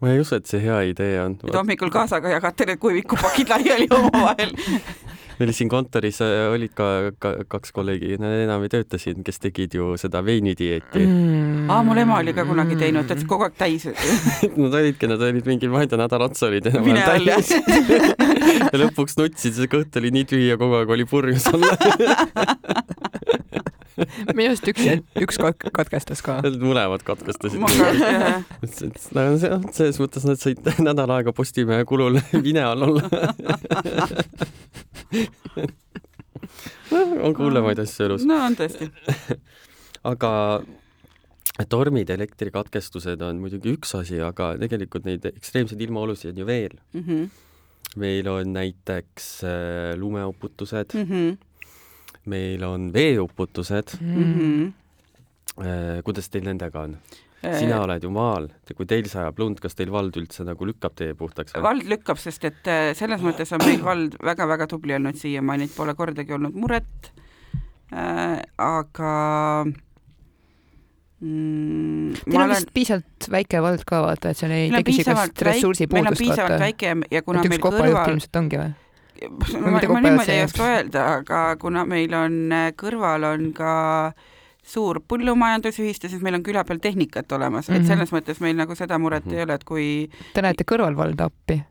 ma 0.00 0.12
ei 0.12 0.20
usu, 0.20 0.36
et 0.36 0.48
see 0.48 0.60
hea 0.60 0.82
idee 0.92 1.20
on. 1.22 1.38
et 1.40 1.56
hommikul 1.56 1.92
kaasaga 1.92 2.36
jagate 2.36 2.68
need 2.68 2.82
kuivikupakid 2.82 3.52
laiali 3.52 3.88
omavahel 3.96 4.52
meil 5.40 5.52
siin 5.56 5.70
kontoris 5.72 6.20
äh, 6.24 6.46
olid 6.52 6.72
ka, 6.76 7.12
ka 7.22 7.32
kaks 7.52 7.74
kolleegi, 7.76 8.16
nad 8.22 8.32
enam 8.44 8.64
ei 8.66 8.72
tööta 8.72 9.00
siin, 9.00 9.22
kes 9.26 9.40
tegid 9.42 9.76
ju 9.76 9.92
seda 10.00 10.22
veinidieeti. 10.26 11.02
Mm.. 11.02 11.66
aa, 11.72 11.82
mul 11.86 12.00
ema 12.02 12.20
oli 12.22 12.34
ka 12.36 12.46
kunagi 12.48 12.78
teinud, 12.80 13.08
ta 13.08 13.18
kogu 13.28 13.48
aeg 13.48 13.58
täis 13.58 13.88
Nad 14.56 14.72
olidki, 14.72 15.08
nad 15.10 15.22
olid 15.22 15.48
mingi, 15.48 15.70
ma 15.72 15.84
ei 15.84 15.90
tea, 15.90 16.00
nädal 16.00 16.26
otsa 16.28 16.48
olid 16.50 16.70
enam-vähem 16.70 17.26
täis. 17.26 17.52
ja 18.72 18.82
lõpuks 18.84 19.18
nutsid, 19.20 19.56
see 19.58 19.70
kõht 19.70 20.00
oli 20.00 20.12
nii 20.14 20.28
tühi 20.32 20.50
ja 20.52 20.60
kogu 20.60 20.80
aeg 20.80 20.96
oli 20.96 21.08
purjus 21.08 21.48
all 21.52 21.64
minu 24.36 24.50
arust 24.50 24.66
üks, 24.68 24.84
üks 25.24 25.38
katkestas 25.40 26.20
ka. 26.24 26.38
mõlemad 26.44 27.04
katkestasid. 27.06 27.62
selles 29.72 30.00
mõttes 30.02 30.26
nad 30.28 30.40
said 30.40 30.60
nädal 30.84 31.14
aega 31.16 31.32
Postimehe 31.36 31.86
kulul 31.88 32.20
vine 32.44 32.64
all 32.66 32.88
olla 32.90 33.04
on 37.26 37.36
hullemaid 37.38 37.78
asju 37.84 38.08
elus. 38.08 38.26
no 38.28 38.40
on 38.46 38.58
tõesti. 38.58 38.90
aga 40.12 40.32
tormid, 41.72 42.10
elektrikatkestused 42.12 43.22
on 43.24 43.40
muidugi 43.40 43.72
üks 43.76 43.94
asi, 43.98 44.20
aga 44.20 44.54
tegelikult 44.60 45.08
neid 45.08 45.24
ekstreemseid 45.32 45.80
ilmaolusid 45.88 46.34
on 46.34 46.38
ju 46.42 46.46
veel 46.46 46.78
mm. 46.92 47.02
-hmm. 47.02 47.28
meil 47.96 48.28
on 48.28 48.52
näiteks 48.52 49.44
äh, 49.44 49.98
lumeuputused 49.98 50.94
mm, 50.94 51.10
-hmm 51.10 51.36
meil 52.26 52.64
on 52.64 52.92
veeuputused 52.92 53.96
mm. 54.00 54.34
-hmm. 54.34 54.72
kuidas 56.04 56.28
teil 56.30 56.44
nendega 56.44 56.80
on? 56.80 56.96
Sina 57.42 57.80
oled 57.84 58.04
ju 58.04 58.10
maal, 58.12 58.48
kui 58.76 58.88
teil 58.88 59.08
sajab 59.10 59.38
lund, 59.40 59.60
kas 59.62 59.76
teil 59.78 59.90
vald 59.94 60.16
üldse 60.18 60.46
nagu 60.46 60.68
lükkab 60.68 60.96
tee 60.98 61.14
puhtaks? 61.18 61.56
vald 61.62 61.86
lükkab, 61.88 62.20
sest 62.20 62.46
et 62.48 62.70
äh, 62.70 62.90
selles 62.98 63.22
mõttes 63.24 63.52
on 63.54 63.62
meil 63.64 63.82
vald 63.84 64.16
väga-väga 64.24 64.68
tubli 64.70 64.96
olnud 64.96 65.18
siiamaani, 65.20 65.68
et 65.68 65.76
pole 65.76 65.94
kordagi 65.98 66.36
olnud 66.36 66.56
muret 66.56 67.10
äh,. 67.92 68.40
aga 68.62 69.12
mm, 71.20 72.16
Teil 72.24 72.38
on 72.38 72.42
olen... 72.42 72.56
vist 72.56 72.72
piisavalt 72.74 73.30
väike 73.36 73.62
vald 73.64 73.84
ka 73.88 74.02
vaata, 74.06 74.32
et 74.32 74.40
seal 74.40 74.56
ei 74.56 74.72
teki 74.78 74.98
sellist 75.02 75.46
ressursipuudust. 75.50 76.02
meil 76.02 76.12
on 76.12 76.20
piisavalt 76.22 76.56
vaata. 76.56 76.64
väike 76.64 76.96
ja 77.18 77.22
kuna 77.26 77.44
et 77.44 77.54
meil 77.54 77.64
kõrval. 77.68 78.14
ilmselt 78.14 78.42
ongi 78.42 78.62
või? 78.62 78.72
ma, 79.30 79.76
ma 79.80 80.00
niimoodi 80.00 80.32
ei 80.34 80.44
oska 80.44 80.70
öelda, 80.72 81.04
aga 81.20 81.42
kuna 81.60 81.84
meil 81.88 82.16
on 82.16 82.40
äh, 82.52 82.72
kõrval 82.76 83.28
on 83.34 83.52
ka 83.56 83.76
suur 84.66 85.00
põllumajandusühistu, 85.08 86.10
siis 86.10 86.22
meil 86.24 86.40
on 86.40 86.44
küla 86.46 86.64
peal 86.66 86.82
tehnikat 86.82 87.32
olemas 87.32 87.68
mm, 87.68 87.72
-hmm. 87.72 87.76
et 87.76 87.82
mhm. 87.82 87.92
selles 87.92 88.12
mõttes 88.12 88.42
meil 88.42 88.56
nagu 88.58 88.74
seda 88.74 88.98
muret 88.98 89.24
mm 89.24 89.32
-hmm. 89.32 89.38
ei 89.38 89.42
ole, 89.42 89.54
et 89.54 89.64
kui 89.64 90.10
Te 90.34 90.42
näete 90.42 90.64
kõrvalvalda 90.64 91.30
appi? 91.30 91.62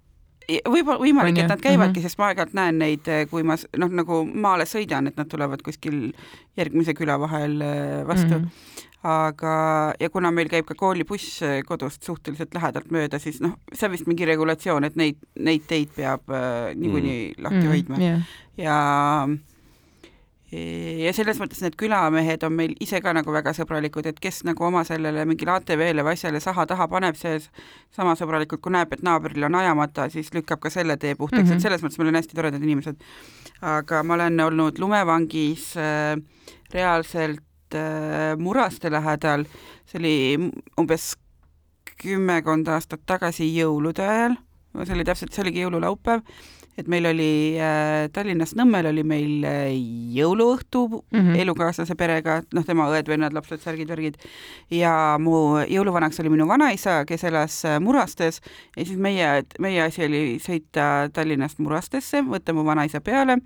võib-olla 0.45 1.01
võimalik, 1.01 1.39
et 1.41 1.49
nad 1.49 1.61
käivadki 1.61 1.99
mm, 1.99 2.01
-hmm. 2.01 2.09
sest 2.09 2.17
ma 2.17 2.27
aeg-ajalt 2.27 2.53
näen 2.53 2.77
neid, 2.77 3.07
äh, 3.07 3.29
kui 3.29 3.43
ma 3.43 3.55
noh, 3.77 3.89
nagu 3.89 4.25
maale 4.25 4.65
sõidan, 4.69 5.07
et 5.07 5.17
nad 5.17 5.27
tulevad 5.27 5.61
kuskil 5.61 6.13
järgmise 6.57 6.93
küla 6.93 7.19
vahel 7.19 7.61
äh, 7.61 8.07
vastu 8.07 8.39
mm. 8.39 8.43
-hmm 8.43 8.83
aga, 9.05 9.93
ja 9.99 10.09
kuna 10.09 10.31
meil 10.33 10.49
käib 10.49 10.65
ka 10.65 10.75
koolibuss 10.77 11.41
eh, 11.45 11.59
kodust 11.67 12.03
suhteliselt 12.03 12.53
lähedalt 12.57 12.91
mööda, 12.93 13.19
siis 13.21 13.37
noh, 13.43 13.57
see 13.73 13.87
on 13.87 13.93
vist 13.93 14.09
mingi 14.09 14.25
regulatsioon, 14.25 14.87
et 14.87 14.97
neid, 14.99 15.19
neid 15.37 15.67
teid 15.69 15.91
peab 15.95 16.31
äh, 16.33 16.73
niikuinii 16.73 17.19
mm. 17.35 17.43
lahti 17.45 17.61
mm, 17.61 17.69
hoidma 17.73 18.01
yeah. 18.01 18.23
ja 18.57 18.79
ja 21.05 21.13
selles 21.15 21.39
mõttes 21.41 21.61
need 21.63 21.77
külamehed 21.79 22.43
on 22.47 22.53
meil 22.57 22.75
ise 22.83 23.01
ka 23.03 23.13
nagu 23.15 23.33
väga 23.33 23.53
sõbralikud, 23.57 24.07
et 24.09 24.19
kes 24.21 24.43
nagu 24.47 24.67
oma 24.67 24.83
sellele 24.87 25.25
mingile 25.29 25.55
ATV-le 25.55 26.05
või 26.05 26.17
asjale 26.17 26.41
saha 26.43 26.67
taha 26.69 26.87
paneb, 26.91 27.17
see 27.19 27.39
sama 27.95 28.15
sõbralikult, 28.19 28.61
kui 28.63 28.75
näeb, 28.75 28.93
et 28.93 29.03
naabril 29.05 29.47
on 29.47 29.59
ajamata, 29.61 30.09
siis 30.13 30.33
lükkab 30.35 30.61
ka 30.63 30.73
selle 30.73 30.97
tee 30.97 31.15
puhtaks 31.15 31.43
mm, 31.43 31.49
-hmm. 31.49 31.55
et 31.55 31.67
selles 31.67 31.83
mõttes 31.83 31.99
meil 31.99 32.13
on 32.13 32.21
hästi 32.21 32.35
toredad 32.35 32.63
inimesed. 32.63 33.01
aga 33.61 34.03
ma 34.03 34.13
olen 34.13 34.39
olnud 34.39 34.79
lumevangis 34.79 35.75
äh, 35.77 36.15
reaalselt 36.73 37.43
Äh, 37.75 38.37
Muraste 38.37 38.91
lähedal, 38.91 39.45
see 39.89 39.99
oli 39.99 40.15
umbes 40.79 41.15
kümmekond 42.01 42.67
aastat 42.69 43.01
tagasi 43.09 43.47
jõulude 43.55 44.03
ajal, 44.05 44.35
see 44.83 44.95
oli 44.95 45.05
täpselt, 45.07 45.33
see 45.33 45.43
oligi 45.43 45.63
jõululaupäev, 45.63 46.21
et 46.77 46.87
meil 46.91 47.07
oli 47.09 47.55
äh, 47.61 48.07
Tallinnas 48.13 48.55
Nõmmel 48.59 48.89
oli 48.91 49.03
meil 49.07 49.45
äh, 49.47 49.71
jõuluõhtu 50.15 50.85
mm 50.89 51.19
-hmm. 51.19 51.39
elukaaslase 51.43 51.95
perega, 51.95 52.41
noh, 52.53 52.65
tema 52.65 52.89
õed-vennad, 52.91 53.33
lapsed, 53.33 53.63
särgid, 53.63 53.89
värgid, 53.89 54.17
ja 54.69 55.17
mu 55.19 55.63
jõuluvanaks 55.63 56.19
oli 56.19 56.29
minu 56.35 56.47
vanaisa, 56.47 57.05
kes 57.05 57.23
elas 57.23 57.63
äh, 57.65 57.79
Murastes. 57.79 58.41
Ja 58.77 58.85
siis 58.85 58.97
meie, 58.97 59.43
meie 59.59 59.81
asi 59.83 60.05
oli 60.05 60.39
sõita 60.39 61.09
Tallinnast 61.13 61.59
Murastesse, 61.59 62.21
võtta 62.21 62.53
mu 62.53 62.65
vanaisa 62.65 63.01
peale 63.01 63.39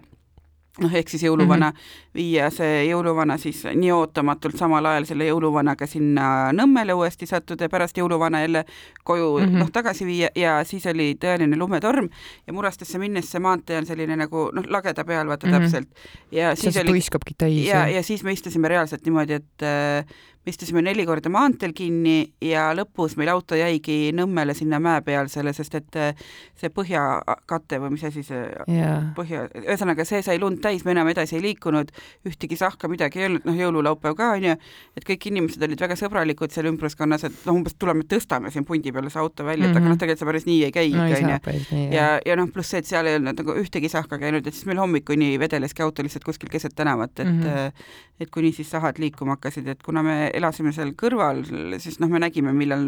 noh, 0.82 0.94
ehk 0.96 1.10
siis 1.10 1.24
jõuluvana 1.24 1.72
mm, 1.72 1.76
-hmm. 1.76 2.14
viia 2.16 2.50
see 2.54 2.86
jõuluvana 2.90 3.38
siis 3.38 3.64
nii 3.76 3.92
ootamatult 3.92 4.58
samal 4.58 4.86
ajal 4.86 5.06
selle 5.06 5.28
jõuluvanaga 5.30 5.88
sinna 5.88 6.52
Nõmmele 6.54 6.94
uuesti 6.94 7.26
sattuda 7.30 7.68
ja 7.68 7.70
pärast 7.70 7.98
jõuluvana 7.98 8.42
jälle 8.42 8.66
koju 9.04 9.40
mm 9.40 9.46
-hmm. 9.46 9.60
noh, 9.60 9.72
tagasi 9.72 10.06
viia 10.06 10.30
ja 10.36 10.64
siis 10.64 10.86
oli 10.86 11.16
tõeline 11.20 11.58
lumetorm 11.58 12.10
ja 12.48 12.54
Murastesse 12.54 13.00
minnes 13.00 13.32
see 13.32 13.40
maantee 13.40 13.78
on 13.78 13.86
selline 13.86 14.16
nagu 14.16 14.50
noh, 14.54 14.66
lageda 14.68 15.06
peal 15.06 15.28
vaata 15.28 15.48
mm 15.48 15.54
-hmm. 15.54 15.62
täpselt. 15.62 15.88
ja 16.32 16.56
siis 16.56 16.74
see 16.74 16.82
oli 16.82 16.90
tuiskabki 16.90 17.34
täis. 17.38 17.68
ja, 17.68 17.88
ja 17.88 18.04
siis 18.04 18.24
me 18.24 18.32
istusime 18.32 18.68
reaalselt 18.68 19.06
niimoodi, 19.06 19.34
et 19.34 19.64
äh, 19.64 20.06
me 20.46 20.54
istusime 20.54 20.82
neli 20.82 21.04
korda 21.06 21.30
maanteel 21.30 21.74
kinni 21.76 22.32
ja 22.42 22.70
lõpus 22.78 23.18
meil 23.20 23.30
auto 23.34 23.58
jäigi 23.60 24.14
Nõmmele 24.16 24.54
sinna 24.56 24.80
mäepealsele, 24.80 25.52
sest 25.54 25.76
et 25.76 25.98
äh, 26.00 26.22
see 26.58 26.72
põhjakate 26.72 27.80
või 27.84 27.94
mis 27.96 28.06
asi 28.08 28.24
see 28.24 28.46
yeah. 28.72 29.10
põhja, 29.18 29.46
ühesõnaga 29.60 30.06
see 30.08 30.22
sai 30.24 30.40
lund 30.40 30.62
täis, 30.64 30.86
me 30.88 30.96
enam 30.96 31.10
edasi 31.12 31.36
ei 31.38 31.44
liikunud, 31.44 31.92
ühtegi 32.28 32.56
sahka, 32.60 32.88
midagi 32.92 33.20
ei 33.20 33.28
olnud, 33.28 33.46
noh, 33.50 33.58
jõululaupäev 33.60 34.16
ka 34.16 34.30
onju, 34.38 34.56
et 34.96 35.08
kõik 35.08 35.28
inimesed 35.32 35.68
olid 35.68 35.84
väga 35.84 36.00
sõbralikud 36.00 36.56
seal 36.56 36.72
ümbruskonnas, 36.72 37.28
et 37.28 37.36
noh, 37.44 37.60
umbes 37.60 37.76
tuleme 37.76 38.08
tõstame 38.08 38.54
siin 38.54 38.68
pundi 38.68 38.96
peale 38.96 39.12
see 39.12 39.22
auto 39.22 39.44
välja, 39.44 39.68
et 39.68 39.76
mm 39.76 39.76
-hmm. 39.76 39.84
aga 39.84 39.90
noh, 39.90 39.96
mhm. 39.96 40.00
tegelikult 40.06 40.24
see 40.24 40.32
päris 40.32 40.48
nii 40.48 40.64
ei 40.64 40.72
käi 40.72 40.90
no, 40.96 41.04
onju. 41.04 41.84
ja, 41.96 42.08
ja 42.26 42.40
noh, 42.40 42.48
pluss 42.54 42.72
see, 42.72 42.80
et 42.80 42.88
seal 42.88 43.12
ei 43.12 43.20
olnud 43.20 43.44
nagu 43.44 43.60
ühtegi 43.60 43.92
sahka 43.92 44.18
käinud, 44.18 44.48
et 44.48 44.54
siis 44.54 44.66
meil 44.72 44.80
hommikuni 44.80 45.36
vedeleski 45.40 45.84
auto 45.84 46.04
lihtsalt 46.04 46.24
kuskil 46.24 46.50
keset 46.50 46.76
tänavat, 46.76 47.20
et 47.20 47.28
mm 47.28 47.44
-hmm. 47.44 47.72
et 48.20 48.30
kuni 48.30 48.52
siis 48.52 48.72
sahad 48.72 49.00
liikuma 49.00 49.36
hakkasid, 49.36 49.68
et 49.68 49.84
kuna 49.84 50.04
me 50.04 50.29
elasime 50.38 50.74
seal 50.76 50.94
kõrval, 51.00 51.44
siis 51.82 52.00
noh, 52.00 52.12
me 52.12 52.22
nägime, 52.22 52.54
millal 52.56 52.86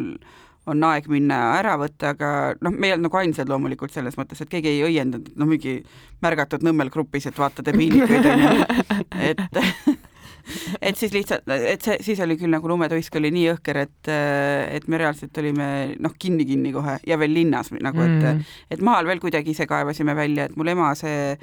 on 0.69 0.83
aeg 0.85 1.07
minna 1.09 1.39
ära 1.57 1.73
võtta, 1.81 2.13
aga 2.13 2.29
noh, 2.61 2.73
me 2.75 2.89
ei 2.89 2.93
olnud 2.93 3.07
nagu 3.07 3.19
ainsad 3.21 3.49
loomulikult 3.49 3.93
selles 3.93 4.17
mõttes, 4.19 4.43
et 4.43 4.51
keegi 4.51 4.75
ei 4.75 4.83
õiendanud, 4.85 5.33
no 5.41 5.47
mingi 5.49 5.79
märgatud 6.21 6.61
Nõmmel 6.65 6.93
grupis, 6.93 7.25
et 7.29 7.41
vaata 7.41 7.65
debiilikuid 7.65 8.29
onju, 8.35 8.53
et 9.31 9.41
et 10.87 10.97
siis 10.97 11.13
lihtsalt, 11.13 11.49
et 11.49 11.81
see, 11.81 11.97
siis 12.05 12.21
oli 12.23 12.37
küll 12.39 12.51
nagu 12.53 12.69
lumetuisk 12.69 13.15
oli 13.19 13.31
nii 13.33 13.47
õhker, 13.55 13.81
et, 13.85 14.11
et 14.77 14.87
me 14.91 14.99
reaalselt 15.01 15.37
olime 15.41 15.67
noh, 16.01 16.15
kinni-kinni 16.19 16.73
kohe 16.75 16.97
ja 17.07 17.17
veel 17.21 17.33
linnas 17.35 17.71
nagu, 17.77 18.01
et 18.05 18.17
mm., 18.19 18.45
et 18.73 18.85
maal 18.85 19.09
veel 19.09 19.21
kuidagi 19.23 19.55
ise 19.55 19.67
kaevasime 19.69 20.15
välja, 20.17 20.47
et 20.47 20.57
mul 20.57 20.73
ema 20.73 20.91
see 20.97 21.35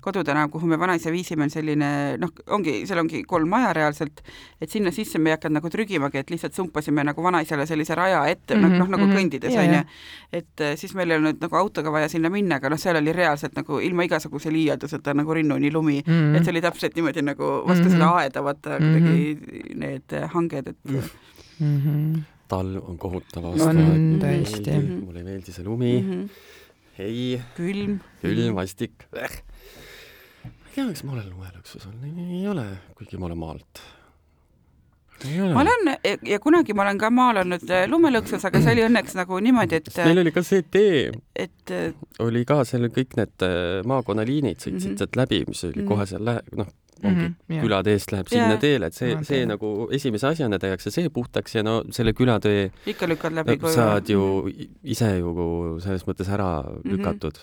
kodutänav, 0.00 0.50
kuhu 0.50 0.66
me 0.66 0.78
vanaisa 0.78 1.12
viisime, 1.12 1.46
on 1.46 1.52
selline 1.52 1.90
noh, 2.20 2.32
ongi, 2.54 2.74
seal 2.88 3.00
ongi 3.02 3.22
kolm 3.28 3.50
maja 3.52 3.72
reaalselt, 3.76 4.22
et 4.60 4.70
sinna 4.70 4.92
sisse 4.94 5.18
me 5.18 5.32
ei 5.32 5.36
hakanud 5.36 5.58
nagu 5.58 5.70
trügimagi, 5.72 6.22
et 6.22 6.30
lihtsalt 6.32 6.56
sumpasime 6.56 7.04
nagu 7.06 7.22
vanaisale 7.24 7.66
sellise 7.68 7.96
raja 7.98 8.24
ette 8.30 8.54
mm, 8.56 8.64
-hmm, 8.64 8.78
noh 8.78 8.88
nagu 8.88 9.04
mm 9.04 9.10
-hmm. 9.10 9.18
kõndides 9.18 9.58
onju 9.58 9.78
yeah,. 9.78 9.86
et 10.32 10.60
äh, 10.60 10.76
siis 10.76 10.94
meil 10.94 11.10
ei 11.10 11.16
olnud 11.16 11.40
nagu 11.40 11.56
autoga 11.56 11.92
vaja 11.92 12.08
sinna 12.08 12.30
minna, 12.30 12.56
aga 12.56 12.70
noh, 12.70 12.78
seal 12.78 12.96
oli 12.96 13.12
reaalselt 13.12 13.56
nagu 13.56 13.80
ilma 13.80 14.04
igasuguse 14.04 14.52
liialduseta 14.52 15.14
nagu 15.14 15.34
rinnuni 15.34 15.72
lumi 15.72 16.02
mm, 16.06 16.12
-hmm. 16.12 16.36
et 16.36 16.44
see 16.44 16.52
oli 16.52 16.60
täpselt 16.60 16.96
niimoodi 16.96 17.22
nagu 17.22 17.44
vastu 17.66 17.84
mm 17.84 17.88
-hmm. 17.88 17.92
seda 17.92 18.10
aeda 18.10 18.44
vaata 18.44 18.78
kuidagi 18.78 19.34
mm 19.34 19.40
-hmm. 19.40 19.78
need 19.78 20.28
hanged, 20.34 20.66
et 20.66 20.78
mm 21.58 21.78
-hmm. 21.80 22.22
talv 22.48 22.88
on 22.88 22.98
kohutav 22.98 23.44
aasta. 23.44 23.70
on 23.70 24.20
tõesti. 24.22 25.04
mulle 25.04 25.18
ei 25.18 25.24
meeldi 25.24 25.52
see 25.52 25.64
lumi 25.64 26.02
mm. 26.02 26.10
-hmm. 26.10 26.28
ei. 26.98 27.40
külm. 27.56 28.00
külm, 28.22 28.54
vastik 28.54 28.92
tea, 30.78 30.88
kas 30.94 31.04
ma 31.06 31.14
olen 31.16 31.30
lumelõksus 31.32 31.86
olnud, 31.90 32.18
ei 32.24 32.42
ole, 32.50 32.66
kuigi 32.98 33.18
ma 33.20 33.28
olen 33.28 33.40
maalt. 33.40 33.84
ma 35.54 35.62
olen 35.64 35.94
ja 36.30 36.38
kunagi 36.42 36.74
ma 36.78 36.84
olen 36.86 36.98
ka 37.00 37.10
maal 37.10 37.40
olnud 37.42 37.70
äh, 37.74 37.86
lumelõksus, 37.90 38.44
aga 38.46 38.60
see 38.62 38.76
oli 38.76 38.84
õnneks 38.86 39.16
nagu 39.18 39.40
niimoodi, 39.42 39.80
et 39.80 40.02
meil 40.06 40.22
oli 40.22 40.34
ka 40.34 40.44
see 40.46 40.62
tee, 40.62 41.08
et 41.34 41.72
äh, 41.74 41.88
oli 42.22 42.44
ka 42.48 42.60
seal 42.68 42.86
kõik 42.94 43.16
need 43.18 43.46
äh, 43.46 43.80
maakonnaliinid 43.88 44.60
sõitsid 44.60 44.76
mm 44.76 44.92
-hmm. 44.92 45.00
sealt 45.02 45.18
läbi, 45.18 45.42
mis 45.48 45.64
oli 45.64 45.74
mm 45.74 45.82
-hmm. 45.82 45.88
kohe 45.90 46.06
seal 46.06 46.22
lähe-, 46.30 46.60
noh, 46.60 46.70
ongi 47.02 47.26
mm 47.26 47.34
-hmm, 47.34 47.60
külade 47.62 47.92
eest 47.94 48.12
läheb 48.12 48.30
sinna 48.30 48.54
yeah. 48.54 48.60
teele, 48.60 48.86
et 48.86 48.94
see, 48.94 49.18
see 49.24 49.42
nagu 49.46 49.88
esimese 49.90 50.26
asjana 50.30 50.58
tehakse 50.58 50.90
see 50.90 51.10
puhtaks 51.10 51.54
ja 51.54 51.62
no 51.62 51.82
selle 51.90 52.12
külatee 52.12 52.70
ikka 52.86 53.08
lükkad 53.08 53.34
läbi 53.34 53.58
no, 53.62 53.74
saad 53.74 54.08
ju 54.10 54.50
ise 54.82 55.10
ju 55.18 55.34
selles 55.82 56.06
mõttes 56.06 56.30
ära 56.30 56.62
mm 56.62 56.68
-hmm. 56.68 56.90
lükatud. 56.90 57.38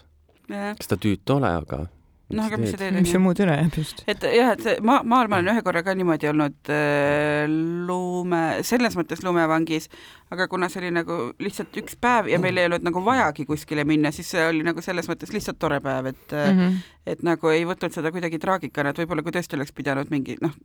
kas 0.47 0.87
ta 0.87 0.95
tüütu 0.95 1.35
ole, 1.35 1.47
aga 1.47 1.87
noh, 2.33 2.45
aga 2.47 2.57
mis 2.57 2.71
sa 2.73 2.79
teed, 2.79 2.95
mis 2.97 3.11
sul 3.13 3.21
muud 3.21 3.39
üle 3.43 3.53
jääb 3.53 3.75
just. 3.77 4.01
et 4.09 4.23
jah, 4.33 4.53
et 4.55 4.63
see 4.65 4.75
maa, 4.85 5.03
maal 5.05 5.29
ma 5.29 5.39
olen 5.41 5.51
ühe 5.53 5.63
korra 5.65 5.83
ka 5.85 5.93
niimoodi 5.97 6.29
olnud 6.31 6.71
äh, 6.73 7.45
lume, 7.89 8.43
selles 8.65 8.97
mõttes 8.97 9.21
lumevangis, 9.25 9.89
aga 10.33 10.47
kuna 10.51 10.69
see 10.71 10.81
oli 10.81 10.93
nagu 10.95 11.19
lihtsalt 11.43 11.77
üks 11.81 11.99
päev 12.01 12.31
ja 12.31 12.39
meil 12.41 12.57
ei 12.57 12.69
olnud 12.69 12.87
nagu 12.87 13.03
vajagi 13.05 13.45
kuskile 13.49 13.85
minna, 13.85 14.13
siis 14.15 14.31
see 14.33 14.47
oli 14.49 14.65
nagu 14.65 14.81
selles 14.85 15.09
mõttes 15.11 15.33
lihtsalt 15.35 15.61
tore 15.61 15.77
päev, 15.85 16.09
et 16.13 16.33
mm 16.33 16.57
-hmm. 16.57 16.79
et 17.13 17.21
nagu 17.27 17.53
ei 17.53 17.67
võtnud 17.69 17.93
seda 17.93 18.13
kuidagi 18.15 18.41
traagikana, 18.41 18.89
et 18.89 19.03
võib-olla 19.03 19.25
kui 19.25 19.35
tõesti 19.35 19.59
oleks 19.59 19.75
pidanud 19.75 20.09
mingi 20.09 20.39
noh, 20.41 20.57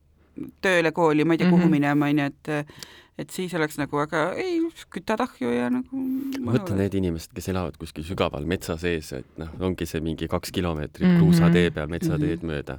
tööle, 0.65 0.93
kooli, 0.97 1.25
ma 1.25 1.35
ei 1.35 1.39
tea 1.39 1.51
mm, 1.51 1.53
-hmm. 1.53 1.61
kuhu 1.61 1.77
minema, 1.77 2.09
onju, 2.09 2.25
et 2.25 2.49
et 3.21 3.31
siis 3.35 3.55
oleks 3.59 3.79
nagu, 3.81 4.01
aga 4.01 4.31
ei, 4.41 4.59
kütad 4.93 5.21
ahju 5.25 5.53
ja 5.53 5.71
nagu 5.73 6.03
ma 6.41 6.57
mõtlen 6.57 6.81
need 6.81 6.97
inimesed, 7.01 7.33
kes 7.37 7.51
elavad 7.53 7.79
kuskil 7.81 8.07
sügaval 8.07 8.47
metsa 8.49 8.79
sees, 8.81 9.13
et 9.17 9.41
noh, 9.41 9.53
ongi 9.71 9.89
see 9.89 10.03
mingi 10.05 10.29
kaks 10.31 10.55
kilomeetrit 10.57 11.07
mm 11.07 11.17
-hmm. 11.17 11.25
kruusatee 11.25 11.71
peal 11.71 11.91
metsateed 11.93 12.43
mm 12.43 12.49
-hmm. 12.49 12.53
mööda. 12.53 12.79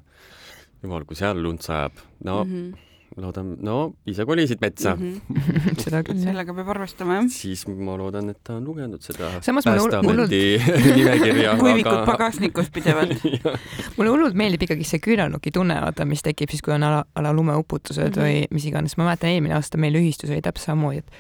jumal, 0.84 1.06
kui 1.06 1.16
seal 1.16 1.38
lund 1.44 1.62
sajab, 1.62 1.92
no 2.24 2.44
mm 2.44 2.52
-hmm 2.52 2.91
loodan, 3.20 3.55
no 3.59 3.76
ise 4.07 4.26
kolisid 4.26 4.62
metsa 4.62 4.95
mm. 4.95 5.22
-hmm. 5.28 5.80
seda 5.84 5.99
küll. 6.03 6.20
sellega 6.22 6.53
peab 6.55 6.70
arvestama, 6.74 7.18
jah. 7.20 7.26
siis 7.34 7.66
ma 7.68 7.97
loodan, 7.99 8.30
et 8.32 8.39
ta 8.43 8.55
on 8.55 8.66
lugenud 8.66 9.03
seda 9.03 9.34
Päästeameti 9.41 10.62
nimekirja 10.97 11.57
kuivikud 11.59 11.91
aga... 11.91 12.05
pagasnikus 12.05 12.72
pidevalt 12.72 13.26
mulle 13.97 14.14
hullult 14.14 14.38
meeldib 14.39 14.64
ikkagi 14.68 14.88
see 14.88 15.03
küünarnuki 15.03 15.51
tunne, 15.51 15.76
vaata, 15.84 16.07
mis 16.07 16.24
tekib 16.24 16.53
siis, 16.53 16.64
kui 16.64 16.74
on 16.76 16.88
ala, 16.88 17.03
ala 17.16 17.34
lumeuputused 17.34 18.16
mm 18.16 18.16
-hmm. 18.16 18.24
või 18.24 18.47
mis 18.51 18.70
iganes. 18.72 18.97
ma 18.97 19.09
mäletan, 19.09 19.30
eelmine 19.36 19.59
aasta 19.59 19.78
meil 19.78 19.99
ühistus 19.99 20.32
oli 20.32 20.41
täpselt 20.41 20.72
samamoodi, 20.72 21.03
et 21.03 21.12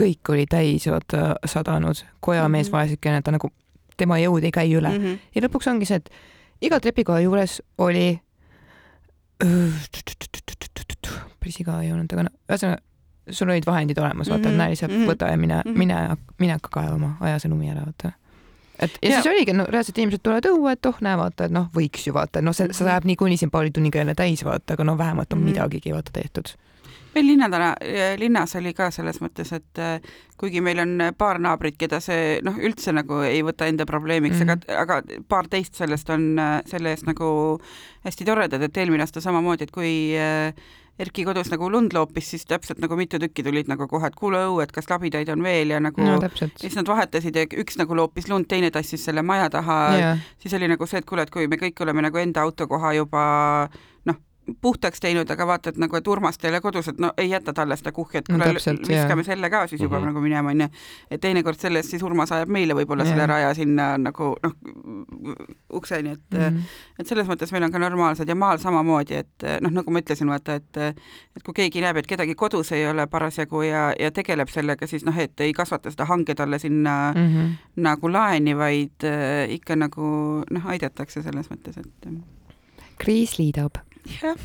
kõik 0.00 0.34
oli 0.34 0.46
täis, 0.50 0.90
vaata, 0.90 1.36
sadanud, 1.44 2.02
kojamees 2.20 2.66
mm 2.66 2.68
-hmm. 2.68 2.72
vaesekene, 2.72 3.22
ta 3.22 3.30
nagu, 3.30 3.50
tema 3.96 4.18
jõud 4.18 4.44
ei 4.44 4.50
käi 4.50 4.74
üle 4.74 4.98
mm. 4.98 5.04
-hmm. 5.04 5.18
ja 5.34 5.42
lõpuks 5.46 5.70
ongi 5.70 5.86
see, 5.86 5.96
et 5.96 6.10
iga 6.60 6.80
trepikoha 6.80 7.20
juures 7.20 7.62
oli 7.78 8.18
päris 11.46 11.62
igav 11.62 11.80
ei 11.84 11.94
olnud, 11.94 12.12
aga 12.12 12.26
no 12.26 12.34
ühesõnaga, 12.50 12.82
sul 13.38 13.50
olid 13.50 13.66
vahendid 13.66 13.98
olemas, 13.98 14.30
vaata 14.30 14.48
mm, 14.48 14.52
-hmm. 14.52 14.58
näe 14.58 14.74
lihtsalt 14.74 14.92
mm, 14.92 14.98
-hmm. 14.98 15.10
võta 15.10 15.30
ja 15.30 15.36
mine 15.36 15.62
mm, 15.64 15.72
-hmm. 15.72 15.78
mine, 15.78 16.16
mine 16.38 16.58
hakka 16.58 16.68
kaevama, 16.72 17.16
aja 17.20 17.38
see 17.38 17.50
lumi 17.50 17.70
ära, 17.70 17.86
vaata. 17.86 18.12
et 18.78 18.98
ja, 19.02 19.10
ja 19.10 19.22
siis 19.22 19.32
oligi, 19.32 19.52
no 19.52 19.66
reaalselt 19.68 19.98
inimesed 19.98 20.22
tulevad 20.22 20.50
õue, 20.50 20.72
et 20.72 20.86
oh, 20.86 21.00
näe, 21.00 21.16
vaata, 21.16 21.48
et 21.48 21.54
noh, 21.54 21.70
võiks 21.74 22.06
ju 22.06 22.14
vaata, 22.14 22.42
noh, 22.42 22.54
see, 22.54 22.68
see 22.72 22.86
läheb 22.86 23.04
niikuinii 23.04 23.36
siin 23.36 23.50
paari 23.50 23.70
tunniga 23.70 23.98
jälle 24.02 24.14
täis, 24.14 24.44
vaata, 24.44 24.74
aga 24.74 24.84
no 24.84 24.98
vähemalt 24.98 25.32
on 25.32 25.38
mm 25.38 25.44
-hmm. 25.44 25.54
midagigi 25.54 25.94
vaata 25.94 26.12
tehtud 26.12 26.54
meil 27.16 27.26
linnadena, 27.26 27.74
linnas 28.20 28.56
oli 28.58 28.72
ka 28.76 28.90
selles 28.94 29.20
mõttes, 29.24 29.52
et 29.56 29.80
äh, 29.80 30.00
kuigi 30.40 30.60
meil 30.64 30.80
on 30.82 31.08
paar 31.18 31.40
naabrit, 31.42 31.78
keda 31.80 32.00
see 32.04 32.40
noh, 32.44 32.56
üldse 32.60 32.92
nagu 32.96 33.22
ei 33.26 33.42
võta 33.46 33.68
enda 33.70 33.86
probleemiks 33.88 34.40
mm, 34.42 34.48
-hmm. 34.48 34.80
aga, 34.82 34.98
aga 35.00 35.22
paar 35.28 35.48
teist 35.52 35.78
sellest 35.80 36.10
on 36.12 36.34
äh, 36.38 36.58
selle 36.68 36.92
eest 36.92 37.08
nagu 37.08 37.28
hästi 38.04 38.28
toredad, 38.28 38.62
et 38.62 38.76
eelmine 38.76 39.06
aasta 39.06 39.24
samamoodi, 39.24 39.68
et 39.68 39.74
kui 39.74 39.94
äh, 40.20 40.52
Erki 40.96 41.26
kodus 41.28 41.50
nagu 41.52 41.68
lund 41.68 41.92
loopis, 41.92 42.30
siis 42.32 42.46
täpselt 42.48 42.78
nagu 42.80 42.96
mitu 42.96 43.18
tükki 43.20 43.44
tulid 43.44 43.68
nagu 43.68 43.84
kohe, 43.90 44.08
et 44.08 44.14
kuule 44.16 44.40
õue, 44.48 44.64
et 44.64 44.72
kas 44.72 44.88
labidaid 44.88 45.28
on 45.34 45.42
veel 45.44 45.74
ja 45.74 45.80
nagu 45.82 46.00
no, 46.00 46.16
siis 46.56 46.76
nad 46.78 46.88
vahetasid 46.88 47.36
ja 47.36 47.44
üks 47.64 47.76
nagu 47.76 47.98
loopis 47.98 48.30
lund, 48.32 48.48
teine 48.48 48.70
tassis 48.72 49.04
selle 49.04 49.24
maja 49.26 49.50
taha 49.52 49.76
yeah., 49.96 50.24
siis 50.40 50.56
oli 50.56 50.70
nagu 50.72 50.88
see, 50.88 51.02
et 51.02 51.08
kuule, 51.08 51.26
et 51.26 51.34
kui 51.34 51.50
me 51.52 51.60
kõik 51.60 51.84
oleme 51.84 52.06
nagu 52.06 52.22
enda 52.22 52.46
autokoha 52.48 52.94
juba 52.96 53.26
puhtaks 54.60 55.00
teinud, 55.00 55.30
aga 55.30 55.46
vaata, 55.46 55.70
et 55.72 55.78
nagu, 55.80 55.96
et 55.96 56.08
Urmas 56.08 56.38
teile 56.38 56.60
kodus, 56.62 56.88
et 56.92 57.00
no 57.02 57.10
ei 57.18 57.30
jäta 57.30 57.52
talle 57.54 57.76
seda 57.76 57.92
kuhja, 57.92 58.20
et 58.22 58.28
kuule 58.30 58.46
no, 58.46 58.52
viskame 58.54 59.22
jah. 59.22 59.26
selle 59.26 59.50
ka 59.50 59.66
siis 59.66 59.82
juba 59.82 59.98
mm 59.98 60.02
-hmm. 60.02 60.06
nagu 60.06 60.20
minema, 60.20 60.50
onju. 60.50 60.68
et 61.10 61.20
teinekord 61.20 61.58
selle 61.58 61.78
eest 61.78 61.90
siis 61.90 62.02
Urmas 62.02 62.32
ajab 62.32 62.48
meile 62.48 62.74
võib-olla 62.74 63.04
selle 63.04 63.26
raja 63.26 63.54
sinna 63.54 63.98
nagu 63.98 64.36
noh, 64.42 64.52
ukseni, 65.72 66.10
et 66.10 66.20
mm 66.30 66.38
-hmm. 66.38 66.60
et 66.98 67.06
selles 67.06 67.26
mõttes 67.26 67.52
meil 67.52 67.64
on 67.64 67.72
ka 67.72 67.78
normaalsed 67.78 68.28
ja 68.28 68.34
maal 68.34 68.58
samamoodi, 68.58 69.14
et 69.14 69.46
noh, 69.60 69.70
nagu 69.70 69.90
ma 69.90 69.98
ütlesin, 69.98 70.28
vaata, 70.28 70.54
et 70.54 70.76
et 71.36 71.42
kui 71.44 71.54
keegi 71.54 71.80
näeb, 71.80 71.96
et 71.96 72.06
kedagi 72.06 72.34
kodus 72.34 72.72
ei 72.72 72.86
ole 72.86 73.06
parasjagu 73.06 73.62
ja, 73.62 73.92
ja 73.98 74.10
tegeleb 74.10 74.48
sellega, 74.48 74.86
siis 74.86 75.04
noh, 75.04 75.18
et 75.18 75.40
ei 75.40 75.52
kasvata 75.52 75.90
seda 75.90 76.04
hange 76.04 76.34
talle 76.34 76.58
sinna 76.58 77.12
mm 77.16 77.26
-hmm. 77.26 77.50
nagu 77.76 78.12
laeni, 78.12 78.56
vaid 78.56 79.04
äh, 79.04 79.50
ikka 79.50 79.76
nagu 79.76 80.44
noh, 80.50 80.66
aidatakse 80.66 81.22
selles 81.22 81.50
mõttes, 81.50 81.78
et 81.78 82.08
kriis 82.98 83.38
liidab 83.38 83.78
jah 84.06 84.36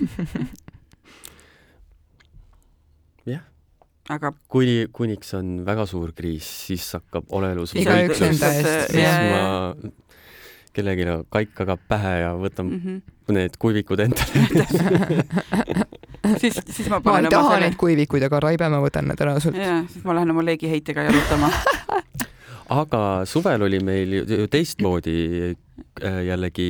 jah. 3.33 3.43
aga 4.09 4.33
kuni, 4.51 4.87
kuniks 4.91 5.33
on 5.37 5.65
väga 5.65 5.85
suur 5.89 6.13
kriis, 6.17 6.47
siis 6.67 6.87
hakkab 6.97 7.29
olelus 7.29 7.75
igaüks 7.75 8.21
enda 8.27 8.53
eest. 8.57 8.95
siis 8.95 9.13
ma 9.31 9.41
kellelegi 10.71 11.03
kaikaga 11.29 11.75
pähe 11.77 12.13
ja 12.21 12.31
võtan 12.39 12.69
mm 12.69 12.81
-hmm. 12.83 13.33
need 13.35 13.57
kuivikud 13.59 13.99
endale 13.99 14.33
siis, 16.41 16.59
siis 16.69 16.89
ma 16.89 17.01
panen 17.01 17.23
ma 17.23 17.27
ei 17.27 17.31
taha 17.31 17.49
selle... 17.49 17.65
neid 17.65 17.77
kuivikuid, 17.77 18.23
aga 18.23 18.39
Raibe, 18.39 18.69
ma 18.69 18.79
võtan 18.83 19.07
need 19.11 19.21
ära 19.21 19.39
sult. 19.39 19.57
jaa, 19.57 19.83
siis 19.91 20.05
ma 20.07 20.15
lähen 20.15 20.31
oma 20.31 20.45
leegiheitega 20.45 21.03
jalutama 21.09 21.51
aga 22.81 23.01
suvel 23.27 23.67
oli 23.67 23.79
meil 23.83 24.13
ju 24.21 24.47
teistmoodi 24.51 25.15
äh, 25.51 26.21
jällegi 26.27 26.69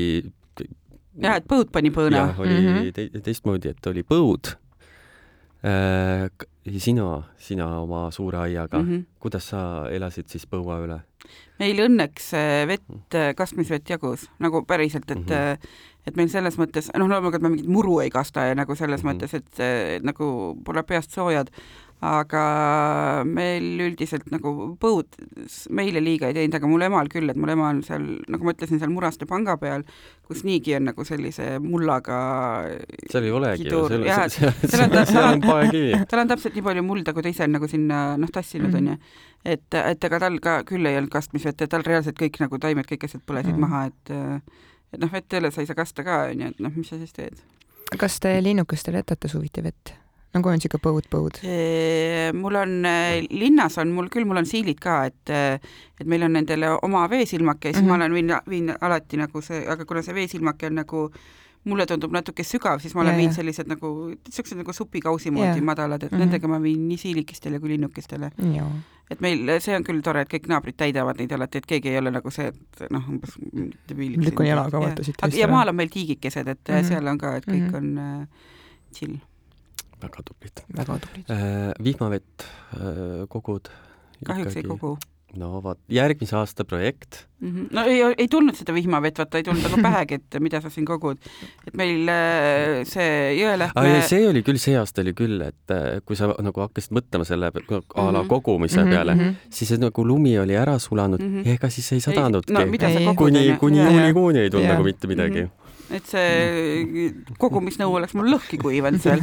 jah, 1.20 1.38
et 1.40 1.48
põud 1.48 1.72
pani 1.74 1.92
põõna. 1.94 2.26
jah, 2.26 2.40
oli 2.40 2.56
mm 2.56 2.68
-hmm. 2.68 3.12
te 3.14 3.22
teistmoodi, 3.28 3.74
et 3.76 3.92
oli 3.92 4.04
põud 4.04 4.56
äh,. 5.66 6.30
sina, 6.78 7.24
sina 7.38 7.68
oma 7.80 8.12
suure 8.12 8.38
aiaga 8.38 8.80
mm, 8.80 8.90
-hmm. 8.90 9.06
kuidas 9.20 9.50
sa 9.50 9.88
elasid 9.90 10.28
siis 10.28 10.46
põua 10.48 10.80
üle? 10.86 11.02
meil 11.60 11.80
õnneks 11.86 12.34
äh, 12.34 12.68
vett, 12.68 13.16
äh, 13.16 13.34
kastmisvett 13.36 13.90
jagus 13.90 14.30
nagu 14.40 14.64
päriselt, 14.66 15.12
et 15.12 15.18
mm 15.18 15.26
-hmm. 15.26 15.58
et 16.08 16.16
meil 16.16 16.30
selles 16.30 16.58
mõttes, 16.58 16.90
noh, 16.98 17.08
loomulikult 17.08 17.42
me 17.42 17.50
mingit 17.50 17.68
muru 17.68 18.00
ei 18.00 18.10
kasta 18.10 18.42
ja 18.42 18.56
nagu 18.56 18.76
selles 18.76 19.04
mm 19.04 19.10
-hmm. 19.10 19.16
mõttes, 19.16 19.34
et, 19.34 19.60
et 19.60 20.04
nagu 20.04 20.58
pole 20.66 20.84
peast 20.84 21.12
soojad, 21.12 21.50
aga 22.02 22.44
meil 23.30 23.78
üldiselt 23.86 24.32
nagu 24.34 24.72
põud 24.82 25.18
meile 25.70 26.02
liiga 26.02 26.32
ei 26.32 26.34
teinud, 26.34 26.56
aga 26.58 26.70
mul 26.70 26.86
emal 26.88 27.10
küll, 27.14 27.30
et 27.30 27.38
mul 27.38 27.54
ema 27.54 27.68
on 27.70 27.84
seal, 27.86 28.08
nagu 28.32 28.48
ma 28.48 28.56
ütlesin, 28.56 28.82
seal 28.82 28.90
Muraste 28.90 29.28
panga 29.30 29.54
peal, 29.62 29.86
kus 30.26 30.42
niigi 30.48 30.74
on 30.80 30.90
nagu 30.90 31.06
sellise 31.06 31.60
mullaga 31.62 32.18
seal 33.12 33.28
ei 33.30 33.36
olegi 33.38 33.70
ju, 33.70 33.84
seal, 33.92 34.08
seal, 34.34 34.58
seal 34.66 34.88
on, 34.88 34.98
seal 35.12 35.30
on 35.30 35.46
paekivi. 35.46 35.94
tal 36.10 36.24
on 36.24 36.34
täpselt 36.34 36.58
nii 36.58 36.66
palju 36.72 36.86
mulda, 36.88 37.14
kui 37.14 37.28
ta 37.28 37.36
ise 37.36 37.46
on 37.46 37.56
nagu 37.60 37.70
sinna 37.70 38.02
noh, 38.18 38.34
tassinud, 38.34 38.74
onju. 38.82 38.98
et, 39.46 39.70
et 39.84 40.10
ega 40.10 40.24
tal 40.26 40.42
ka 40.42 40.58
küll 40.66 40.90
ei 40.90 40.98
olnud 40.98 41.14
kastmisvett 41.14 41.62
ja 41.62 41.70
tal 41.70 41.86
reaalselt 41.86 42.18
kõik 42.18 42.42
nagu 42.42 42.62
taimed, 42.66 42.90
kõik 42.90 43.06
asjad 43.06 43.22
põlesid 43.30 43.54
mm. 43.54 43.68
maha, 43.68 43.86
et 43.94 44.16
et 44.92 45.00
noh, 45.00 45.12
vett 45.14 45.34
jälle 45.34 45.54
sa 45.54 45.62
ei 45.62 45.70
saa 45.70 45.78
kasta 45.78 46.04
ka, 46.04 46.24
onju, 46.34 46.50
et 46.50 46.66
noh, 46.66 46.74
mis 46.76 46.90
sa 46.90 46.98
siis 46.98 47.14
teed. 47.14 47.38
kas 48.02 48.18
te 48.24 48.34
linnukestele 48.42 49.06
jätate 49.06 49.30
suviti 49.30 49.64
vett? 49.64 50.01
Nagu 50.34 50.50
on 50.50 50.62
siuke 50.64 50.80
põud-põud? 50.84 51.42
mul 52.38 52.56
on, 52.56 52.88
linnas 53.30 53.78
on 53.82 53.92
mul 53.96 54.10
küll, 54.14 54.26
mul 54.26 54.42
on 54.44 54.48
siilid 54.48 54.80
ka, 54.80 55.06
et 55.12 55.36
et 56.02 56.08
meil 56.08 56.24
on 56.24 56.34
nendele 56.34 56.72
oma 56.82 57.08
veesilmake 57.12 57.70
ja 57.70 57.74
siis 57.74 57.84
mm 57.84 57.90
-hmm. 57.90 57.98
ma 57.98 58.06
olen, 58.06 58.14
viin, 58.14 58.34
viin 58.50 58.74
alati 58.82 59.18
nagu 59.18 59.42
see, 59.42 59.66
aga 59.68 59.86
kuna 59.86 60.02
see 60.02 60.16
veesilmake 60.16 60.68
on 60.68 60.76
nagu 60.76 61.10
mulle 61.64 61.86
tundub 61.86 62.14
natuke 62.14 62.44
sügav, 62.44 62.80
siis 62.82 62.96
ma 62.98 63.04
olen 63.04 63.20
viinud 63.20 63.36
sellised 63.36 63.70
nagu, 63.70 63.92
niisugused 64.16 64.58
nagu 64.58 64.74
supikausi 64.74 65.32
moodi 65.32 65.62
ja. 65.62 65.66
madalad, 65.66 66.04
et 66.04 66.12
mm 66.12 66.18
-hmm. 66.18 66.26
nendega 66.26 66.48
ma 66.48 66.62
viin 66.62 66.88
nii 66.88 66.98
siilikestele 66.98 67.60
kui 67.60 67.70
linnukestele. 67.70 68.32
et 69.12 69.22
meil, 69.22 69.60
see 69.60 69.76
on 69.76 69.84
küll 69.84 70.02
tore, 70.02 70.22
et 70.22 70.34
kõik 70.34 70.48
naabrid 70.48 70.78
täidavad 70.78 71.18
neid 71.20 71.32
alati, 71.32 71.58
et 71.58 71.66
keegi 71.66 71.90
ei 71.90 71.98
ole 71.98 72.12
nagu 72.12 72.32
see, 72.32 72.48
et 72.48 72.86
noh, 72.90 73.10
umbes 73.10 73.36
lükkan 73.98 74.48
jalaga 74.48 74.80
vaata 74.80 75.04
siit. 75.04 75.18
ja 75.38 75.48
maal 75.48 75.70
on 75.70 75.76
meil 75.76 75.90
tiigikesed, 75.90 76.48
et 76.48 76.60
mm 76.70 76.76
-hmm. 76.76 76.88
seal 76.88 77.08
on 77.08 77.18
ka, 77.18 77.36
et 77.36 77.46
kõik 77.46 77.60
mm 77.60 77.70
-hmm. 77.70 77.78
on 77.78 77.98
äh, 77.98 78.28
chill 78.94 79.18
väga 80.02 80.26
tublid. 80.28 80.66
väga 80.78 81.00
tublid 81.06 81.32
äh,. 81.32 81.72
vihmavett 81.84 82.50
äh, 82.76 83.26
kogud? 83.30 83.72
kahjuks 84.26 84.60
ei 84.60 84.68
kogu. 84.68 84.96
no 85.40 85.62
vot, 85.64 85.80
järgmise 85.88 86.36
aasta 86.36 86.66
projekt 86.68 87.22
mm. 87.40 87.52
-hmm. 87.52 87.68
no 87.72 87.84
ei, 87.88 88.02
ei 88.18 88.28
tulnud 88.28 88.58
seda 88.58 88.74
vihmavett, 88.76 89.22
vaata 89.22 89.40
ei 89.40 89.46
tulnud 89.48 89.64
nagu 89.64 89.80
pähegi, 89.88 90.20
et 90.20 90.40
mida 90.44 90.62
sa 90.62 90.70
siin 90.70 90.86
kogud. 90.86 91.18
et 91.68 91.74
meil 91.74 92.10
äh, 92.12 92.82
see 92.90 93.38
Jõelähtme 93.40 93.86
ah,. 93.86 94.02
see 94.08 94.28
oli 94.28 94.44
küll, 94.44 94.60
see 94.60 94.76
aasta 94.80 95.06
oli 95.06 95.14
küll, 95.18 95.40
et 95.48 95.76
äh, 95.76 96.02
kui 96.06 96.20
sa 96.20 96.34
nagu 96.34 96.66
hakkasid 96.66 96.98
mõtlema 97.00 97.28
selle 97.28 97.48
a 97.48 97.52
la 98.12 98.20
mhm. 98.20 98.28
kogumise 98.28 98.82
mm 98.82 98.86
-hmm. 98.86 98.92
peale 98.92 99.16
mm, 99.16 99.22
-hmm. 99.22 99.50
siis 99.50 99.80
nagu 99.80 100.08
lumi 100.08 100.38
oli 100.40 100.58
ära 100.58 100.80
sulanud 100.80 101.22
mm, 101.22 101.42
-hmm. 101.42 101.56
ega 101.56 101.70
siis 101.70 101.92
ei 101.92 102.02
sadanudki 102.02 102.54
no,. 102.54 103.16
kuni, 103.16 103.56
kuni 103.60 103.84
juunikuuni 103.84 104.40
ei 104.40 104.50
tulnud 104.50 104.70
nagu 104.70 104.84
mitte 104.84 105.08
midagi 105.08 105.42
mm. 105.42 105.48
-hmm 105.48 105.61
et 105.96 106.08
see 106.08 107.06
kogumisnõu 107.42 107.96
oleks 107.98 108.16
mul 108.18 108.30
lõhki 108.32 108.60
kuivanud 108.62 109.02
seal. 109.04 109.22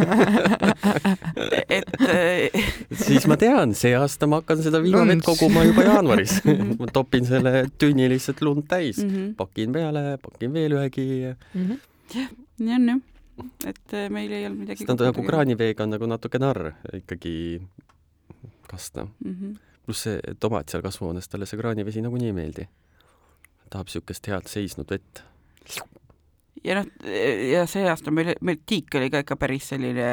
et 1.78 1.94
äh, 2.04 2.58
siis 3.04 3.26
ma 3.30 3.38
tean, 3.40 3.74
see 3.78 3.94
aasta 3.98 4.28
ma 4.30 4.40
hakkan 4.42 4.62
seda 4.64 4.80
vihmavett 4.84 5.24
koguma 5.26 5.64
juba 5.66 5.86
jaanuaris 5.88 6.38
ma 6.80 6.88
topin 6.92 7.28
selle 7.28 7.66
tünni 7.80 8.08
lihtsalt 8.12 8.42
lund 8.44 8.66
täis 8.70 9.00
mm, 9.02 9.10
-hmm. 9.10 9.30
pakin 9.38 9.76
peale, 9.76 10.04
pakin 10.22 10.52
veel 10.52 10.76
ühegi 10.78 11.06
mm. 11.28 11.64
-hmm. 11.64 11.78
jah, 12.14 12.32
nii 12.58 12.74
on 12.78 12.88
jah, 12.92 13.00
et 13.72 13.94
äh, 13.94 14.10
meil 14.10 14.32
ei 14.32 14.46
olnud 14.46 14.66
midagi. 14.66 14.88
nad 14.88 15.06
nagu 15.08 15.26
kraaniveega 15.30 15.86
on 15.86 15.96
nagu 15.96 16.10
natuke 16.10 16.42
narr 16.42 16.72
ikkagi 17.00 17.62
kasta 18.68 19.06
mm. 19.06 19.34
-hmm. 19.34 19.56
pluss 19.86 20.02
see 20.08 20.36
tomat 20.40 20.68
seal 20.68 20.82
kasvuhoones, 20.82 21.28
talle 21.28 21.46
see 21.46 21.60
kraanivesi 21.60 22.04
nagunii 22.04 22.32
ei 22.32 22.36
meeldi. 22.36 22.68
tahab 23.70 23.88
niisugust 23.88 24.28
head 24.28 24.46
seisnud 24.48 24.90
vett 24.90 25.24
ja 26.64 26.78
noh, 26.78 26.88
ja 27.52 27.64
see 27.70 27.84
aasta 27.88 28.12
meil, 28.14 28.34
meil 28.44 28.60
tiik 28.66 28.94
oli 28.98 29.10
ka 29.12 29.22
ikka 29.24 29.36
päris 29.40 29.70
selline 29.72 30.08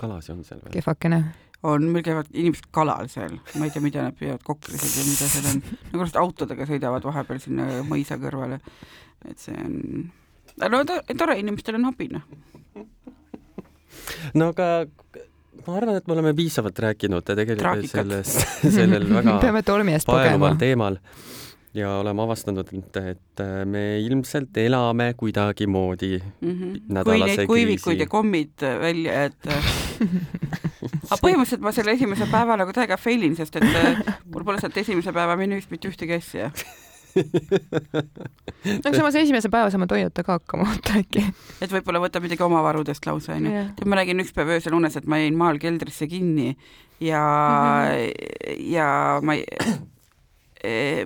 kalasi 0.00 0.32
on 0.34 0.42
seal 0.46 0.62
või? 0.64 0.72
kehvakene. 0.76 1.20
on, 1.68 1.88
meil 1.94 2.04
käivad 2.06 2.30
inimesed 2.32 2.68
kalal 2.74 3.10
seal, 3.12 3.38
ma 3.58 3.68
ei 3.68 3.74
tea, 3.74 3.84
mida 3.84 4.06
nad 4.08 4.18
püüavad, 4.18 4.44
kokrisid 4.46 4.94
või 5.00 5.08
mida 5.12 5.30
seal 5.32 5.50
on, 5.52 5.62
nagu 5.92 6.04
lihtsalt 6.04 6.22
autodega 6.22 6.68
sõidavad 6.68 7.08
vahepeal 7.10 7.42
sinna 7.42 7.68
mõisa 7.88 8.18
kõrvale. 8.20 8.60
et 9.28 9.42
see 9.42 9.56
on, 9.56 10.08
no 10.64 10.84
tore, 10.88 11.38
inimestel 11.40 11.80
on 11.80 11.90
hobi, 11.90 12.10
noh. 12.14 12.26
no 14.38 14.52
aga 14.54 14.70
ma 15.66 15.80
arvan, 15.80 15.98
et 15.98 16.06
me 16.06 16.16
oleme 16.16 16.34
piisavalt 16.38 16.78
rääkinud 16.84 17.26
tegelikult 17.28 17.90
sellest, 17.90 18.46
sellel 18.62 19.08
väga 19.10 19.40
paeluval 20.08 20.60
teemal 20.60 21.02
ja 21.78 21.92
oleme 22.00 22.24
avastanud, 22.24 22.72
et 22.98 23.42
me 23.70 23.82
ilmselt 24.02 24.56
elame 24.58 25.12
kuidagimoodi 25.16 26.18
mm 26.18 26.50
-hmm. 26.50 26.80
nädalase 26.88 27.46
kui 27.46 27.46
neid 27.46 27.46
kuivikuid 27.46 28.00
ja 28.00 28.06
kommid 28.06 28.66
välja, 28.80 29.24
et 29.24 29.46
aga 31.10 31.20
põhimõtteliselt 31.22 31.64
ma 31.64 31.72
selle 31.72 31.94
esimese 31.96 32.26
päeva 32.30 32.56
nagu 32.60 32.72
täiega 32.74 32.96
fail 32.96 33.22
in, 33.22 33.36
sest 33.36 33.56
et 33.56 33.64
äh, 33.64 34.18
mul 34.32 34.44
pole 34.44 34.60
sealt 34.60 34.76
esimese 34.76 35.12
päeva 35.12 35.36
menüüst 35.36 35.70
mitte 35.70 35.88
ühtegi 35.88 36.12
asja 36.18 36.50
aga 38.86 38.96
samas 38.96 39.16
esimese 39.18 39.50
päeva 39.52 39.70
saame 39.72 39.86
toiduta 39.90 40.24
ka 40.26 40.32
hakkama 40.38 40.66
vaata 40.70 40.90
äkki. 41.02 41.22
et 41.60 41.70
võib-olla 41.72 42.02
võtab 42.04 42.22
midagi 42.26 42.42
oma 42.46 42.60
varudest 42.66 43.02
lausa 43.06 43.30
onju 43.36 43.50
yeah.. 43.52 43.66
ma 43.86 43.94
nägin 44.00 44.22
üks 44.24 44.32
päev 44.36 44.48
öösel 44.56 44.74
unes, 44.78 44.94
et 44.98 45.06
ma 45.06 45.14
jäin 45.22 45.36
maal 45.38 45.56
keldrisse 45.62 46.04
kinni 46.10 46.48
ja 47.00 47.22
mm, 47.22 47.94
-hmm. 47.94 48.02
ja 48.74 48.88
ma 49.22 49.30
ei 49.38 49.42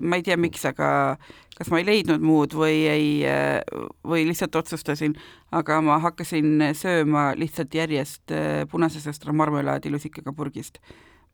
ma 0.03 0.19
ei 0.19 0.25
tea, 0.25 0.37
miks, 0.41 0.65
aga 0.69 1.17
kas 1.59 1.71
ma 1.71 1.81
ei 1.81 1.87
leidnud 1.87 2.23
muud 2.25 2.55
või 2.57 2.83
ei, 2.91 3.09
eh, 3.29 3.61
või 4.09 4.25
lihtsalt 4.29 4.57
otsustasin, 4.63 5.15
aga 5.55 5.81
ma 5.85 5.99
hakkasin 6.03 6.73
sööma 6.79 7.33
lihtsalt 7.39 7.75
järjest 7.77 8.33
eh, 8.35 8.63
punase 8.71 9.03
sõstra 9.05 9.35
marmelaadi 9.37 9.93
lusikaga 9.93 10.35
purgist. 10.37 10.81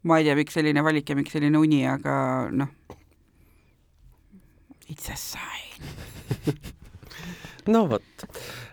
ma 0.03 0.21
ei 0.21 0.29
tea, 0.29 0.37
miks 0.39 0.55
selline 0.55 0.83
valik 0.87 1.09
ja 1.11 1.17
miks 1.19 1.33
selline 1.35 1.59
uni, 1.59 1.83
aga 1.87 2.49
noh, 2.55 2.69
it's 4.89 5.11
a 5.11 5.17
sign. 5.17 5.81
No 7.69 7.83
vot. 7.85 8.23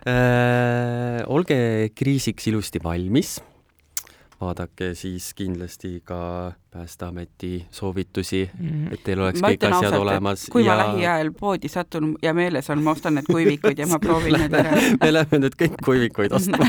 Äh,, 0.08 1.20
olge 1.28 1.90
kriisiks 1.92 2.46
ilusti 2.48 2.80
valmis 2.80 3.34
vaadake 4.40 4.94
siis 4.94 5.34
kindlasti 5.34 6.00
ka 6.04 6.52
Päästeameti 6.70 7.66
soovitusi 7.70 8.50
mm., 8.58 8.92
et 8.92 9.00
teil 9.04 9.20
oleks 9.20 9.40
ma 9.40 9.48
kõik 9.48 9.62
asjad 9.64 9.86
ausalt, 9.86 10.02
olemas. 10.02 10.42
kui 10.52 10.64
ja... 10.64 10.74
ma 10.74 10.82
lähiajal 10.82 11.30
poodi 11.38 11.68
satun 11.72 12.10
ja 12.22 12.34
meeles 12.36 12.68
on, 12.70 12.82
ma 12.84 12.92
ostan 12.92 13.16
need 13.16 13.30
kuivikuid 13.30 13.78
ja 13.80 13.86
ma 13.88 13.98
proovin 14.02 14.36
need 14.42 14.56
ära. 14.58 14.74
me 15.00 15.12
läheme 15.12 15.40
nüüd 15.40 15.56
kõik 15.62 15.78
kuivikuid 15.84 16.36
ostma 16.36 16.68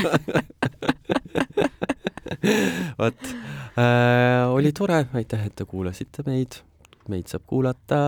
vot 3.00 3.20
äh,, 3.76 4.48
oli 4.48 4.72
tore, 4.72 5.02
aitäh, 5.12 5.44
et 5.50 5.56
te 5.56 5.68
kuulasite 5.68 6.24
meid. 6.26 6.62
meid 7.08 7.28
saab 7.28 7.44
kuulata 7.48 7.98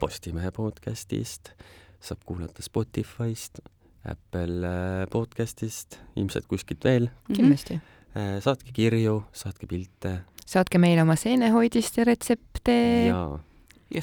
Postimehe 0.00 0.50
podcastist, 0.54 1.52
saab 2.00 2.26
kuulata 2.26 2.66
Spotify'st, 2.66 3.62
Apple 4.08 4.66
äh, 4.66 5.06
podcastist, 5.12 6.00
ilmselt 6.16 6.50
kuskilt 6.50 6.82
veel. 6.84 7.08
kindlasti 7.30 7.74
mm. 7.74 7.80
-hmm 7.80 7.97
saatke 8.14 8.72
kirju, 8.74 9.20
saatke 9.32 9.68
pilte. 9.70 10.14
saatke 10.48 10.80
meile 10.80 11.04
oma 11.04 11.16
seenehoidiste 11.16 12.04
retsepte. 12.08 12.78
jaa. 13.10 13.38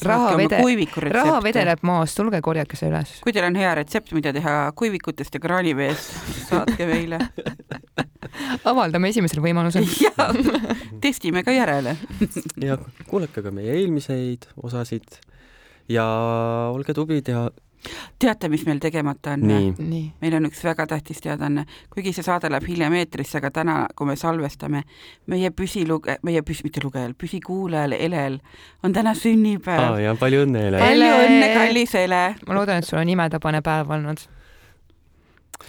Raha 0.01 0.31
vede-, 0.33 0.57
raha 1.13 1.41
vedeleb 1.45 1.83
maas, 1.85 2.15
tulge 2.17 2.39
korjake 2.41 2.77
see 2.77 2.89
üles. 2.89 3.19
kui 3.21 3.33
teil 3.35 3.45
on 3.45 3.57
hea 3.59 3.73
retsept, 3.77 4.15
mida 4.17 4.31
teha 4.33 4.71
kuivikutest 4.73 5.37
ja 5.37 5.41
kraaniveest, 5.43 6.15
saatke 6.49 6.87
meile. 6.89 7.19
Avaldame 8.71 9.11
esimesel 9.13 9.43
võimalusel. 9.45 9.85
Testime 11.03 11.43
ka 11.45 11.53
järele. 11.53 11.95
Ja 12.61 12.79
kuulake 13.05 13.43
ka 13.45 13.53
meie 13.53 13.77
eelmiseid 13.77 14.49
osasid. 14.57 15.19
Ja 15.91 16.05
olge 16.73 16.95
tublid 16.97 17.29
ja 17.29 17.45
teate, 18.19 18.49
mis 18.49 18.65
meil 18.65 18.79
tegemata 18.83 19.35
on? 19.35 19.45
meil 20.21 20.37
on 20.37 20.49
üks 20.49 20.63
väga 20.65 20.87
tähtis 20.89 21.21
teadaanne, 21.23 21.65
kuigi 21.93 22.13
see 22.15 22.25
saade 22.25 22.49
läheb 22.51 22.67
hiljem 22.69 22.95
eetrisse, 23.01 23.37
aga 23.39 23.51
täna, 23.59 23.77
kui 23.95 24.09
me 24.09 24.15
salvestame, 24.19 24.83
meie 25.31 25.51
püsiluge-, 25.55 26.17
meie 26.25 26.41
püs-, 26.45 26.63
mitte 26.65 26.83
lugejal, 26.83 27.13
püsikuulajal 27.17 27.97
Elel 27.99 28.39
on 28.83 28.95
täna 28.95 29.15
sünnipäev 29.17 29.91
oh,. 29.91 29.99
ja 30.01 30.15
palju 30.19 30.45
õnne, 30.47 30.67
Ele! 30.69 30.81
palju 30.81 31.11
õnne, 31.25 31.51
kallis 31.53 31.95
Ele! 31.99 32.23
ma 32.47 32.59
loodan, 32.59 32.81
et 32.81 32.89
sul 32.89 33.01
on 33.01 33.13
imedabane 33.15 33.61
päev 33.65 33.93
olnud. 33.97 34.25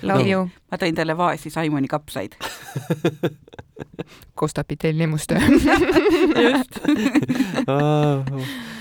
Love 0.02 0.22
no. 0.22 0.30
you! 0.30 0.48
ma 0.70 0.80
tõin 0.80 0.96
talle 0.96 1.16
vaesi 1.16 1.50
Simoni 1.52 1.88
kapsaid 1.88 2.34
Kostapi 4.34 4.76
tellimustöö 4.76 5.38
just 6.50 6.80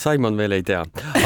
Simon 0.00 0.36
veel 0.36 0.56
ei 0.58 0.64
tea, 0.66 0.82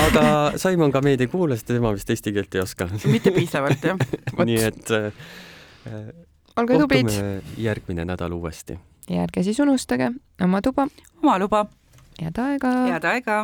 aga 0.06 0.24
Simon 0.60 0.92
ka 0.92 1.02
meid 1.04 1.20
ei 1.20 1.30
kuula, 1.30 1.56
sest 1.58 1.70
tema 1.72 1.92
vist 1.96 2.10
eesti 2.10 2.32
keelt 2.36 2.54
ei 2.54 2.62
oska. 2.64 2.88
mitte 3.04 3.32
piisavalt, 3.34 3.84
jah 3.84 3.98
nii 4.50 4.62
et 4.68 4.94
äh, 4.96 5.10
olge 6.60 6.78
tublid. 6.78 7.12
järgmine 7.56 8.04
nädal 8.04 8.32
uuesti. 8.36 8.78
ja 9.10 9.26
ärge 9.26 9.44
siis 9.46 9.60
unustage 9.60 10.12
oma 10.42 10.62
tuba. 10.62 10.88
oma 11.22 11.38
luba. 11.38 11.66
head 12.22 12.38
aega. 12.38 12.74
head 12.92 13.04
aega 13.14 13.42